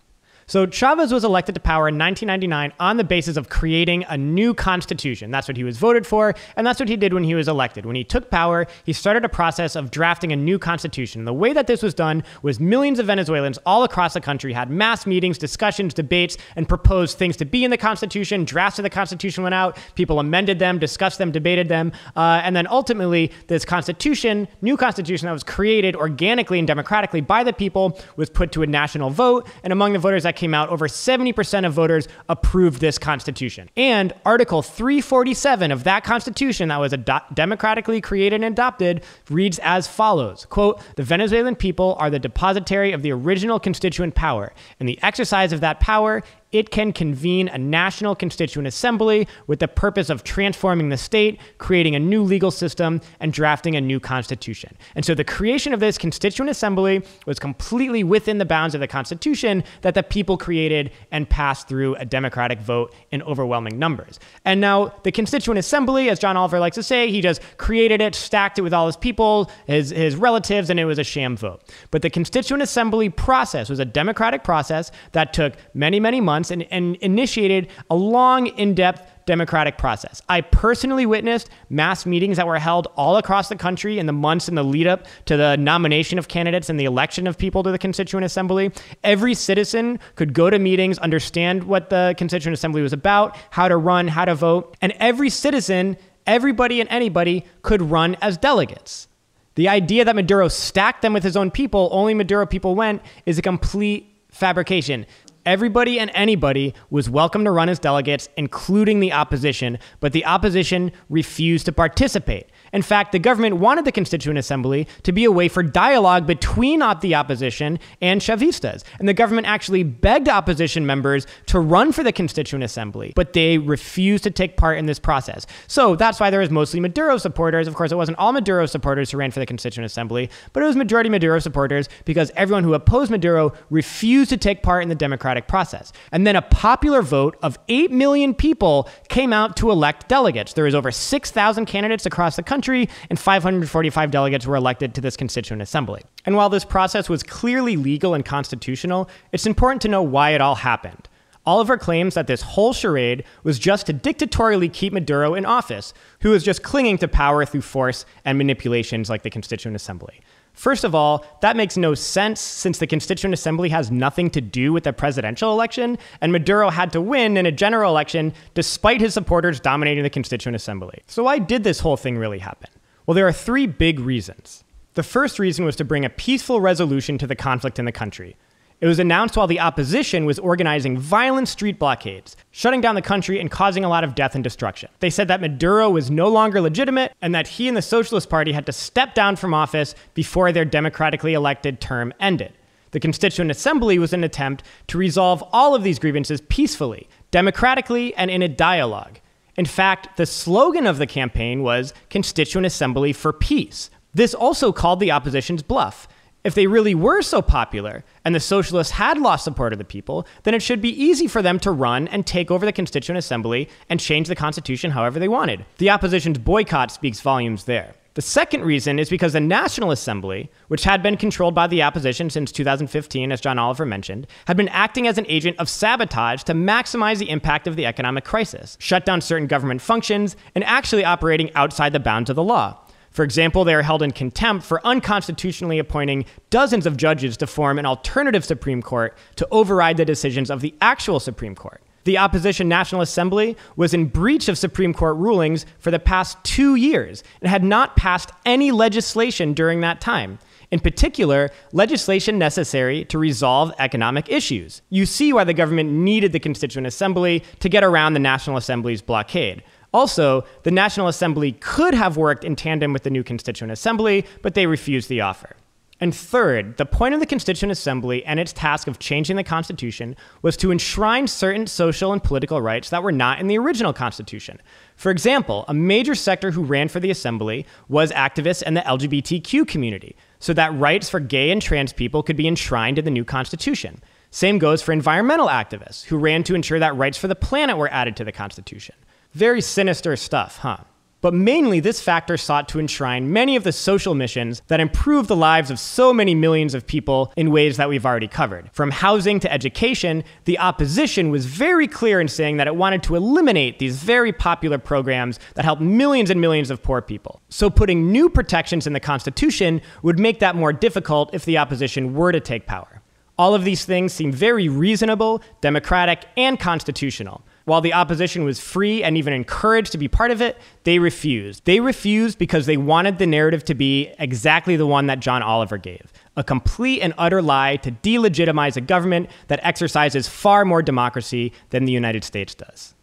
So 0.51 0.67
Chavez 0.67 1.13
was 1.13 1.23
elected 1.23 1.55
to 1.55 1.61
power 1.61 1.87
in 1.87 1.97
1999 1.97 2.73
on 2.81 2.97
the 2.97 3.05
basis 3.05 3.37
of 3.37 3.49
creating 3.49 4.05
a 4.09 4.19
new 4.19 4.53
constitution. 4.53 5.31
That's 5.31 5.47
what 5.47 5.57
he 5.57 5.63
was 5.63 5.79
voted 5.79 6.05
for, 6.05 6.35
and 6.57 6.67
that's 6.67 6.81
what 6.81 6.89
he 6.89 6.97
did 6.97 7.15
when 7.15 7.23
he 7.23 7.37
was 7.37 7.47
elected. 7.47 7.87
When 7.87 7.95
he 7.95 8.03
took 8.03 8.33
power, 8.33 8.67
he 8.85 8.93
started 8.93 9.25
a 9.25 9.29
process 9.29 9.77
of 9.77 9.93
drafting 9.93 10.33
a 10.33 10.37
new 10.37 10.59
constitution. 10.59 11.25
The 11.25 11.33
way 11.33 11.53
that 11.53 11.69
this 11.69 11.85
was 11.85 11.95
done 11.95 12.25
was 12.43 12.59
millions 12.59 12.99
of 12.99 13.07
Venezuelans 13.07 13.61
all 13.65 13.85
across 13.85 14.15
the 14.15 14.21
country 14.21 14.53
had 14.53 14.71
mass 14.71 15.07
meetings, 15.07 15.39
discussions, 15.39 15.95
debates, 15.95 16.37
and 16.57 16.69
proposed 16.69 17.17
things 17.17 17.37
to 17.37 17.45
be 17.45 17.63
in 17.63 17.71
the 17.71 17.79
constitution. 17.79 18.45
Drafts 18.45 18.81
of 18.81 18.83
the 18.83 18.91
constitution 18.91 19.45
went 19.45 19.55
out, 19.55 19.79
people 19.95 20.19
amended 20.19 20.59
them, 20.59 20.81
discussed 20.81 21.19
them, 21.19 21.31
debated 21.31 21.69
them, 21.69 21.93
uh, 22.17 22.41
and 22.43 22.57
then 22.57 22.67
ultimately 22.67 23.31
this 23.47 23.65
constitution, 23.65 24.49
new 24.63 24.77
constitution 24.77 25.27
that 25.27 25.33
was 25.33 25.45
created 25.45 25.95
organically 25.95 26.59
and 26.59 26.67
democratically 26.67 27.21
by 27.21 27.45
the 27.45 27.53
people, 27.53 27.97
was 28.17 28.29
put 28.29 28.51
to 28.51 28.65
a 28.65 28.67
national 28.67 29.11
vote, 29.11 29.49
and 29.63 29.73
among 29.73 29.93
the 29.93 30.01
voters 30.01 30.25
that 30.25 30.39
came 30.40 30.55
out, 30.55 30.70
over 30.70 30.88
70% 30.88 31.66
of 31.66 31.72
voters 31.72 32.09
approved 32.29 32.81
this 32.81 32.98
Constitution. 32.98 33.70
And 33.76 34.12
Article 34.24 34.62
347 34.62 35.70
of 35.70 35.85
that 35.85 36.03
Constitution 36.03 36.68
that 36.70 36.81
was 36.81 36.92
ad- 36.92 37.22
democratically 37.35 38.00
created 38.00 38.42
and 38.42 38.53
adopted 38.53 39.05
reads 39.29 39.61
as 39.62 39.87
follows 39.87 40.46
quote, 40.46 40.81
The 40.96 41.03
Venezuelan 41.05 41.57
people 41.57 41.94
are 42.00 42.11
the 42.11 42.18
depositary 42.18 42.92
of 42.92 43.03
the 43.03 43.12
original 43.12 43.61
constituent 43.61 44.14
power. 44.14 44.53
and 44.81 44.88
the 44.88 44.98
exercise 45.03 45.53
of 45.53 45.61
that 45.61 45.79
power, 45.79 46.22
it 46.53 46.71
can 46.71 46.93
convene 46.93 47.49
a 47.49 47.59
national 47.59 48.15
constituent 48.15 48.67
assembly 48.67 49.29
with 49.47 49.61
the 49.61 49.69
purpose 49.69 50.11
of 50.11 50.25
transforming 50.25 50.89
the 50.89 50.97
state, 50.97 51.39
creating 51.59 51.95
a 51.95 51.99
new 51.99 52.23
legal 52.23 52.51
system, 52.51 53.01
and 53.21 53.33
drafting 53.33 53.77
a 53.77 53.81
new 53.81 54.01
constitution. 54.01 54.77
And 54.95 55.05
so 55.05 55.15
the 55.15 55.25
creation 55.25 55.73
of 55.73 55.81
this 55.81 55.97
constituent 55.97 56.51
assembly 56.51 57.05
was 57.27 57.39
completely 57.39 58.03
within 58.03 58.39
the 58.39 58.45
bounds 58.45 58.75
of 58.75 58.81
the 58.81 58.89
constitution 58.89 59.63
that 59.83 59.95
the 59.95 60.03
people 60.03 60.37
created 60.37 60.91
and 61.13 61.29
passed 61.29 61.69
through 61.69 61.95
a 61.97 62.05
democratic 62.05 62.59
vote 62.61 62.93
in 63.11 63.23
overwhelming 63.23 63.79
numbers. 63.79 64.19
And 64.45 64.61
now 64.61 64.93
the 65.05 65.13
constituent 65.13 65.59
assembly, 65.59 66.11
as 66.11 66.19
John 66.19 66.37
Oliver 66.37 66.59
likes 66.59 66.75
to 66.75 66.83
say, 66.83 67.11
he 67.11 67.21
just 67.21 67.41
created 67.59 68.01
it, 68.01 68.15
stacked 68.15 68.59
it 68.59 68.63
with 68.63 68.75
all 68.75 68.87
his 68.87 68.97
people, 68.97 69.51
his, 69.67 69.91
his 69.91 70.17
relatives, 70.17 70.69
and 70.69 70.81
it 70.81 70.85
was 70.85 70.99
a 70.99 71.05
sham 71.05 71.37
vote. 71.37 71.63
But 71.91 72.03
the 72.03 72.11
constituent 72.11 72.63
assembly 72.63 73.09
process 73.09 73.69
was 73.69 73.79
a 73.79 73.85
democratic 73.85 74.43
process 74.43 74.91
that 75.13 75.33
took 75.33 75.55
many, 75.75 76.01
many 76.01 76.21
months 76.21 76.39
months 76.40 76.50
and, 76.50 76.62
and 76.70 76.96
initiated 76.96 77.68
a 77.90 77.94
long, 77.94 78.46
in 78.46 78.74
depth 78.74 79.07
democratic 79.26 79.76
process. 79.79 80.22
I 80.29 80.40
personally 80.40 81.07
witnessed 81.07 81.50
mass 81.68 82.07
meetings 82.07 82.38
that 82.38 82.46
were 82.46 82.59
held 82.59 82.88
all 82.96 83.16
across 83.16 83.48
the 83.48 83.57
country 83.57 83.98
in 83.98 84.07
the 84.07 84.12
months 84.12 84.48
in 84.48 84.55
the 84.55 84.64
lead 84.64 84.87
up 84.87 85.07
to 85.26 85.37
the 85.37 85.57
nomination 85.57 86.18
of 86.18 86.26
candidates 86.26 86.68
and 86.68 86.81
the 86.81 86.87
election 86.87 87.26
of 87.26 87.37
people 87.38 87.62
to 87.62 87.70
the 87.70 87.79
Constituent 87.79 88.24
Assembly. 88.24 88.72
Every 89.05 89.35
citizen 89.35 90.00
could 90.16 90.33
go 90.33 90.50
to 90.50 90.59
meetings, 90.59 90.98
understand 90.98 91.64
what 91.64 91.90
the 91.90 92.14
Constituent 92.16 92.55
Assembly 92.55 92.83
was 92.83 92.92
about, 92.92 93.37
how 93.50 93.68
to 93.68 93.76
run, 93.76 94.09
how 94.09 94.24
to 94.24 94.35
vote, 94.35 94.76
and 94.81 94.92
every 94.98 95.31
citizen, 95.31 95.96
everybody 96.26 96.81
and 96.81 96.88
anybody 96.90 97.44
could 97.62 97.83
run 97.83 98.16
as 98.20 98.37
delegates. 98.37 99.07
The 99.55 99.68
idea 99.68 100.05
that 100.07 100.16
Maduro 100.16 100.48
stacked 100.48 101.03
them 101.03 101.12
with 101.12 101.22
his 101.22 101.37
own 101.37 101.50
people, 101.50 101.88
only 101.92 102.14
Maduro 102.14 102.46
people 102.46 102.74
went, 102.74 103.03
is 103.26 103.38
a 103.38 103.42
complete 103.42 104.11
fabrication. 104.31 105.07
Everybody 105.46 105.98
and 105.98 106.11
anybody 106.12 106.74
was 106.90 107.09
welcome 107.09 107.44
to 107.44 107.50
run 107.50 107.70
as 107.70 107.79
delegates, 107.79 108.29
including 108.37 109.00
the 109.00 109.14
opposition, 109.14 109.79
but 109.98 110.12
the 110.12 110.26
opposition 110.26 110.92
refused 111.09 111.64
to 111.64 111.72
participate. 111.72 112.50
In 112.72 112.83
fact, 112.83 113.12
the 113.12 113.18
government 113.18 113.56
wanted 113.56 113.85
the 113.85 113.92
Constituent 113.92 114.38
Assembly 114.38 114.87
to 115.02 115.12
be 115.12 115.24
a 115.24 115.33
way 115.33 115.48
for 115.48 115.62
dialogue 115.62 116.26
between 116.26 116.80
the 117.00 117.14
opposition 117.14 117.78
and 118.00 118.20
Chavistas. 118.20 118.85
And 118.98 119.09
the 119.09 119.14
government 119.14 119.46
actually 119.46 119.83
begged 119.83 120.28
opposition 120.28 120.87
members 120.87 121.26
to 121.46 121.61
run 121.61 121.92
for 121.92 122.02
the 122.02 122.12
Constituent 122.12 122.64
Assembly, 122.64 123.12
but 123.16 123.33
they 123.33 123.59
refused 123.59 124.24
to 124.24 124.30
take 124.30 124.56
part 124.56 124.78
in 124.78 124.87
this 124.87 124.98
process. 124.98 125.46
So 125.66 125.96
that's 125.96 126.20
why 126.20 126.30
there 126.30 126.40
was 126.40 126.50
mostly 126.50 126.80
Maduro 126.80 127.18
supporters. 127.18 127.66
Of 127.66 127.74
course, 127.74 127.92
it 127.92 127.96
wasn't 127.96 128.18
all 128.18 128.33
Maduro 128.33 128.66
supporters 128.66 129.11
who 129.11 129.18
ran 129.18 129.30
for 129.30 129.40
the 129.40 129.46
Constituent 129.46 129.85
Assembly, 129.85 130.30
but 130.52 130.62
it 130.62 130.66
was 130.66 130.76
majority 130.76 131.11
Maduro 131.11 131.38
supporters 131.38 131.88
because 132.04 132.30
everyone 132.37 132.64
who 132.64 132.74
opposed 132.74 133.11
Maduro 133.11 133.52
refused 133.68 134.30
to 134.30 134.37
take 134.37 134.62
part 134.62 134.83
in 134.83 134.88
the 134.88 134.94
democratic 134.94 135.48
process. 135.48 135.92
And 136.12 136.26
then 136.26 136.37
a 136.37 136.42
popular 136.42 137.02
vote 137.02 137.37
of 137.42 137.59
8 137.68 137.90
million 137.90 138.35
people 138.35 138.88
came 139.09 139.33
out 139.33 139.56
to 139.59 139.70
elect 139.70 140.09
delegates. 140.09 140.52
There 140.52 140.64
was 140.64 140.74
over 140.74 140.90
6,000 140.90 141.66
candidates 141.66 142.06
across 142.06 142.37
the 142.37 142.42
country 142.42 142.60
country, 142.61 142.90
and 143.09 143.18
545 143.18 144.11
delegates 144.11 144.46
were 144.46 144.55
elected 144.55 144.94
to 144.94 145.01
this 145.01 145.16
constituent 145.16 145.62
assembly. 145.62 146.03
And 146.27 146.37
while 146.37 146.51
this 146.51 146.64
process 146.64 147.09
was 147.09 147.23
clearly 147.23 147.79
legal 147.79 148.12
and 148.12 148.23
constitutional, 148.23 149.09
it's 149.33 149.46
important 149.46 149.81
to 149.83 149.88
know 149.88 150.03
why 150.03 150.31
it 150.31 150.42
all 150.42 150.57
happened. 150.57 151.09
Oliver 151.46 151.79
claims 151.79 152.14
that 152.14 152.27
this 152.27 152.42
whole 152.42 152.75
charade 152.75 153.25
was 153.44 153.59
just 153.59 153.87
to 153.87 153.94
dictatorially 153.94 154.68
keep 154.68 154.92
Maduro 154.92 155.35
in 155.35 155.46
office, 155.46 155.94
who 156.20 156.29
was 156.29 156.44
just 156.44 156.62
clinging 156.62 156.99
to 156.99 157.09
power 157.09 157.46
through 157.46 157.62
force 157.62 158.05
and 158.27 158.37
manipulations 158.37 159.09
like 159.09 159.23
the 159.23 159.31
Constituent 159.31 159.75
Assembly. 159.75 160.20
First 160.61 160.85
of 160.85 160.94
all, 160.94 161.25
that 161.40 161.57
makes 161.57 161.79
no 161.79 161.94
sense 161.94 162.38
since 162.38 162.77
the 162.77 162.87
Constituent 162.87 163.33
Assembly 163.33 163.70
has 163.70 163.90
nothing 163.90 164.29
to 164.29 164.42
do 164.42 164.75
with 164.75 164.85
the 164.85 164.92
presidential 164.92 165.53
election, 165.53 165.96
and 166.20 166.33
Maduro 166.33 166.68
had 166.68 166.92
to 166.92 167.01
win 167.01 167.38
in 167.38 167.46
a 167.46 167.51
general 167.51 167.90
election 167.90 168.35
despite 168.53 169.01
his 169.01 169.14
supporters 169.14 169.59
dominating 169.59 170.03
the 170.03 170.11
Constituent 170.11 170.55
Assembly. 170.55 171.03
So, 171.07 171.25
why 171.25 171.38
did 171.38 171.64
this 171.64 171.81
whole 171.81 171.96
thing 171.96 172.18
really 172.18 172.40
happen? 172.40 172.68
Well, 173.07 173.14
there 173.14 173.27
are 173.27 173.33
three 173.33 173.66
big 173.66 174.01
reasons. 174.01 174.62
The 174.92 175.03
first 175.03 175.38
reason 175.38 175.64
was 175.64 175.77
to 175.77 175.85
bring 175.87 176.05
a 176.05 176.11
peaceful 176.11 176.61
resolution 176.61 177.16
to 177.16 177.27
the 177.27 177.35
conflict 177.35 177.79
in 177.79 177.87
the 177.87 177.90
country, 177.90 178.37
it 178.81 178.87
was 178.87 178.99
announced 178.99 179.37
while 179.37 179.47
the 179.47 179.61
opposition 179.61 180.25
was 180.25 180.38
organizing 180.38 180.97
violent 180.97 181.49
street 181.49 181.79
blockades, 181.79 182.37
shutting 182.51 182.81
down 182.81 182.95
the 182.95 183.03
country 183.03 183.38
and 183.38 183.51
causing 183.51 183.85
a 183.85 183.88
lot 183.88 184.05
of 184.05 184.14
death 184.14 184.35
and 184.35 184.43
destruction. 184.43 184.88
They 185.01 185.11
said 185.11 185.29
that 185.29 185.40
Maduro 185.40 185.90
was 185.90 186.11
no 186.11 186.29
longer 186.29 186.61
legitimate 186.61 187.12
and 187.21 187.35
that 187.35 187.47
he 187.47 187.69
and 187.69 187.77
the 187.77 187.83
Socialist 187.83 188.31
Party 188.31 188.53
had 188.53 188.66
to 188.66 188.73
step 188.73 189.14
down 189.14 189.37
from 189.37 189.53
office 189.53 189.95
before 190.14 190.51
their 190.51 190.64
democratically 190.64 191.35
elected 191.35 191.81
term 191.81 192.14
ended. 192.21 192.53
The 192.93 193.01
Constituent 193.01 193.51
Assembly 193.51 193.99
was 193.99 194.12
an 194.12 194.25
attempt 194.25 194.64
to 194.88 194.99
resolve 194.99 195.45
all 195.53 195.75
of 195.75 195.85
these 195.85 195.99
grievances 195.99 196.40
peacefully, 196.49 197.09
democratically, 197.31 198.14
and 198.14 198.31
in 198.31 198.43
a 198.43 198.49
dialogue. 198.49 199.21
In 199.57 199.66
fact, 199.66 200.16
the 200.16 200.27
slogan 200.27 200.87
of 200.87 200.99
the 200.99 201.07
campaign 201.07 201.62
was 201.62 201.93
Constituent 202.09 202.66
Assembly 202.66 203.12
for 203.12 203.33
Peace. 203.33 203.90
This 204.14 204.35
also 204.35 204.73
called 204.73 205.01
the 205.01 205.12
opposition's 205.12 205.62
bluff. 205.62 206.09
If 206.42 206.55
they 206.55 206.66
really 206.66 206.94
were 206.94 207.20
so 207.20 207.42
popular 207.42 208.03
and 208.24 208.35
the 208.35 208.40
socialists 208.40 208.92
had 208.92 209.18
lost 209.18 209.44
support 209.44 209.74
of 209.74 209.79
the 209.79 209.85
people, 209.85 210.26
then 210.44 210.55
it 210.55 210.62
should 210.62 210.81
be 210.81 211.03
easy 211.03 211.26
for 211.26 211.42
them 211.42 211.59
to 211.61 211.70
run 211.70 212.09
and 212.09 212.26
take 212.26 212.50
over 212.50 212.64
the 212.64 212.72
Constituent 212.72 213.18
Assembly 213.18 213.68
and 213.90 214.00
change 214.00 214.26
the 214.26 214.35
Constitution 214.35 214.92
however 214.92 215.18
they 215.18 215.29
wanted. 215.29 215.66
The 215.76 215.90
opposition's 215.90 216.38
boycott 216.38 216.90
speaks 216.90 217.20
volumes 217.20 217.64
there. 217.64 217.94
The 218.14 218.22
second 218.22 218.64
reason 218.64 218.98
is 218.98 219.11
because 219.11 219.35
the 219.35 219.40
National 219.40 219.90
Assembly, 219.90 220.50
which 220.68 220.85
had 220.85 221.03
been 221.03 221.16
controlled 221.16 221.55
by 221.55 221.66
the 221.66 221.83
opposition 221.83 222.31
since 222.31 222.50
2015, 222.50 223.31
as 223.31 223.40
John 223.40 223.59
Oliver 223.59 223.87
mentioned, 223.87 224.26
had 224.46 224.57
been 224.57 224.68
acting 224.68 225.07
as 225.07 225.18
an 225.18 225.26
agent 225.29 225.59
of 225.59 225.68
sabotage 225.68 226.42
to 226.44 226.55
maximize 226.55 227.18
the 227.18 227.31
impact 227.31 227.68
of 227.68 227.76
the 227.76 227.87
economic 227.87 228.24
crisis, 228.24 228.79
shut 228.81 229.05
down 229.05 229.20
certain 229.20 229.46
government 229.46 229.81
functions, 229.81 230.37
and 230.55 230.64
actually 230.64 231.05
operating 231.05 231.55
outside 231.55 231.92
the 231.92 232.00
bounds 232.00 232.31
of 232.31 232.37
the 232.37 232.42
law. 232.42 232.79
For 233.11 233.25
example, 233.25 233.64
they 233.64 233.75
are 233.75 233.83
held 233.83 234.03
in 234.03 234.12
contempt 234.12 234.64
for 234.64 234.85
unconstitutionally 234.87 235.79
appointing 235.79 236.27
dozens 236.49 236.87
of 236.87 236.96
judges 236.96 237.37
to 237.38 237.46
form 237.46 237.79
an 237.79 237.87
alternative 237.87 238.44
Supreme 238.44 238.83
Court 238.83 239.16
to 239.37 239.49
override 239.51 239.96
the 239.96 240.05
decisions 240.05 240.51
of 240.51 240.61
the 240.61 240.75
actual 240.81 241.18
Supreme 241.18 241.55
Court. 241.55 241.83
The 242.05 242.18
opposition 242.18 242.68
National 242.68 243.03
Assembly 243.03 243.57
was 243.77 243.92
in 243.92 244.07
breach 244.07 244.49
of 244.49 244.57
Supreme 244.57 244.94
Court 244.94 245.16
rulings 245.16 245.66
for 245.79 245.90
the 245.90 245.99
past 245.99 246.42
two 246.44 246.75
years 246.75 247.23
and 247.42 247.51
had 247.51 247.62
not 247.62 247.96
passed 247.96 248.31
any 248.46 248.70
legislation 248.70 249.53
during 249.53 249.81
that 249.81 250.01
time. 250.01 250.38
In 250.70 250.81
particular, 250.81 251.51
legislation 251.73 252.38
necessary 252.38 253.05
to 253.07 253.18
resolve 253.18 253.73
economic 253.79 254.31
issues. 254.31 254.83
You 254.88 255.05
see 255.05 255.33
why 255.33 255.44
the 255.44 255.53
government 255.53 255.90
needed 255.90 256.33
the 256.33 256.38
Constituent 256.38 256.87
Assembly 256.87 257.42
to 257.59 257.68
get 257.68 257.83
around 257.83 258.14
the 258.14 258.20
National 258.20 258.57
Assembly's 258.57 259.03
blockade. 259.03 259.62
Also, 259.92 260.44
the 260.62 260.70
National 260.70 261.09
Assembly 261.09 261.53
could 261.53 261.94
have 261.94 262.16
worked 262.16 262.44
in 262.44 262.57
tandem 262.57 262.92
with 262.92 263.03
the 263.03 263.11
new 263.11 263.24
Constituent 263.24 263.72
Assembly, 263.72 264.24
but 264.42 264.55
they 264.55 264.66
refused 264.66 265.09
the 265.09 265.20
offer. 265.20 265.57
And 266.03 266.14
third, 266.14 266.79
the 266.79 266.87
point 266.87 267.12
of 267.12 267.20
the 267.20 267.26
Constituent 267.26 267.70
Assembly 267.70 268.24
and 268.24 268.40
its 268.40 268.55
task 268.55 268.88
of 268.88 268.98
changing 268.98 269.37
the 269.37 269.44
Constitution 269.44 270.16
was 270.40 270.57
to 270.57 270.72
enshrine 270.72 271.26
certain 271.26 271.66
social 271.66 272.14
and 272.14 272.24
political 272.24 272.62
rights 272.62 272.88
that 272.88 273.03
were 273.03 273.12
not 273.12 273.38
in 273.38 273.48
the 273.48 273.59
original 273.59 273.92
Constitution. 273.92 274.62
For 274.96 275.11
example, 275.11 275.66
a 275.68 275.74
major 275.74 276.14
sector 276.14 276.53
who 276.53 276.64
ran 276.64 276.88
for 276.88 277.00
the 277.00 277.11
Assembly 277.11 277.66
was 277.88 278.12
activists 278.12 278.62
and 278.64 278.74
the 278.74 278.81
LGBTQ 278.81 279.68
community, 279.68 280.16
so 280.38 280.55
that 280.55 280.74
rights 280.79 281.11
for 281.11 281.20
gay 281.20 281.50
and 281.50 281.61
trans 281.61 281.92
people 281.92 282.22
could 282.22 282.37
be 282.37 282.48
enshrined 282.48 282.98
in 282.98 283.05
the 283.05 283.11
new 283.11 283.24
Constitution. 283.24 284.03
Same 284.31 284.59
goes 284.59 284.81
for 284.81 284.92
environmental 284.92 285.48
activists, 285.48 286.05
who 286.05 286.16
ran 286.16 286.44
to 286.44 286.55
ensure 286.55 286.79
that 286.79 286.96
rights 286.96 287.18
for 287.18 287.29
the 287.29 287.35
planet 287.35 287.76
were 287.76 287.92
added 287.92 288.16
to 288.16 288.24
the 288.24 288.33
Constitution. 288.33 288.94
Very 289.35 289.61
sinister 289.61 290.16
stuff, 290.16 290.59
huh? 290.59 290.79
But 291.21 291.35
mainly, 291.35 291.81
this 291.81 292.01
factor 292.01 292.37
sought 292.37 292.69
to 292.71 292.81
enshrine 292.81 293.31
many 293.33 293.55
of 293.55 293.62
the 293.62 293.73
social 293.73 294.14
missions 294.14 294.62
that 294.69 294.81
improve 294.81 295.29
the 295.29 295.37
lives 295.37 295.71
of 295.71 295.79
so 295.79 296.14
many 296.14 296.35
millions 296.35 296.75
of 296.75 296.87
people 296.87 297.33
in 297.37 297.51
ways 297.53 297.77
that 297.77 297.88
we've 297.88 298.07
already 298.07 298.27
covered. 298.27 298.71
From 298.73 298.90
housing 298.90 299.38
to 299.40 299.53
education, 299.53 300.25
the 300.47 300.59
opposition 300.59 301.31
was 301.31 301.47
very 301.47 301.87
clear 301.87 302.21
in 302.21 302.27
saying 302.29 302.57
that 302.57 302.66
it 302.66 302.75
wanted 302.75 303.03
to 303.05 303.16
eliminate 303.16 303.79
these 303.79 304.03
very 304.03 304.33
popular 304.33 304.79
programs 304.79 305.38
that 305.55 305.64
help 305.64 305.79
millions 305.79 306.31
and 306.31 306.40
millions 306.40 306.71
of 306.71 306.83
poor 306.83 307.03
people. 307.03 307.40
So, 307.51 307.71
putting 307.71 308.11
new 308.11 308.31
protections 308.31 308.87
in 308.87 308.95
the 308.95 309.01
Constitution 309.01 309.81
would 310.03 310.19
make 310.19 310.40
that 310.40 310.57
more 310.57 310.73
difficult 310.73 311.35
if 311.35 311.45
the 311.45 311.59
opposition 311.59 312.14
were 312.14 312.33
to 312.33 312.40
take 312.40 312.66
power. 312.66 313.01
All 313.38 313.55
of 313.55 313.64
these 313.64 313.85
things 313.85 314.12
seem 314.12 314.33
very 314.33 314.69
reasonable, 314.69 315.43
democratic, 315.61 316.25
and 316.37 316.59
constitutional. 316.59 317.43
While 317.64 317.81
the 317.81 317.92
opposition 317.92 318.44
was 318.44 318.59
free 318.59 319.03
and 319.03 319.16
even 319.16 319.33
encouraged 319.33 319.92
to 319.92 319.99
be 319.99 320.09
part 320.09 320.31
of 320.31 320.40
it, 320.40 320.59
they 320.85 320.99
refused. 320.99 321.64
They 321.64 321.81
refused 321.81 322.38
because 322.38 322.66
they 322.66 322.77
wanted 322.77 323.18
the 323.18 323.27
narrative 323.27 323.64
to 323.66 323.75
be 323.75 324.12
exactly 324.18 324.77
the 324.77 324.87
one 324.87 325.07
that 325.07 325.20
John 325.20 325.42
Oliver 325.42 325.79
gave 325.79 326.12
a 326.37 326.44
complete 326.44 327.03
and 327.03 327.12
utter 327.18 327.42
lie 327.42 327.77
to 327.77 327.90
delegitimize 327.90 328.77
a 328.77 328.81
government 328.81 329.29
that 329.49 329.61
exercises 329.62 330.27
far 330.27 330.64
more 330.64 330.81
democracy 330.81 331.53
than 331.71 331.85
the 331.85 331.92
United 331.92 332.25
States 332.25 332.54
does. 332.54 332.94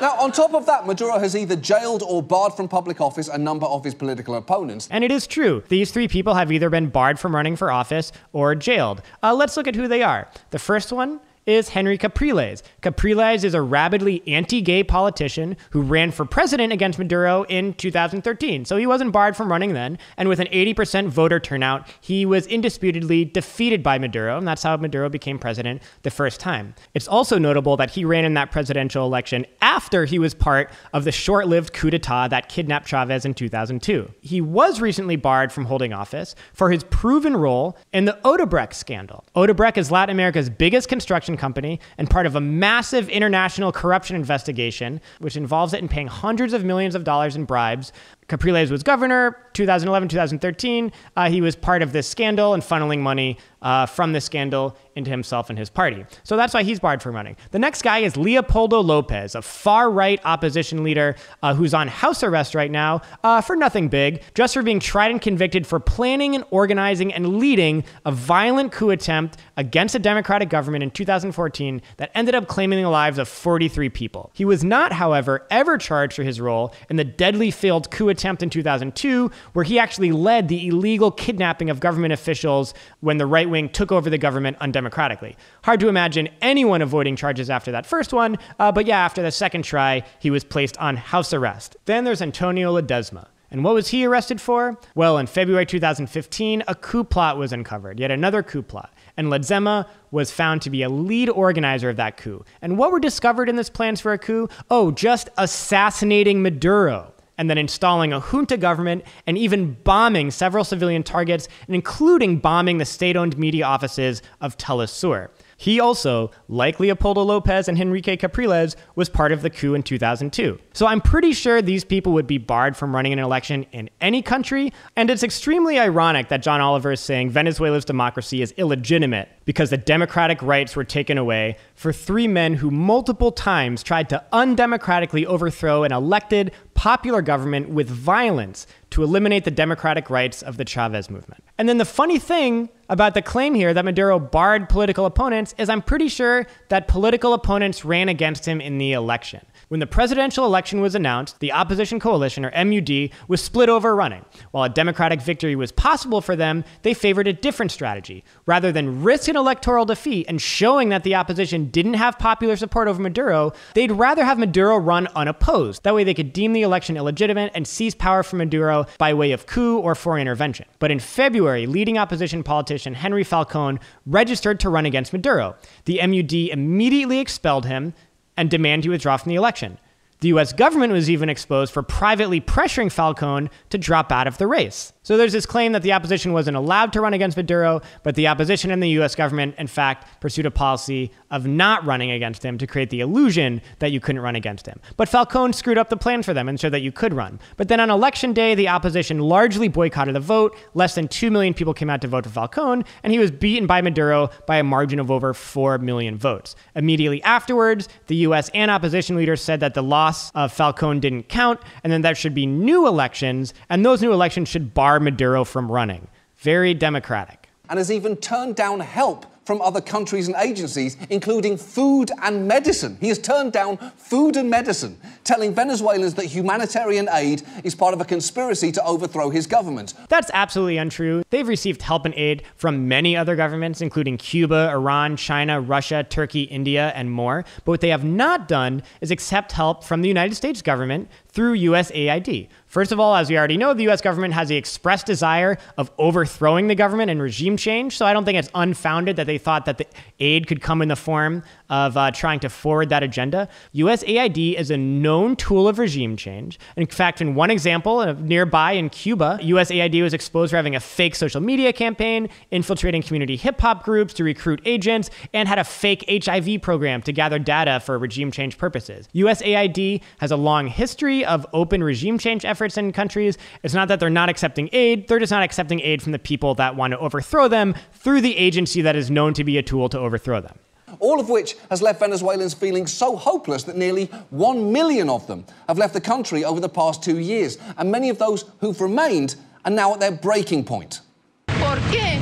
Now, 0.00 0.18
on 0.18 0.32
top 0.32 0.54
of 0.54 0.64
that, 0.66 0.86
Maduro 0.86 1.18
has 1.18 1.36
either 1.36 1.54
jailed 1.54 2.02
or 2.02 2.22
barred 2.22 2.54
from 2.54 2.66
public 2.66 3.00
office 3.00 3.28
a 3.28 3.36
number 3.36 3.66
of 3.66 3.84
his 3.84 3.94
political 3.94 4.34
opponents. 4.36 4.88
And 4.90 5.04
it 5.04 5.10
is 5.10 5.26
true. 5.26 5.62
These 5.68 5.90
three 5.90 6.08
people 6.08 6.34
have 6.34 6.50
either 6.50 6.70
been 6.70 6.88
barred 6.88 7.18
from 7.18 7.34
running 7.34 7.56
for 7.56 7.70
office 7.70 8.10
or 8.32 8.54
jailed. 8.54 9.02
Uh, 9.22 9.34
let's 9.34 9.56
look 9.56 9.68
at 9.68 9.74
who 9.74 9.88
they 9.88 10.02
are. 10.02 10.30
The 10.50 10.58
first 10.58 10.92
one 10.92 11.20
is 11.46 11.70
Henry 11.70 11.98
Capriles. 11.98 12.62
Capriles 12.80 13.44
is 13.44 13.54
a 13.54 13.62
rabidly 13.62 14.22
anti 14.26 14.60
gay 14.60 14.84
politician 14.84 15.56
who 15.70 15.82
ran 15.82 16.10
for 16.10 16.24
president 16.24 16.72
against 16.72 16.98
Maduro 16.98 17.44
in 17.44 17.74
2013. 17.74 18.64
So 18.64 18.76
he 18.76 18.86
wasn't 18.86 19.12
barred 19.12 19.36
from 19.36 19.50
running 19.50 19.72
then. 19.72 19.98
And 20.16 20.28
with 20.28 20.40
an 20.40 20.46
80% 20.48 21.08
voter 21.08 21.40
turnout, 21.40 21.88
he 22.00 22.24
was 22.24 22.46
indisputably 22.46 23.24
defeated 23.24 23.82
by 23.82 23.98
Maduro. 23.98 24.38
And 24.38 24.46
that's 24.46 24.62
how 24.62 24.76
Maduro 24.76 25.08
became 25.08 25.38
president 25.38 25.82
the 26.02 26.10
first 26.10 26.40
time. 26.40 26.74
It's 26.94 27.08
also 27.08 27.38
notable 27.38 27.76
that 27.76 27.90
he 27.90 28.04
ran 28.04 28.24
in 28.24 28.34
that 28.34 28.52
presidential 28.52 29.04
election 29.04 29.46
after 29.60 30.04
he 30.04 30.18
was 30.18 30.34
part 30.34 30.70
of 30.92 31.04
the 31.04 31.12
short 31.12 31.48
lived 31.48 31.72
coup 31.72 31.90
d'etat 31.90 32.28
that 32.28 32.48
kidnapped 32.48 32.86
Chavez 32.86 33.24
in 33.24 33.34
2002. 33.34 34.10
He 34.20 34.40
was 34.40 34.80
recently 34.80 35.16
barred 35.16 35.52
from 35.52 35.64
holding 35.64 35.92
office 35.92 36.34
for 36.52 36.70
his 36.70 36.84
proven 36.84 37.36
role 37.36 37.76
in 37.92 38.04
the 38.04 38.18
Odebrecht 38.24 38.74
scandal. 38.74 39.24
Odebrecht 39.34 39.76
is 39.76 39.90
Latin 39.90 40.14
America's 40.14 40.50
biggest 40.50 40.88
construction 40.88 41.31
construction 41.32 41.52
company 41.52 41.80
and 41.98 42.08
part 42.08 42.26
of 42.26 42.36
a 42.36 42.40
massive 42.40 43.08
international 43.08 43.72
corruption 43.72 44.16
investigation, 44.16 45.00
which 45.20 45.36
involves 45.36 45.74
it 45.74 45.80
in 45.80 45.88
paying 45.88 46.08
hundreds 46.08 46.52
of 46.52 46.64
millions 46.64 46.94
of 46.94 47.04
dollars 47.04 47.36
in 47.36 47.44
bribes 47.44 47.92
Capriles 48.28 48.70
was 48.70 48.82
governor 48.82 49.36
2011 49.52 50.08
2013. 50.08 50.92
Uh, 51.16 51.28
he 51.28 51.40
was 51.40 51.56
part 51.56 51.82
of 51.82 51.92
this 51.92 52.08
scandal 52.08 52.54
and 52.54 52.62
funneling 52.62 53.00
money 53.00 53.38
uh, 53.60 53.86
from 53.86 54.12
this 54.12 54.24
scandal 54.24 54.76
into 54.96 55.10
himself 55.10 55.48
and 55.48 55.58
his 55.58 55.70
party. 55.70 56.04
So 56.24 56.36
that's 56.36 56.52
why 56.52 56.62
he's 56.62 56.80
barred 56.80 57.02
from 57.02 57.14
running. 57.14 57.36
The 57.50 57.58
next 57.58 57.82
guy 57.82 57.98
is 57.98 58.16
Leopoldo 58.16 58.80
Lopez, 58.80 59.34
a 59.34 59.42
far 59.42 59.90
right 59.90 60.20
opposition 60.24 60.82
leader 60.82 61.16
uh, 61.42 61.54
who's 61.54 61.72
on 61.72 61.88
house 61.88 62.22
arrest 62.22 62.54
right 62.54 62.70
now 62.70 63.02
uh, 63.22 63.40
for 63.40 63.56
nothing 63.56 63.88
big, 63.88 64.22
just 64.34 64.54
for 64.54 64.62
being 64.62 64.80
tried 64.80 65.10
and 65.10 65.20
convicted 65.20 65.66
for 65.66 65.80
planning 65.80 66.34
and 66.34 66.44
organizing 66.50 67.12
and 67.12 67.38
leading 67.38 67.84
a 68.04 68.12
violent 68.12 68.72
coup 68.72 68.90
attempt 68.90 69.38
against 69.56 69.94
a 69.94 69.98
democratic 69.98 70.48
government 70.48 70.82
in 70.82 70.90
2014 70.90 71.80
that 71.96 72.10
ended 72.14 72.34
up 72.34 72.48
claiming 72.48 72.82
the 72.82 72.90
lives 72.90 73.18
of 73.18 73.28
43 73.28 73.88
people. 73.88 74.30
He 74.34 74.44
was 74.44 74.64
not, 74.64 74.92
however, 74.92 75.46
ever 75.50 75.78
charged 75.78 76.16
for 76.16 76.22
his 76.22 76.40
role 76.40 76.74
in 76.90 76.96
the 76.96 77.04
deadly 77.04 77.50
failed 77.50 77.90
coup 77.90 78.08
attempt 78.12 78.44
in 78.44 78.50
2002, 78.50 79.28
where 79.54 79.64
he 79.64 79.80
actually 79.80 80.12
led 80.12 80.46
the 80.46 80.68
illegal 80.68 81.10
kidnapping 81.10 81.68
of 81.68 81.80
government 81.80 82.12
officials 82.12 82.72
when 83.00 83.18
the 83.18 83.26
right 83.26 83.50
wing 83.50 83.68
took 83.68 83.90
over 83.90 84.08
the 84.08 84.18
government 84.18 84.56
undemocratically. 84.60 85.34
Hard 85.64 85.80
to 85.80 85.88
imagine 85.88 86.28
anyone 86.40 86.80
avoiding 86.80 87.16
charges 87.16 87.50
after 87.50 87.72
that 87.72 87.84
first 87.84 88.12
one, 88.12 88.38
uh, 88.60 88.70
but 88.70 88.86
yeah, 88.86 89.00
after 89.00 89.22
the 89.22 89.32
second 89.32 89.62
try, 89.62 90.04
he 90.20 90.30
was 90.30 90.44
placed 90.44 90.78
on 90.78 90.96
house 90.96 91.32
arrest. 91.32 91.76
Then 91.86 92.04
there's 92.04 92.22
Antonio 92.22 92.72
Ledezma. 92.80 93.26
And 93.52 93.62
what 93.64 93.74
was 93.74 93.88
he 93.88 94.06
arrested 94.06 94.40
for? 94.40 94.78
Well, 94.94 95.18
in 95.18 95.26
February 95.26 95.66
2015, 95.66 96.64
a 96.66 96.74
coup 96.74 97.04
plot 97.04 97.36
was 97.36 97.52
uncovered, 97.52 98.00
yet 98.00 98.10
another 98.10 98.42
coup 98.42 98.62
plot. 98.62 98.94
And 99.18 99.28
Ledezma 99.28 99.86
was 100.10 100.30
found 100.30 100.62
to 100.62 100.70
be 100.70 100.82
a 100.82 100.88
lead 100.88 101.28
organizer 101.28 101.90
of 101.90 101.96
that 101.96 102.16
coup. 102.16 102.46
And 102.62 102.78
what 102.78 102.92
were 102.92 102.98
discovered 102.98 103.50
in 103.50 103.56
this 103.56 103.68
plans 103.68 104.00
for 104.00 104.14
a 104.14 104.18
coup? 104.18 104.48
Oh, 104.70 104.90
just 104.90 105.28
assassinating 105.36 106.40
Maduro 106.40 107.11
and 107.38 107.48
then 107.48 107.58
installing 107.58 108.12
a 108.12 108.20
junta 108.20 108.56
government 108.56 109.04
and 109.26 109.36
even 109.38 109.74
bombing 109.84 110.30
several 110.30 110.64
civilian 110.64 111.02
targets, 111.02 111.48
and 111.66 111.74
including 111.74 112.38
bombing 112.38 112.78
the 112.78 112.84
state 112.84 113.16
owned 113.16 113.38
media 113.38 113.64
offices 113.64 114.22
of 114.40 114.56
Telesur. 114.58 115.28
He 115.62 115.78
also, 115.78 116.32
like 116.48 116.80
Leopoldo 116.80 117.22
Lopez 117.22 117.68
and 117.68 117.80
Henrique 117.80 118.18
Capriles, 118.18 118.74
was 118.96 119.08
part 119.08 119.30
of 119.30 119.42
the 119.42 119.50
coup 119.50 119.74
in 119.74 119.84
2002. 119.84 120.58
So 120.72 120.86
I'm 120.88 121.00
pretty 121.00 121.32
sure 121.32 121.62
these 121.62 121.84
people 121.84 122.12
would 122.14 122.26
be 122.26 122.38
barred 122.38 122.76
from 122.76 122.92
running 122.92 123.12
an 123.12 123.20
election 123.20 123.64
in 123.70 123.88
any 124.00 124.22
country, 124.22 124.72
and 124.96 125.08
it's 125.08 125.22
extremely 125.22 125.78
ironic 125.78 126.30
that 126.30 126.42
John 126.42 126.60
Oliver 126.60 126.90
is 126.90 127.00
saying 127.00 127.30
Venezuela's 127.30 127.84
democracy 127.84 128.42
is 128.42 128.50
illegitimate 128.56 129.28
because 129.44 129.70
the 129.70 129.76
democratic 129.76 130.42
rights 130.42 130.74
were 130.74 130.82
taken 130.82 131.16
away 131.16 131.56
for 131.76 131.92
three 131.92 132.26
men 132.26 132.54
who 132.54 132.68
multiple 132.72 133.30
times 133.30 133.84
tried 133.84 134.08
to 134.08 134.24
undemocratically 134.32 135.24
overthrow 135.26 135.84
an 135.84 135.92
elected, 135.92 136.50
popular 136.74 137.22
government 137.22 137.68
with 137.70 137.88
violence 137.88 138.66
to 138.90 139.02
eliminate 139.02 139.44
the 139.44 139.50
democratic 139.50 140.10
rights 140.10 140.42
of 140.42 140.56
the 140.56 140.64
Chavez 140.64 141.08
movement. 141.08 141.42
And 141.58 141.68
then 141.68 141.78
the 141.78 141.84
funny 141.84 142.18
thing 142.18 142.68
about 142.88 143.14
the 143.14 143.22
claim 143.22 143.54
here 143.54 143.72
that 143.72 143.84
Maduro 143.84 144.18
barred 144.18 144.68
political 144.68 145.06
opponents 145.06 145.54
is 145.56 145.70
I'm 145.70 145.80
pretty 145.80 146.08
sure 146.08 146.46
that 146.68 146.88
political 146.88 147.32
opponents 147.32 147.84
ran 147.84 148.08
against 148.10 148.44
him 148.44 148.60
in 148.60 148.76
the 148.76 148.92
election. 148.92 149.40
When 149.68 149.80
the 149.80 149.86
presidential 149.86 150.44
election 150.44 150.82
was 150.82 150.94
announced, 150.94 151.40
the 151.40 151.52
opposition 151.52 151.98
coalition, 151.98 152.44
or 152.44 152.64
MUD, 152.64 153.08
was 153.28 153.40
split 153.40 153.70
over 153.70 153.96
running. 153.96 154.22
While 154.50 154.64
a 154.64 154.68
Democratic 154.68 155.22
victory 155.22 155.56
was 155.56 155.72
possible 155.72 156.20
for 156.20 156.36
them, 156.36 156.64
they 156.82 156.92
favored 156.92 157.26
a 157.26 157.32
different 157.32 157.72
strategy. 157.72 158.22
Rather 158.44 158.70
than 158.70 159.02
risk 159.02 159.28
an 159.28 159.36
electoral 159.36 159.86
defeat 159.86 160.26
and 160.28 160.42
showing 160.42 160.90
that 160.90 161.04
the 161.04 161.14
opposition 161.14 161.70
didn't 161.70 161.94
have 161.94 162.18
popular 162.18 162.56
support 162.56 162.86
over 162.86 163.00
Maduro, 163.00 163.52
they'd 163.72 163.92
rather 163.92 164.26
have 164.26 164.38
Maduro 164.38 164.76
run 164.76 165.08
unopposed. 165.14 165.84
That 165.84 165.94
way 165.94 166.04
they 166.04 166.12
could 166.12 166.34
deem 166.34 166.52
the 166.52 166.62
election 166.72 166.96
illegitimate 166.96 167.52
and 167.54 167.68
seize 167.68 167.94
power 167.94 168.22
from 168.22 168.38
Maduro 168.38 168.86
by 168.96 169.12
way 169.12 169.32
of 169.32 169.44
coup 169.44 169.78
or 169.78 169.94
foreign 169.94 170.22
intervention. 170.22 170.64
But 170.78 170.90
in 170.90 171.00
February, 171.00 171.66
leading 171.66 171.98
opposition 171.98 172.42
politician 172.42 172.94
Henri 172.94 173.24
Falcón 173.24 173.78
registered 174.06 174.58
to 174.60 174.70
run 174.70 174.86
against 174.86 175.12
Maduro. 175.12 175.54
The 175.84 176.00
MUD 176.06 176.32
immediately 176.32 177.18
expelled 177.18 177.66
him, 177.66 177.92
and 178.38 178.48
demanded 178.48 178.84
he 178.84 178.88
withdraw 178.88 179.18
from 179.18 179.28
the 179.28 179.36
election. 179.36 179.76
The 180.20 180.28
US 180.28 180.54
government 180.54 180.94
was 180.94 181.10
even 181.10 181.28
exposed 181.28 181.74
for 181.74 181.82
privately 181.82 182.40
pressuring 182.40 182.86
Falcón 182.86 183.50
to 183.68 183.76
drop 183.76 184.10
out 184.10 184.26
of 184.26 184.38
the 184.38 184.46
race. 184.46 184.94
So 185.04 185.16
there's 185.16 185.32
this 185.32 185.46
claim 185.46 185.72
that 185.72 185.82
the 185.82 185.92
opposition 185.92 186.32
wasn't 186.32 186.56
allowed 186.56 186.92
to 186.92 187.00
run 187.00 187.12
against 187.12 187.36
Maduro, 187.36 187.80
but 188.04 188.14
the 188.14 188.28
opposition 188.28 188.70
and 188.70 188.80
the 188.80 188.90
US 189.00 189.16
government, 189.16 189.56
in 189.58 189.66
fact, 189.66 190.20
pursued 190.20 190.46
a 190.46 190.50
policy 190.50 191.10
of 191.28 191.44
not 191.44 191.84
running 191.84 192.12
against 192.12 192.44
him 192.44 192.56
to 192.58 192.68
create 192.68 192.90
the 192.90 193.00
illusion 193.00 193.60
that 193.80 193.90
you 193.90 193.98
couldn't 193.98 194.22
run 194.22 194.36
against 194.36 194.64
him. 194.64 194.78
But 194.96 195.10
Falcón 195.10 195.56
screwed 195.56 195.76
up 195.76 195.88
the 195.88 195.96
plan 195.96 196.22
for 196.22 196.32
them 196.32 196.48
and 196.48 196.60
showed 196.60 196.72
that 196.72 196.82
you 196.82 196.92
could 196.92 197.14
run. 197.14 197.40
But 197.56 197.66
then 197.66 197.80
on 197.80 197.90
election 197.90 198.32
day, 198.32 198.54
the 198.54 198.68
opposition 198.68 199.18
largely 199.18 199.66
boycotted 199.66 200.14
the 200.14 200.20
vote. 200.20 200.56
Less 200.74 200.94
than 200.94 201.08
2 201.08 201.32
million 201.32 201.52
people 201.52 201.74
came 201.74 201.90
out 201.90 202.00
to 202.02 202.06
vote 202.06 202.24
for 202.24 202.30
Falcón, 202.30 202.86
and 203.02 203.12
he 203.12 203.18
was 203.18 203.32
beaten 203.32 203.66
by 203.66 203.82
Maduro 203.82 204.30
by 204.46 204.58
a 204.58 204.62
margin 204.62 205.00
of 205.00 205.10
over 205.10 205.34
4 205.34 205.78
million 205.78 206.16
votes. 206.16 206.54
Immediately 206.76 207.24
afterwards, 207.24 207.88
the 208.06 208.16
US 208.16 208.50
and 208.54 208.70
opposition 208.70 209.16
leaders 209.16 209.42
said 209.42 209.58
that 209.60 209.74
the 209.74 209.82
loss 209.82 210.30
of 210.36 210.54
Falcón 210.56 211.00
didn't 211.00 211.24
count, 211.24 211.58
and 211.82 211.92
then 211.92 212.02
there 212.02 212.14
should 212.14 212.34
be 212.34 212.46
new 212.46 212.86
elections, 212.86 213.52
and 213.68 213.84
those 213.84 214.00
new 214.00 214.12
elections 214.12 214.48
should 214.48 214.72
bar 214.72 214.91
Maduro 215.00 215.44
from 215.44 215.70
running. 215.70 216.08
Very 216.38 216.74
democratic. 216.74 217.48
And 217.68 217.78
has 217.78 217.90
even 217.90 218.16
turned 218.16 218.56
down 218.56 218.80
help 218.80 219.26
from 219.44 219.60
other 219.60 219.80
countries 219.80 220.28
and 220.28 220.36
agencies, 220.36 220.96
including 221.10 221.56
food 221.56 222.10
and 222.22 222.46
medicine. 222.46 222.96
He 223.00 223.08
has 223.08 223.18
turned 223.18 223.52
down 223.52 223.76
food 223.96 224.36
and 224.36 224.48
medicine, 224.48 224.98
telling 225.24 225.54
Venezuelans 225.54 226.14
that 226.14 226.26
humanitarian 226.26 227.08
aid 227.12 227.42
is 227.64 227.74
part 227.74 227.94
of 227.94 228.00
a 228.00 228.04
conspiracy 228.04 228.70
to 228.72 228.84
overthrow 228.84 229.30
his 229.30 229.46
government. 229.46 229.94
That's 230.08 230.30
absolutely 230.32 230.76
untrue. 230.78 231.24
They've 231.30 231.48
received 231.48 231.82
help 231.82 232.04
and 232.04 232.14
aid 232.14 232.44
from 232.56 232.86
many 232.86 233.16
other 233.16 233.34
governments, 233.34 233.80
including 233.80 234.16
Cuba, 234.16 234.70
Iran, 234.70 235.16
China, 235.16 235.60
Russia, 235.60 236.04
Turkey, 236.04 236.42
India, 236.42 236.92
and 236.94 237.10
more. 237.10 237.44
But 237.64 237.72
what 237.72 237.80
they 237.80 237.88
have 237.88 238.04
not 238.04 238.46
done 238.46 238.82
is 239.00 239.10
accept 239.10 239.52
help 239.52 239.82
from 239.82 240.02
the 240.02 240.08
United 240.08 240.36
States 240.36 240.62
government 240.62 241.08
through 241.28 241.58
USAID. 241.58 242.48
First 242.72 242.90
of 242.90 242.98
all, 242.98 243.14
as 243.14 243.28
we 243.28 243.36
already 243.36 243.58
know, 243.58 243.74
the 243.74 243.86
US 243.90 244.00
government 244.00 244.32
has 244.32 244.48
the 244.48 244.56
express 244.56 245.04
desire 245.04 245.58
of 245.76 245.90
overthrowing 245.98 246.68
the 246.68 246.74
government 246.74 247.10
and 247.10 247.20
regime 247.20 247.58
change. 247.58 247.98
So 247.98 248.06
I 248.06 248.14
don't 248.14 248.24
think 248.24 248.38
it's 248.38 248.48
unfounded 248.54 249.16
that 249.16 249.26
they 249.26 249.36
thought 249.36 249.66
that 249.66 249.76
the 249.76 249.86
aid 250.20 250.46
could 250.46 250.62
come 250.62 250.80
in 250.80 250.88
the 250.88 250.96
form 250.96 251.42
of 251.68 251.98
uh, 251.98 252.10
trying 252.12 252.40
to 252.40 252.48
forward 252.48 252.88
that 252.88 253.02
agenda. 253.02 253.46
USAID 253.74 254.54
is 254.54 254.70
a 254.70 254.78
known 254.78 255.36
tool 255.36 255.68
of 255.68 255.78
regime 255.78 256.16
change. 256.16 256.58
In 256.78 256.86
fact, 256.86 257.20
in 257.20 257.34
one 257.34 257.50
example, 257.50 257.98
uh, 257.98 258.14
nearby 258.14 258.72
in 258.72 258.88
Cuba, 258.88 259.38
USAID 259.42 260.02
was 260.02 260.14
exposed 260.14 260.48
for 260.48 260.56
having 260.56 260.74
a 260.74 260.80
fake 260.80 261.14
social 261.14 261.42
media 261.42 261.74
campaign, 261.74 262.30
infiltrating 262.50 263.02
community 263.02 263.36
hip 263.36 263.60
hop 263.60 263.84
groups 263.84 264.14
to 264.14 264.24
recruit 264.24 264.62
agents, 264.64 265.10
and 265.34 265.46
had 265.46 265.58
a 265.58 265.64
fake 265.64 266.06
HIV 266.24 266.62
program 266.62 267.02
to 267.02 267.12
gather 267.12 267.38
data 267.38 267.80
for 267.80 267.98
regime 267.98 268.30
change 268.30 268.56
purposes. 268.56 269.10
USAID 269.14 270.00
has 270.20 270.30
a 270.30 270.36
long 270.36 270.68
history 270.68 271.22
of 271.22 271.46
open 271.52 271.84
regime 271.84 272.16
change 272.16 272.46
efforts 272.46 272.61
efforts 272.62 272.78
in 272.78 272.92
countries. 272.92 273.38
It's 273.64 273.74
not 273.74 273.88
that 273.88 273.98
they're 273.98 274.08
not 274.08 274.28
accepting 274.28 274.68
aid, 274.72 275.08
they're 275.08 275.18
just 275.18 275.32
not 275.32 275.42
accepting 275.42 275.80
aid 275.80 276.00
from 276.00 276.12
the 276.12 276.18
people 276.20 276.54
that 276.54 276.76
want 276.76 276.92
to 276.92 276.98
overthrow 277.00 277.48
them 277.48 277.74
through 277.92 278.20
the 278.20 278.36
agency 278.36 278.82
that 278.82 278.94
is 278.94 279.10
known 279.10 279.34
to 279.34 279.42
be 279.42 279.58
a 279.58 279.62
tool 279.62 279.88
to 279.88 279.98
overthrow 279.98 280.40
them. 280.40 280.56
All 281.00 281.18
of 281.18 281.28
which 281.28 281.56
has 281.70 281.82
left 281.82 281.98
Venezuelans 281.98 282.54
feeling 282.54 282.86
so 282.86 283.16
hopeless 283.16 283.64
that 283.64 283.76
nearly 283.76 284.04
one 284.30 284.70
million 284.72 285.10
of 285.10 285.26
them 285.26 285.44
have 285.66 285.76
left 285.76 285.92
the 285.92 286.00
country 286.00 286.44
over 286.44 286.60
the 286.60 286.68
past 286.68 287.02
two 287.02 287.18
years. 287.18 287.58
And 287.78 287.90
many 287.90 288.10
of 288.10 288.18
those 288.18 288.44
who've 288.60 288.80
remained 288.80 289.34
are 289.64 289.72
now 289.72 289.94
at 289.94 290.00
their 290.00 290.12
breaking 290.12 290.64
point. 290.64 291.00
¿Por 291.48 291.78
qué? 291.90 292.20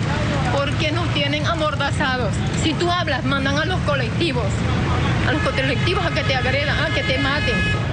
Porque 0.56 0.90
nos 0.92 1.06
tienen 1.12 1.44
amordazados. 1.44 2.32
Si 2.62 2.72
tú 2.74 2.88
hablas, 2.88 3.24
mandan 3.24 3.58
a 3.58 3.66
los 3.66 3.80
colectivos, 3.80 4.46
a 5.26 5.32
los 5.32 5.42
colectivos 5.42 6.06
a 6.06 6.14
que 6.14 6.22
te 6.22 6.34
agredan, 6.34 6.78
a 6.78 6.94
que 6.94 7.02
te 7.02 7.18
maten. 7.18 7.90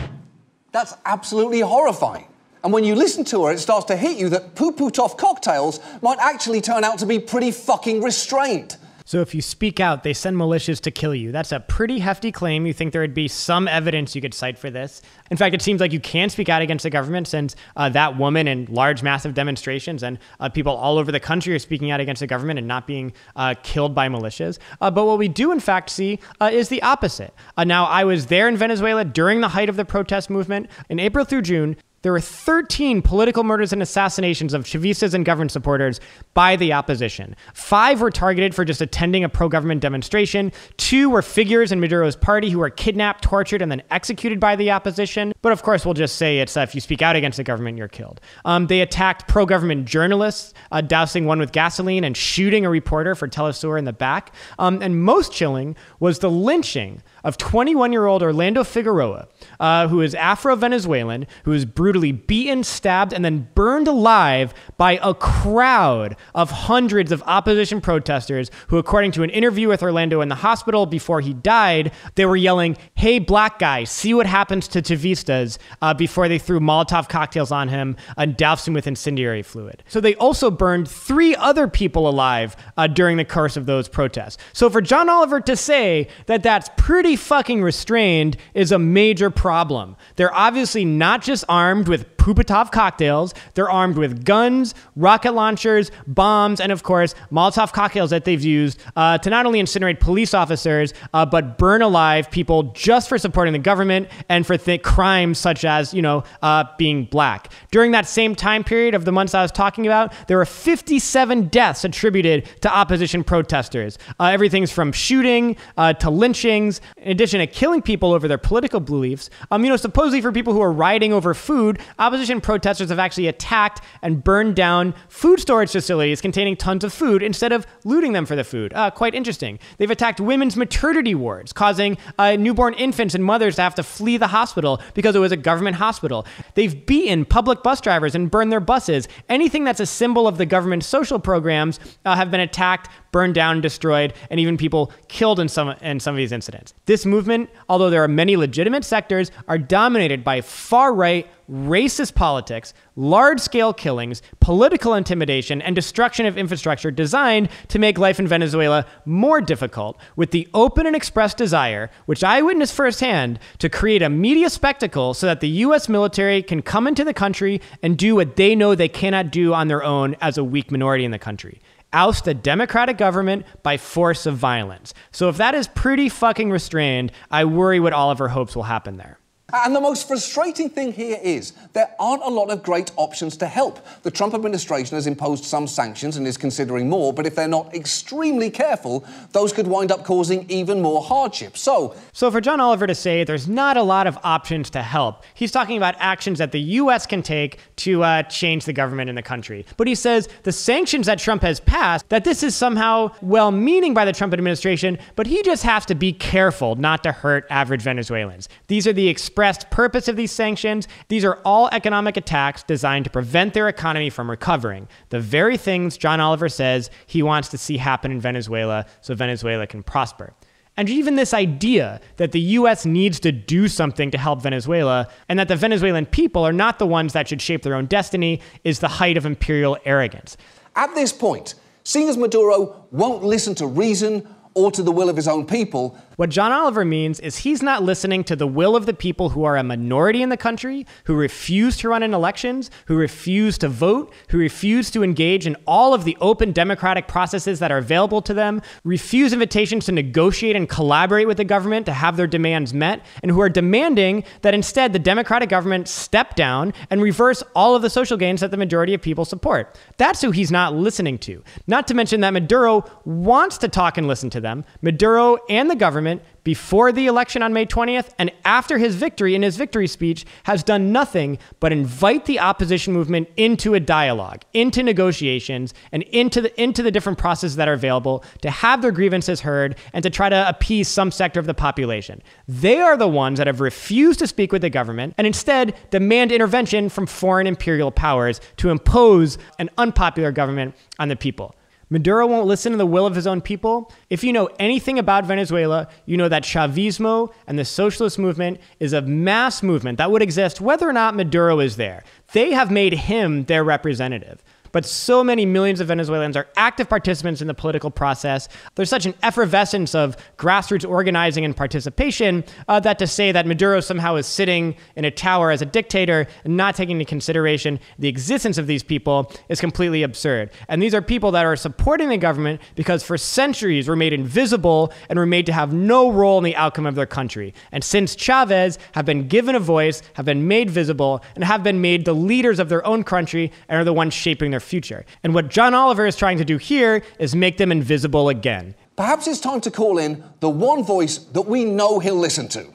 That's 0.71 0.95
absolutely 1.05 1.61
horrifying. 1.61 2.27
And 2.63 2.73
when 2.73 2.83
you 2.83 2.95
listen 2.95 3.23
to 3.25 3.45
her, 3.45 3.51
it 3.51 3.59
starts 3.59 3.85
to 3.85 3.95
hit 3.95 4.17
you 4.17 4.29
that 4.29 4.55
puputov 4.55 5.17
cocktails 5.17 5.79
might 6.01 6.19
actually 6.19 6.61
turn 6.61 6.83
out 6.83 6.99
to 6.99 7.05
be 7.05 7.19
pretty 7.19 7.51
fucking 7.51 8.01
restrained. 8.01 8.77
So 9.07 9.21
if 9.21 9.33
you 9.33 9.41
speak 9.41 9.79
out, 9.79 10.03
they 10.03 10.13
send 10.13 10.35
militias 10.35 10.81
to 10.81 10.91
kill 10.91 11.15
you. 11.15 11.31
That's 11.31 11.53
a 11.53 11.61
pretty 11.61 11.99
hefty 11.99 12.29
claim. 12.29 12.65
You 12.65 12.73
think 12.73 12.91
there 12.91 12.99
would 12.99 13.13
be 13.13 13.29
some 13.29 13.65
evidence 13.65 14.13
you 14.15 14.21
could 14.21 14.33
cite 14.33 14.57
for 14.57 14.69
this. 14.69 15.01
In 15.31 15.37
fact, 15.37 15.55
it 15.55 15.61
seems 15.61 15.79
like 15.79 15.93
you 15.93 16.01
can 16.01 16.27
speak 16.27 16.49
out 16.49 16.61
against 16.61 16.83
the 16.83 16.89
government 16.89 17.25
since 17.25 17.55
uh, 17.77 17.87
that 17.87 18.17
woman 18.17 18.49
and 18.49 18.67
large, 18.67 19.03
massive 19.03 19.33
demonstrations 19.33 20.03
and 20.03 20.19
uh, 20.41 20.49
people 20.49 20.75
all 20.75 20.97
over 20.97 21.09
the 21.09 21.21
country 21.21 21.55
are 21.55 21.59
speaking 21.59 21.89
out 21.89 22.01
against 22.01 22.19
the 22.19 22.27
government 22.27 22.59
and 22.59 22.67
not 22.67 22.85
being 22.85 23.13
uh, 23.37 23.55
killed 23.63 23.95
by 23.95 24.09
militias. 24.09 24.59
Uh, 24.81 24.91
but 24.91 25.05
what 25.05 25.17
we 25.17 25.29
do, 25.29 25.53
in 25.53 25.61
fact, 25.61 25.89
see 25.89 26.19
uh, 26.41 26.49
is 26.51 26.67
the 26.67 26.81
opposite. 26.81 27.33
Uh, 27.55 27.63
now, 27.63 27.85
I 27.85 28.03
was 28.03 28.25
there 28.25 28.49
in 28.49 28.57
Venezuela 28.57 29.05
during 29.05 29.39
the 29.39 29.47
height 29.47 29.69
of 29.69 29.77
the 29.77 29.85
protest 29.85 30.29
movement. 30.29 30.69
In 30.89 30.99
April 30.99 31.23
through 31.23 31.43
June, 31.43 31.77
there 32.03 32.11
were 32.11 32.19
13 32.19 33.01
political 33.01 33.43
murders 33.43 33.73
and 33.73 33.81
assassinations 33.81 34.53
of 34.53 34.65
Chavistas 34.65 35.13
and 35.13 35.25
government 35.25 35.51
supporters 35.51 35.99
by 36.33 36.55
the 36.55 36.73
opposition. 36.73 37.35
Five 37.53 38.01
were 38.01 38.11
targeted 38.11 38.53
for 38.53 38.63
just 38.63 38.81
attending 38.81 39.23
a 39.23 39.29
pro 39.29 39.49
government 39.49 39.81
demonstration. 39.81 40.51
Two 40.77 41.09
were 41.09 41.21
figures 41.21 41.71
in 41.71 41.79
Maduro's 41.79 42.15
party 42.15 42.49
who 42.49 42.59
were 42.59 42.69
kidnapped, 42.69 43.23
tortured, 43.23 43.61
and 43.61 43.71
then 43.71 43.81
executed 43.89 44.39
by 44.39 44.55
the 44.55 44.69
opposition. 44.71 45.33
But 45.41 45.51
of 45.51 45.63
course, 45.63 45.85
we'll 45.85 45.95
just 45.95 46.17
say 46.17 46.39
it's 46.39 46.55
uh, 46.55 46.61
if 46.61 46.75
you 46.75 46.81
speak 46.81 47.01
out 47.01 47.15
against 47.15 47.37
the 47.37 47.43
government, 47.43 47.77
you're 47.77 47.87
killed. 47.87 48.21
Um, 48.45 48.67
they 48.67 48.81
attacked 48.81 49.27
pro 49.27 49.45
government 49.45 49.85
journalists, 49.85 50.53
uh, 50.71 50.81
dousing 50.81 51.25
one 51.25 51.39
with 51.39 51.51
gasoline 51.51 52.03
and 52.03 52.15
shooting 52.15 52.65
a 52.65 52.69
reporter 52.69 53.15
for 53.15 53.27
Telesur 53.27 53.77
in 53.77 53.85
the 53.85 53.93
back. 53.93 54.33
Um, 54.59 54.81
and 54.81 55.01
most 55.01 55.33
chilling 55.33 55.75
was 55.99 56.19
the 56.19 56.29
lynching 56.29 57.01
of 57.27 57.37
21 57.37 57.91
year 57.91 58.05
old 58.05 58.23
Orlando 58.23 58.63
Figueroa, 58.63 59.27
uh, 59.59 59.89
who 59.89 59.99
is 59.99 60.15
Afro 60.15 60.55
Venezuelan, 60.55 61.27
who 61.43 61.51
was 61.51 61.65
brutally 61.65 62.13
beaten, 62.13 62.63
stabbed, 62.63 63.11
and 63.11 63.25
then 63.25 63.49
burned 63.53 63.89
alive 63.89 64.53
by 64.77 64.97
a 65.03 65.13
crowd 65.13 66.15
of 66.33 66.49
hundreds 66.49 67.11
of 67.11 67.21
opposition 67.23 67.81
protesters 67.81 68.49
who, 68.67 68.77
according 68.77 69.11
to 69.11 69.23
an 69.23 69.29
interview 69.29 69.67
with 69.67 69.83
Orlando 69.83 70.21
in 70.21 70.29
the 70.29 70.35
hospital 70.35 70.85
before 70.85 71.19
he 71.19 71.33
died, 71.33 71.91
they 72.15 72.25
were 72.25 72.37
yelling, 72.37 72.77
Hey, 72.95 73.19
black 73.19 73.59
guy, 73.59 73.83
see 73.83 74.13
what 74.13 74.25
happens 74.25 74.69
to 74.69 74.81
Chavistas 74.81 75.57
uh, 75.81 75.93
before 75.93 76.29
they 76.29 76.39
threw 76.39 76.61
Molotov 76.61 77.09
cocktails 77.09 77.51
on 77.51 77.67
him 77.67 77.97
and 78.15 78.37
doused 78.37 78.65
him 78.65 78.73
with 78.73 78.87
incendiary 78.87 79.43
fluid. 79.43 79.83
So 79.89 79.99
they 79.99 80.15
also 80.15 80.49
burned 80.49 80.87
three 80.87 81.35
other 81.35 81.67
people 81.67 82.07
alive 82.07 82.55
uh, 82.77 82.87
during 82.87 83.17
the 83.17 83.25
course 83.25 83.57
of 83.57 83.65
those 83.65 83.89
protests. 83.89 84.37
So 84.53 84.69
for 84.69 84.79
John 84.79 85.09
Oliver 85.09 85.41
to 85.41 85.57
say 85.57 86.07
that 86.27 86.41
that's 86.41 86.69
pretty 86.77 87.16
fucking 87.17 87.61
restrained 87.61 88.37
is 88.53 88.71
a 88.71 88.79
major 88.79 89.29
problem. 89.29 89.95
They're 90.15 90.33
obviously 90.33 90.85
not 90.85 91.21
just 91.21 91.43
armed 91.49 91.87
with 91.87 92.16
Puputov 92.27 92.73
cocktails, 92.73 93.33
they're 93.53 93.69
armed 93.69 93.97
with 93.97 94.25
guns, 94.25 94.75
rocket 94.97 95.31
launchers, 95.31 95.91
bombs, 96.07 96.59
and 96.59 96.73
of 96.73 96.83
course, 96.83 97.15
Molotov 97.31 97.71
cocktails 97.71 98.09
that 98.09 98.25
they've 98.25 98.43
used 98.43 98.81
uh, 98.97 99.17
to 99.19 99.29
not 99.29 99.45
only 99.45 99.61
incinerate 99.61 100.01
police 100.01 100.33
officers, 100.33 100.93
uh, 101.13 101.25
but 101.25 101.57
burn 101.57 101.81
alive 101.81 102.29
people 102.29 102.63
just 102.73 103.07
for 103.07 103.17
supporting 103.17 103.53
the 103.53 103.59
government 103.59 104.09
and 104.27 104.45
for 104.45 104.57
th- 104.57 104.83
crimes 104.83 105.37
such 105.37 105.63
as, 105.63 105.93
you 105.93 106.01
know, 106.01 106.21
uh, 106.41 106.65
being 106.77 107.05
black. 107.05 107.53
During 107.71 107.91
that 107.91 108.05
same 108.05 108.35
time 108.35 108.61
period 108.61 108.93
of 108.93 109.05
the 109.05 109.13
months 109.13 109.33
I 109.33 109.41
was 109.41 109.53
talking 109.53 109.85
about, 109.85 110.11
there 110.27 110.35
were 110.35 110.45
57 110.45 111.47
deaths 111.47 111.85
attributed 111.85 112.49
to 112.59 112.69
opposition 112.69 113.23
protesters. 113.23 113.97
Uh, 114.19 114.25
everything's 114.25 114.69
from 114.69 114.91
shooting 114.91 115.55
uh, 115.77 115.93
to 115.93 116.09
lynchings 116.09 116.81
in 116.97 117.11
addition 117.11 117.39
to 117.39 117.47
killing 117.47 117.81
people 117.81 118.11
over 118.11 118.27
their 118.27 118.37
political 118.37 118.81
beliefs, 118.81 119.29
um, 119.49 119.63
you 119.63 119.69
know, 119.69 119.77
supposedly 119.77 120.19
for 120.19 120.33
people 120.33 120.51
who 120.51 120.61
are 120.61 120.73
rioting 120.73 121.13
over 121.13 121.33
food, 121.33 121.79
opposition 121.97 122.16
protesters 122.41 122.89
have 122.89 122.99
actually 122.99 123.27
attacked 123.27 123.81
and 124.01 124.23
burned 124.23 124.55
down 124.55 124.93
food 125.09 125.39
storage 125.39 125.71
facilities 125.71 126.21
containing 126.21 126.55
tons 126.55 126.83
of 126.83 126.93
food 126.93 127.21
instead 127.23 127.51
of 127.51 127.65
looting 127.83 128.13
them 128.13 128.25
for 128.25 128.35
the 128.35 128.43
food. 128.43 128.73
Uh, 128.73 128.89
quite 128.91 129.13
interesting. 129.13 129.59
They've 129.77 129.91
attacked 129.91 130.19
women's 130.19 130.55
maternity 130.55 131.15
wards, 131.15 131.53
causing 131.53 131.97
uh, 132.17 132.35
newborn 132.35 132.73
infants 132.75 133.15
and 133.15 133.23
mothers 133.23 133.55
to 133.57 133.61
have 133.61 133.75
to 133.75 133.83
flee 133.83 134.17
the 134.17 134.27
hospital 134.27 134.81
because 134.93 135.15
it 135.15 135.19
was 135.19 135.31
a 135.31 135.37
government 135.37 135.75
hospital. 135.75 136.25
They've 136.55 136.85
beaten 136.85 137.25
public 137.25 137.63
bus 137.63 137.81
drivers 137.81 138.15
and 138.15 138.31
burned 138.31 138.51
their 138.51 138.59
buses. 138.59 139.07
Anything 139.29 139.63
that's 139.63 139.79
a 139.79 139.85
symbol 139.85 140.27
of 140.27 140.37
the 140.37 140.45
government's 140.45 140.87
social 140.87 141.19
programs 141.19 141.79
uh, 142.05 142.15
have 142.15 142.31
been 142.31 142.39
attacked, 142.39 142.89
burned 143.11 143.35
down, 143.35 143.61
destroyed, 143.61 144.13
and 144.29 144.39
even 144.39 144.57
people 144.57 144.91
killed 145.07 145.39
in 145.39 145.47
some 145.47 145.69
in 145.81 145.99
some 145.99 146.13
of 146.13 146.17
these 146.17 146.31
incidents. 146.31 146.73
This 146.85 147.05
movement, 147.05 147.49
although 147.69 147.89
there 147.89 148.03
are 148.03 148.07
many 148.07 148.35
legitimate 148.35 148.83
sectors, 148.83 149.31
are 149.47 149.57
dominated 149.57 150.23
by 150.23 150.41
far 150.41 150.93
right 150.93 151.27
racist 151.49 152.13
politics, 152.15 152.73
large 152.95 153.39
scale 153.39 153.73
killings, 153.73 154.21
political 154.39 154.93
intimidation, 154.93 155.61
and 155.61 155.75
destruction 155.75 156.25
of 156.25 156.37
infrastructure 156.37 156.91
designed 156.91 157.49
to 157.69 157.79
make 157.79 157.97
life 157.97 158.19
in 158.19 158.27
Venezuela 158.27 158.85
more 159.05 159.41
difficult, 159.41 159.97
with 160.15 160.31
the 160.31 160.47
open 160.53 160.85
and 160.85 160.95
expressed 160.95 161.37
desire, 161.37 161.89
which 162.05 162.23
I 162.23 162.41
witnessed 162.41 162.73
firsthand, 162.73 163.39
to 163.59 163.69
create 163.69 164.01
a 164.01 164.09
media 164.09 164.49
spectacle 164.49 165.13
so 165.13 165.25
that 165.25 165.39
the 165.39 165.49
U.S. 165.49 165.87
military 165.87 166.43
can 166.43 166.61
come 166.61 166.87
into 166.87 167.03
the 167.03 167.13
country 167.13 167.61
and 167.81 167.97
do 167.97 168.15
what 168.15 168.35
they 168.35 168.55
know 168.55 168.75
they 168.75 168.89
cannot 168.89 169.31
do 169.31 169.53
on 169.53 169.67
their 169.67 169.83
own 169.83 170.15
as 170.21 170.37
a 170.37 170.43
weak 170.43 170.71
minority 170.71 171.05
in 171.05 171.11
the 171.11 171.19
country 171.19 171.61
oust 171.93 172.27
a 172.27 172.33
democratic 172.33 172.97
government 172.97 173.45
by 173.63 173.77
force 173.77 174.25
of 174.25 174.35
violence. 174.35 174.93
So 175.11 175.29
if 175.29 175.37
that 175.37 175.55
is 175.55 175.69
pretty 175.69 176.09
fucking 176.09 176.51
restrained, 176.51 177.13
I 177.31 177.45
worry 177.45 177.79
what 177.79 177.93
Oliver 177.93 178.27
hopes 178.27 178.55
will 178.57 178.63
happen 178.63 178.97
there. 178.97 179.19
And 179.53 179.73
the 179.73 179.79
most 179.79 180.09
frustrating 180.09 180.69
thing 180.69 180.91
here 180.91 181.17
is 181.23 181.53
there 181.71 181.95
aren't 182.01 182.21
a 182.21 182.27
lot 182.27 182.49
of 182.49 182.63
great 182.63 182.91
options 182.97 183.37
to 183.37 183.47
help. 183.47 183.79
The 184.03 184.11
Trump 184.11 184.33
administration 184.33 184.95
has 184.95 185.07
imposed 185.07 185.45
some 185.45 185.67
sanctions 185.67 186.17
and 186.17 186.27
is 186.27 186.35
considering 186.35 186.89
more, 186.89 187.13
but 187.13 187.25
if 187.25 187.33
they're 187.33 187.47
not 187.47 187.73
extremely 187.73 188.49
careful, 188.49 189.05
those 189.31 189.53
could 189.53 189.65
wind 189.65 189.89
up 189.89 190.03
causing 190.03 190.45
even 190.51 190.81
more 190.81 191.01
hardship. 191.01 191.55
So, 191.55 191.95
so 192.11 192.29
for 192.29 192.41
John 192.41 192.59
Oliver 192.59 192.87
to 192.87 192.95
say 192.95 193.23
there's 193.23 193.47
not 193.47 193.77
a 193.77 193.83
lot 193.83 194.05
of 194.05 194.17
options 194.21 194.69
to 194.71 194.81
help, 194.81 195.23
he's 195.33 195.53
talking 195.53 195.77
about 195.77 195.95
actions 195.99 196.39
that 196.39 196.51
the 196.51 196.59
U.S. 196.59 197.05
can 197.05 197.23
take 197.23 197.59
to 197.77 198.03
uh, 198.03 198.23
change 198.23 198.65
the 198.65 198.73
government 198.73 199.09
in 199.09 199.15
the 199.15 199.23
country. 199.23 199.65
But 199.77 199.87
he 199.87 199.95
says 199.95 200.27
the 200.43 200.51
sanctions 200.51 201.05
that 201.05 201.19
Trump 201.19 201.41
has 201.43 201.61
passed, 201.61 202.09
that 202.09 202.25
this 202.25 202.43
is 202.43 202.53
somehow 202.53 203.11
well-meaning 203.21 203.93
by 203.93 204.03
the 204.03 204.11
Trump 204.11 204.33
administration, 204.33 204.97
but 205.15 205.25
he 205.25 205.41
just 205.41 205.63
has 205.63 205.85
to 205.85 205.95
be 205.95 206.11
careful 206.11 206.75
not 206.75 207.01
to 207.03 207.13
hurt 207.13 207.45
average 207.49 207.81
Venezuelans. 207.81 208.49
These 208.67 208.85
are 208.87 208.93
the 208.93 209.07
expressed 209.37 209.69
purpose 209.69 210.07
of 210.07 210.15
these 210.15 210.31
sanctions. 210.31 210.87
These 211.09 211.23
are 211.23 211.35
all 211.45 211.69
economic 211.71 212.17
attacks 212.17 212.63
designed 212.63 213.05
to 213.05 213.11
prevent 213.11 213.53
their 213.53 213.69
economy 213.69 214.09
from 214.09 214.31
recovering. 214.31 214.87
The 215.09 215.19
very 215.19 215.57
things 215.57 215.95
John 215.95 216.19
Oliver 216.19 216.49
says 216.49 216.89
he 217.05 217.21
wants 217.21 217.47
to 217.49 217.57
see 217.59 217.77
happen 217.77 218.11
in 218.11 218.19
Venezuela 218.19 218.87
so 219.01 219.13
Venezuela 219.13 219.67
can 219.67 219.83
prosper. 219.83 220.33
And 220.75 220.89
even 220.89 221.17
this 221.17 221.35
idea 221.35 222.01
that 222.15 222.31
the 222.31 222.39
US 222.39 222.83
needs 222.83 223.19
to 223.19 223.31
do 223.31 223.67
something 223.67 224.09
to 224.09 224.17
help 224.17 224.41
Venezuela 224.41 225.07
and 225.29 225.37
that 225.37 225.49
the 225.49 225.55
Venezuelan 225.55 226.07
people 226.07 226.43
are 226.43 226.51
not 226.51 226.79
the 226.79 226.87
ones 226.87 227.13
that 227.13 227.27
should 227.27 227.41
shape 227.41 227.61
their 227.61 227.75
own 227.75 227.85
destiny 227.85 228.41
is 228.63 228.79
the 228.79 228.87
height 228.87 229.17
of 229.17 229.25
imperial 229.27 229.77
arrogance. 229.85 230.35
At 230.75 230.95
this 230.95 231.13
point, 231.13 231.53
seeing 231.83 232.09
as 232.09 232.17
Maduro 232.17 232.87
won't 232.89 233.23
listen 233.23 233.53
to 233.55 233.67
reason 233.67 234.27
or 234.55 234.71
to 234.71 234.81
the 234.81 234.91
will 234.91 235.09
of 235.09 235.15
his 235.15 235.27
own 235.27 235.45
people, 235.45 235.95
What 236.17 236.31
John 236.31 236.51
Oliver 236.51 236.83
means 236.83 237.19
is 237.19 237.37
he's 237.37 237.61
not 237.61 237.83
listening 237.83 238.23
to 238.23 238.35
the 238.35 238.47
will 238.47 238.75
of 238.75 238.87
the 238.87 238.93
people 238.95 239.29
who 239.29 239.43
are 239.43 239.55
a 239.55 239.61
minority 239.61 240.23
in 240.23 240.29
the 240.29 240.35
country, 240.35 240.83
who 241.03 241.13
refuse 241.13 241.77
to 241.77 241.89
run 241.89 242.01
in 242.01 242.11
elections, 242.11 242.71
who 242.87 242.95
refuse 242.95 243.59
to 243.59 243.69
vote, 243.69 244.11
who 244.29 244.39
refuse 244.39 244.89
to 244.89 245.03
engage 245.03 245.45
in 245.45 245.55
all 245.67 245.93
of 245.93 246.05
the 246.05 246.17
open 246.19 246.53
democratic 246.53 247.07
processes 247.07 247.59
that 247.59 247.71
are 247.71 247.77
available 247.77 248.19
to 248.23 248.33
them, 248.33 248.63
refuse 248.83 249.31
invitations 249.31 249.85
to 249.85 249.91
negotiate 249.91 250.55
and 250.55 250.67
collaborate 250.67 251.27
with 251.27 251.37
the 251.37 251.45
government 251.45 251.85
to 251.85 251.93
have 251.93 252.17
their 252.17 252.25
demands 252.25 252.73
met, 252.73 253.05
and 253.21 253.29
who 253.29 253.39
are 253.39 253.47
demanding 253.47 254.23
that 254.41 254.55
instead 254.55 254.93
the 254.93 254.99
democratic 254.99 255.49
government 255.49 255.87
step 255.87 256.35
down 256.35 256.73
and 256.89 256.99
reverse 256.99 257.43
all 257.55 257.75
of 257.75 257.83
the 257.83 257.91
social 257.91 258.17
gains 258.17 258.41
that 258.41 258.49
the 258.49 258.57
majority 258.57 258.95
of 258.95 259.03
people 259.03 259.23
support. 259.23 259.77
That's 259.97 260.21
who 260.23 260.31
he's 260.31 260.49
not 260.49 260.73
listening 260.73 261.19
to. 261.19 261.43
Not 261.67 261.87
to 261.89 261.93
mention 261.93 262.21
that 262.21 262.33
Maduro 262.33 262.85
wants 263.05 263.59
to 263.59 263.67
talk 263.67 263.99
and 263.99 264.07
listen 264.07 264.31
to 264.31 264.41
them. 264.41 264.65
Maduro 264.81 265.37
and 265.47 265.69
the 265.69 265.75
government 265.75 266.06
before 266.47 266.93
the 266.93 267.07
election 267.07 267.43
on 267.43 267.51
May 267.51 267.65
20th 267.65 268.07
and 268.17 268.31
after 268.45 268.77
his 268.77 268.95
victory 268.95 269.35
in 269.35 269.41
his 269.41 269.57
victory 269.57 269.85
speech 269.85 270.25
has 270.43 270.63
done 270.63 270.93
nothing 270.93 271.37
but 271.59 271.73
invite 271.73 272.23
the 272.23 272.39
opposition 272.39 272.93
movement 272.93 273.27
into 273.35 273.73
a 273.73 273.81
dialogue, 273.81 274.45
into 274.53 274.81
negotiations, 274.81 275.73
and 275.91 276.03
into 276.03 276.39
the 276.39 276.61
into 276.61 276.81
the 276.81 276.89
different 276.89 277.17
processes 277.17 277.57
that 277.57 277.67
are 277.67 277.73
available 277.73 278.23
to 278.43 278.49
have 278.49 278.81
their 278.81 278.93
grievances 278.93 279.41
heard 279.41 279.75
and 279.91 280.03
to 280.03 280.09
try 280.09 280.29
to 280.29 280.47
appease 280.47 280.87
some 280.87 281.11
sector 281.11 281.37
of 281.37 281.47
the 281.47 281.53
population. 281.53 282.21
They 282.47 282.79
are 282.79 282.95
the 282.95 283.09
ones 283.09 283.39
that 283.39 283.47
have 283.47 283.59
refused 283.59 284.19
to 284.19 284.25
speak 284.25 284.53
with 284.53 284.61
the 284.61 284.69
government 284.69 285.15
and 285.17 285.27
instead 285.27 285.75
demand 285.89 286.31
intervention 286.31 286.87
from 286.87 287.07
foreign 287.07 287.45
imperial 287.45 287.91
powers 287.91 288.39
to 288.55 288.69
impose 288.69 289.37
an 289.59 289.69
unpopular 289.77 290.31
government 290.31 290.75
on 290.97 291.09
the 291.09 291.17
people. 291.17 291.55
Maduro 291.89 292.27
won't 292.27 292.47
listen 292.47 292.73
to 292.73 292.77
the 292.77 292.85
will 292.85 293.05
of 293.05 293.15
his 293.15 293.25
own 293.25 293.39
people. 293.39 293.91
If 294.09 294.23
you 294.23 294.33
know 294.33 294.49
anything 294.59 294.99
about 294.99 295.25
Venezuela, 295.25 295.87
you 296.05 296.17
know 296.17 296.27
that 296.27 296.43
Chavismo 296.43 297.31
and 297.47 297.57
the 297.57 297.63
socialist 297.63 298.19
movement 298.19 298.59
is 298.79 298.91
a 298.91 299.01
mass 299.01 299.63
movement 299.63 299.97
that 299.97 300.11
would 300.11 300.21
exist 300.21 300.59
whether 300.59 300.87
or 300.87 300.93
not 300.93 301.15
Maduro 301.15 301.59
is 301.59 301.77
there. 301.77 302.03
They 302.33 302.51
have 302.51 302.71
made 302.71 302.93
him 302.93 303.45
their 303.45 303.63
representative 303.63 304.43
but 304.71 304.85
so 304.85 305.23
many 305.23 305.45
millions 305.45 305.79
of 305.79 305.87
Venezuelans 305.87 306.35
are 306.37 306.47
active 306.55 306.89
participants 306.89 307.41
in 307.41 307.47
the 307.47 307.53
political 307.53 307.89
process. 307.89 308.47
There's 308.75 308.89
such 308.89 309.05
an 309.05 309.13
effervescence 309.23 309.95
of 309.95 310.17
grassroots 310.37 310.87
organizing 310.87 311.45
and 311.45 311.55
participation 311.55 312.43
uh, 312.67 312.79
that 312.81 312.99
to 312.99 313.07
say 313.07 313.31
that 313.31 313.45
Maduro 313.45 313.79
somehow 313.79 314.15
is 314.15 314.27
sitting 314.27 314.75
in 314.95 315.05
a 315.05 315.11
tower 315.11 315.51
as 315.51 315.61
a 315.61 315.65
dictator 315.65 316.27
and 316.43 316.57
not 316.57 316.75
taking 316.75 316.99
into 316.99 317.05
consideration 317.05 317.79
the 317.99 318.07
existence 318.07 318.57
of 318.57 318.67
these 318.67 318.83
people 318.83 319.31
is 319.49 319.59
completely 319.59 320.03
absurd. 320.03 320.51
And 320.67 320.81
these 320.81 320.93
are 320.93 321.01
people 321.01 321.31
that 321.31 321.45
are 321.45 321.55
supporting 321.55 322.09
the 322.09 322.17
government 322.17 322.61
because 322.75 323.03
for 323.03 323.17
centuries 323.17 323.87
were 323.87 323.95
made 323.95 324.13
invisible 324.13 324.93
and 325.09 325.17
were 325.17 325.25
made 325.25 325.45
to 325.47 325.53
have 325.53 325.73
no 325.73 326.11
role 326.11 326.37
in 326.37 326.43
the 326.43 326.55
outcome 326.55 326.85
of 326.85 326.95
their 326.95 327.05
country. 327.05 327.53
And 327.71 327.83
since 327.83 328.15
Chavez 328.15 328.77
have 328.93 329.05
been 329.05 329.27
given 329.27 329.55
a 329.55 329.59
voice, 329.59 330.01
have 330.13 330.25
been 330.25 330.47
made 330.47 330.69
visible, 330.69 331.23
and 331.35 331.43
have 331.43 331.63
been 331.63 331.81
made 331.81 332.05
the 332.05 332.13
leaders 332.13 332.59
of 332.59 332.69
their 332.69 332.85
own 332.85 333.03
country 333.03 333.51
and 333.67 333.79
are 333.79 333.83
the 333.83 333.93
ones 333.93 334.13
shaping 334.13 334.51
their 334.51 334.56
their 334.57 334.67
future. 334.67 335.05
And 335.23 335.35
what 335.35 335.49
John 335.49 335.75
Oliver 335.75 336.07
is 336.07 336.15
trying 336.15 336.39
to 336.39 336.45
do 336.45 336.57
here 336.57 337.03
is 337.19 337.35
make 337.35 337.57
them 337.57 337.71
invisible 337.71 338.27
again. 338.29 338.73
Perhaps 338.95 339.27
it's 339.27 339.39
time 339.39 339.61
to 339.61 339.69
call 339.69 339.99
in 339.99 340.23
the 340.39 340.49
one 340.49 340.83
voice 340.83 341.19
that 341.19 341.43
we 341.43 341.63
know 341.63 341.99
he'll 341.99 342.15
listen 342.15 342.47
to. 342.49 342.65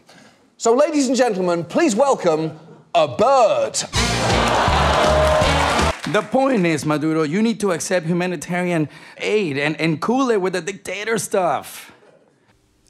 So, 0.58 0.74
ladies 0.74 1.08
and 1.08 1.16
gentlemen, 1.16 1.64
please 1.64 1.96
welcome 1.96 2.56
a 2.94 3.08
bird. 3.08 3.74
The 6.12 6.22
point 6.22 6.64
is, 6.66 6.86
Maduro, 6.86 7.24
you 7.24 7.42
need 7.42 7.58
to 7.60 7.72
accept 7.72 8.06
humanitarian 8.06 8.88
aid 9.16 9.58
and, 9.58 9.80
and 9.80 10.00
cool 10.00 10.30
it 10.30 10.40
with 10.40 10.52
the 10.52 10.60
dictator 10.60 11.18
stuff. 11.18 11.90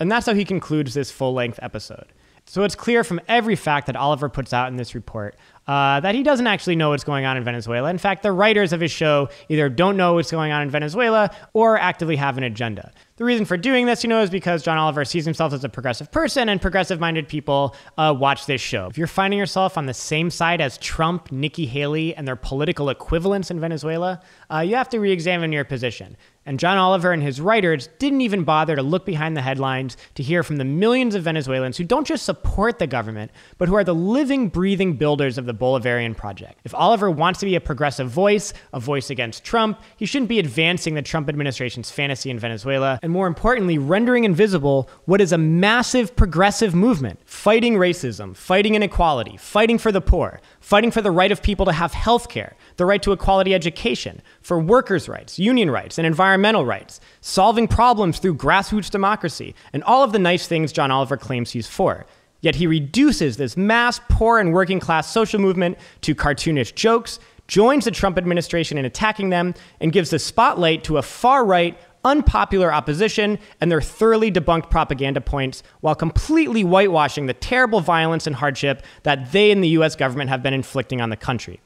And 0.01 0.13
that's 0.13 0.27
how 0.27 0.35
he 0.35 0.45
concludes 0.45 0.93
this 0.93 1.11
full 1.11 1.33
length 1.33 1.59
episode. 1.63 2.09
So 2.45 2.65
it's 2.65 2.75
clear 2.75 3.05
from 3.05 3.21
every 3.29 3.57
fact 3.57 3.87
that 3.87 3.97
Oliver 3.97 4.29
puts 4.29 4.53
out 4.53 4.69
in 4.69 4.77
this 4.77 4.95
report 4.95 5.37
uh, 5.67 6.01
that 6.01 6.15
he 6.15 6.23
doesn't 6.23 6.47
actually 6.47 6.77
know 6.77 6.91
what's 6.91 7.05
going 7.05 7.25
on 7.25 7.37
in 7.37 7.45
Venezuela. 7.45 7.89
In 7.91 7.99
fact, 7.99 8.23
the 8.23 8.33
writers 8.33 8.73
of 8.73 8.81
his 8.81 8.91
show 8.91 9.29
either 9.49 9.69
don't 9.69 9.97
know 9.97 10.15
what's 10.15 10.31
going 10.31 10.53
on 10.53 10.63
in 10.63 10.71
Venezuela 10.71 11.31
or 11.53 11.79
actively 11.79 12.17
have 12.17 12.37
an 12.39 12.45
agenda. 12.45 12.93
The 13.17 13.25
reason 13.25 13.45
for 13.45 13.59
doing 13.59 13.85
this, 13.85 14.03
you 14.03 14.09
know, 14.09 14.23
is 14.23 14.31
because 14.31 14.63
John 14.63 14.79
Oliver 14.79 15.05
sees 15.05 15.27
himself 15.27 15.53
as 15.53 15.63
a 15.65 15.69
progressive 15.69 16.11
person, 16.11 16.49
and 16.49 16.63
progressive 16.63 16.99
minded 16.99 17.29
people 17.29 17.77
uh, 17.99 18.15
watch 18.19 18.47
this 18.47 18.63
show. 18.63 18.87
If 18.87 18.97
you're 18.97 19.07
finding 19.07 19.39
yourself 19.39 19.77
on 19.77 19.85
the 19.85 19.93
same 19.93 20.31
side 20.31 20.63
as 20.63 20.79
Trump, 20.79 21.31
Nikki 21.31 21.67
Haley, 21.67 22.15
and 22.15 22.27
their 22.27 22.37
political 22.37 22.89
equivalents 22.89 23.51
in 23.51 23.61
Venezuela, 23.61 24.23
uh, 24.51 24.61
you 24.61 24.77
have 24.77 24.89
to 24.89 24.99
re 24.99 25.13
examine 25.13 25.53
your 25.53 25.65
position. 25.65 26.17
And 26.45 26.59
John 26.59 26.77
Oliver 26.77 27.13
and 27.13 27.23
his 27.23 27.41
writers 27.41 27.89
didn't 28.01 28.23
even 28.23 28.43
bother 28.43 28.75
to 28.75 28.83
look 28.83 29.07
behind 29.07 29.37
the 29.37 29.43
headlines 29.43 29.97
to 30.17 30.25
hear 30.25 30.43
from 30.43 30.57
the 30.57 30.65
millions 30.65 31.15
of 31.15 31.23
Venezuelans 31.23 31.77
who 31.77 31.85
don't 31.85 32.07
just 32.07 32.25
support 32.25 32.81
the 32.81 32.87
government, 32.87 33.31
but 33.59 33.69
who 33.69 33.77
are 33.77 33.85
the 33.85 33.95
living, 33.95 34.49
breathing 34.49 34.95
builders 34.95 35.39
of 35.39 35.47
the 35.47 35.55
Bolivarian 35.55 36.17
project. 36.17 36.61
If 36.65 36.75
Oliver 36.75 37.11
wants 37.11 37.39
to 37.41 37.47
be 37.47 37.55
a 37.55 37.61
progressive 37.61 38.11
voice, 38.11 38.53
a 38.73 38.81
voice 38.81 39.09
against 39.09 39.45
Trump, 39.45 39.81
he 39.97 40.05
shouldn't 40.05 40.29
be 40.29 40.41
advancing 40.41 40.95
the 40.95 41.03
Trump 41.03 41.29
administration's 41.29 41.93
fantasy 41.93 42.29
in 42.29 42.41
Venezuela, 42.41 42.99
and 43.03 43.11
more 43.11 43.27
importantly, 43.27 43.79
rendering 43.79 44.23
invisible 44.23 44.89
what 45.07 45.21
is 45.21 45.33
a 45.33 45.39
massive 45.39 46.15
progressive 46.15 46.73
movement 46.73 47.19
fighting 47.25 47.75
racism, 47.75 48.37
fighting 48.37 48.77
inequality, 48.77 49.37
fighting 49.37 49.77
for 49.77 49.91
the 49.91 50.01
poor, 50.01 50.41
fighting 50.61 50.93
for 50.93 51.03
the 51.03 51.11
right 51.11 51.33
of 51.33 51.43
people 51.43 51.67
to 51.67 51.73
have 51.73 51.93
health 51.93 52.29
care, 52.29 52.55
the 52.77 52.87
right 52.87 53.03
to 53.03 53.11
a 53.11 53.17
quality 53.17 53.53
education, 53.53 54.23
for 54.41 54.61
workers' 54.61 55.09
rights, 55.09 55.39
union 55.39 55.69
rights, 55.69 55.99
and 55.99 56.07
environmental 56.07 56.65
rights, 56.65 57.01
solving 57.21 57.67
problems 57.67 58.21
through 58.21 58.37
grassroots 58.37 58.89
democracy, 58.89 59.55
and 59.73 59.83
all 59.83 60.05
of 60.05 60.13
the 60.13 60.19
nice 60.21 60.47
things 60.47 60.71
John 60.73 60.93
Oliver 60.93 61.17
claims 61.17 61.51
he's 61.51 61.67
for. 61.67 62.07
Yet 62.41 62.55
he 62.57 62.67
reduces 62.67 63.37
this 63.37 63.57
mass 63.57 64.01
poor 64.09 64.39
and 64.39 64.53
working 64.53 64.81
class 64.81 65.11
social 65.11 65.41
movement 65.41 65.77
to 66.03 66.15
cartoonish 66.15 66.75
jokes, 66.75 67.19
joins 67.49 67.85
the 67.85 67.91
Trump 67.91 68.17
administration 68.17 68.79
in 68.79 68.85
attacking 68.85 69.31
them, 69.31 69.55
and 69.81 69.93
gives 69.93 70.11
the 70.11 70.19
spotlight 70.19 70.85
to 70.85 70.99
a 70.99 71.03
far 71.03 71.45
right, 71.45 71.79
unpopular 72.05 72.73
opposition 72.73 73.39
and 73.61 73.71
their 73.71 73.81
thoroughly 73.81 74.31
debunked 74.31 74.71
propaganda 74.71 75.21
points 75.21 75.63
while 75.81 75.95
completely 75.95 76.63
whitewashing 76.63 77.27
the 77.27 77.35
terrible 77.35 77.81
violence 77.81 78.27
and 78.27 78.37
hardship 78.37 78.83
that 79.03 79.33
they 79.33 79.51
and 79.51 79.63
the 79.63 79.69
US 79.69 79.97
government 79.97 80.31
have 80.31 80.43
been 80.43 80.55
inflicting 80.55 81.01
on 81.01 81.11
the 81.11 81.17
country. 81.17 81.61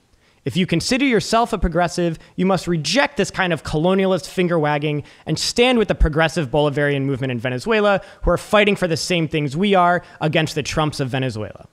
If 0.47 0.57
you 0.57 0.65
consider 0.65 1.05
yourself 1.05 1.53
a 1.53 1.59
progressive, 1.59 2.21
you 2.37 2.47
must 2.47 2.69
reject 2.69 3.17
this 3.17 3.33
kind 3.33 3.53
of 3.53 3.65
colonialist 3.65 4.29
finger 4.29 4.57
wagging 4.59 5.03
and 5.27 5.37
stand 5.37 5.77
with 5.77 5.89
the 5.89 5.95
progressive 5.97 6.53
Bolivarian 6.53 7.03
movement 7.03 7.33
in 7.33 7.41
Venezuela, 7.41 8.01
who 8.23 8.31
are 8.31 8.39
fighting 8.39 8.77
for 8.77 8.87
the 8.87 8.97
same 8.97 9.27
things 9.27 9.57
we 9.57 9.75
are 9.75 10.03
against 10.21 10.55
the 10.55 10.63
Trumps 10.63 11.01
of 11.01 11.09
Venezuela. 11.09 11.67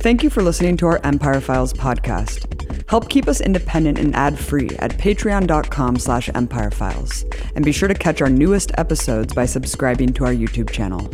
Thank 0.00 0.24
you 0.24 0.30
for 0.30 0.42
listening 0.42 0.76
to 0.78 0.86
our 0.86 1.00
Empire 1.04 1.40
Files 1.40 1.72
podcast. 1.72 2.61
Help 2.88 3.08
keep 3.08 3.28
us 3.28 3.40
independent 3.40 3.98
and 3.98 4.14
ad-free 4.14 4.70
at 4.78 4.92
patreon.com 4.98 5.98
slash 5.98 6.28
empirefiles. 6.30 7.24
And 7.54 7.64
be 7.64 7.72
sure 7.72 7.88
to 7.88 7.94
catch 7.94 8.22
our 8.22 8.30
newest 8.30 8.72
episodes 8.78 9.34
by 9.34 9.46
subscribing 9.46 10.12
to 10.14 10.24
our 10.24 10.34
YouTube 10.34 10.70
channel. 10.70 11.10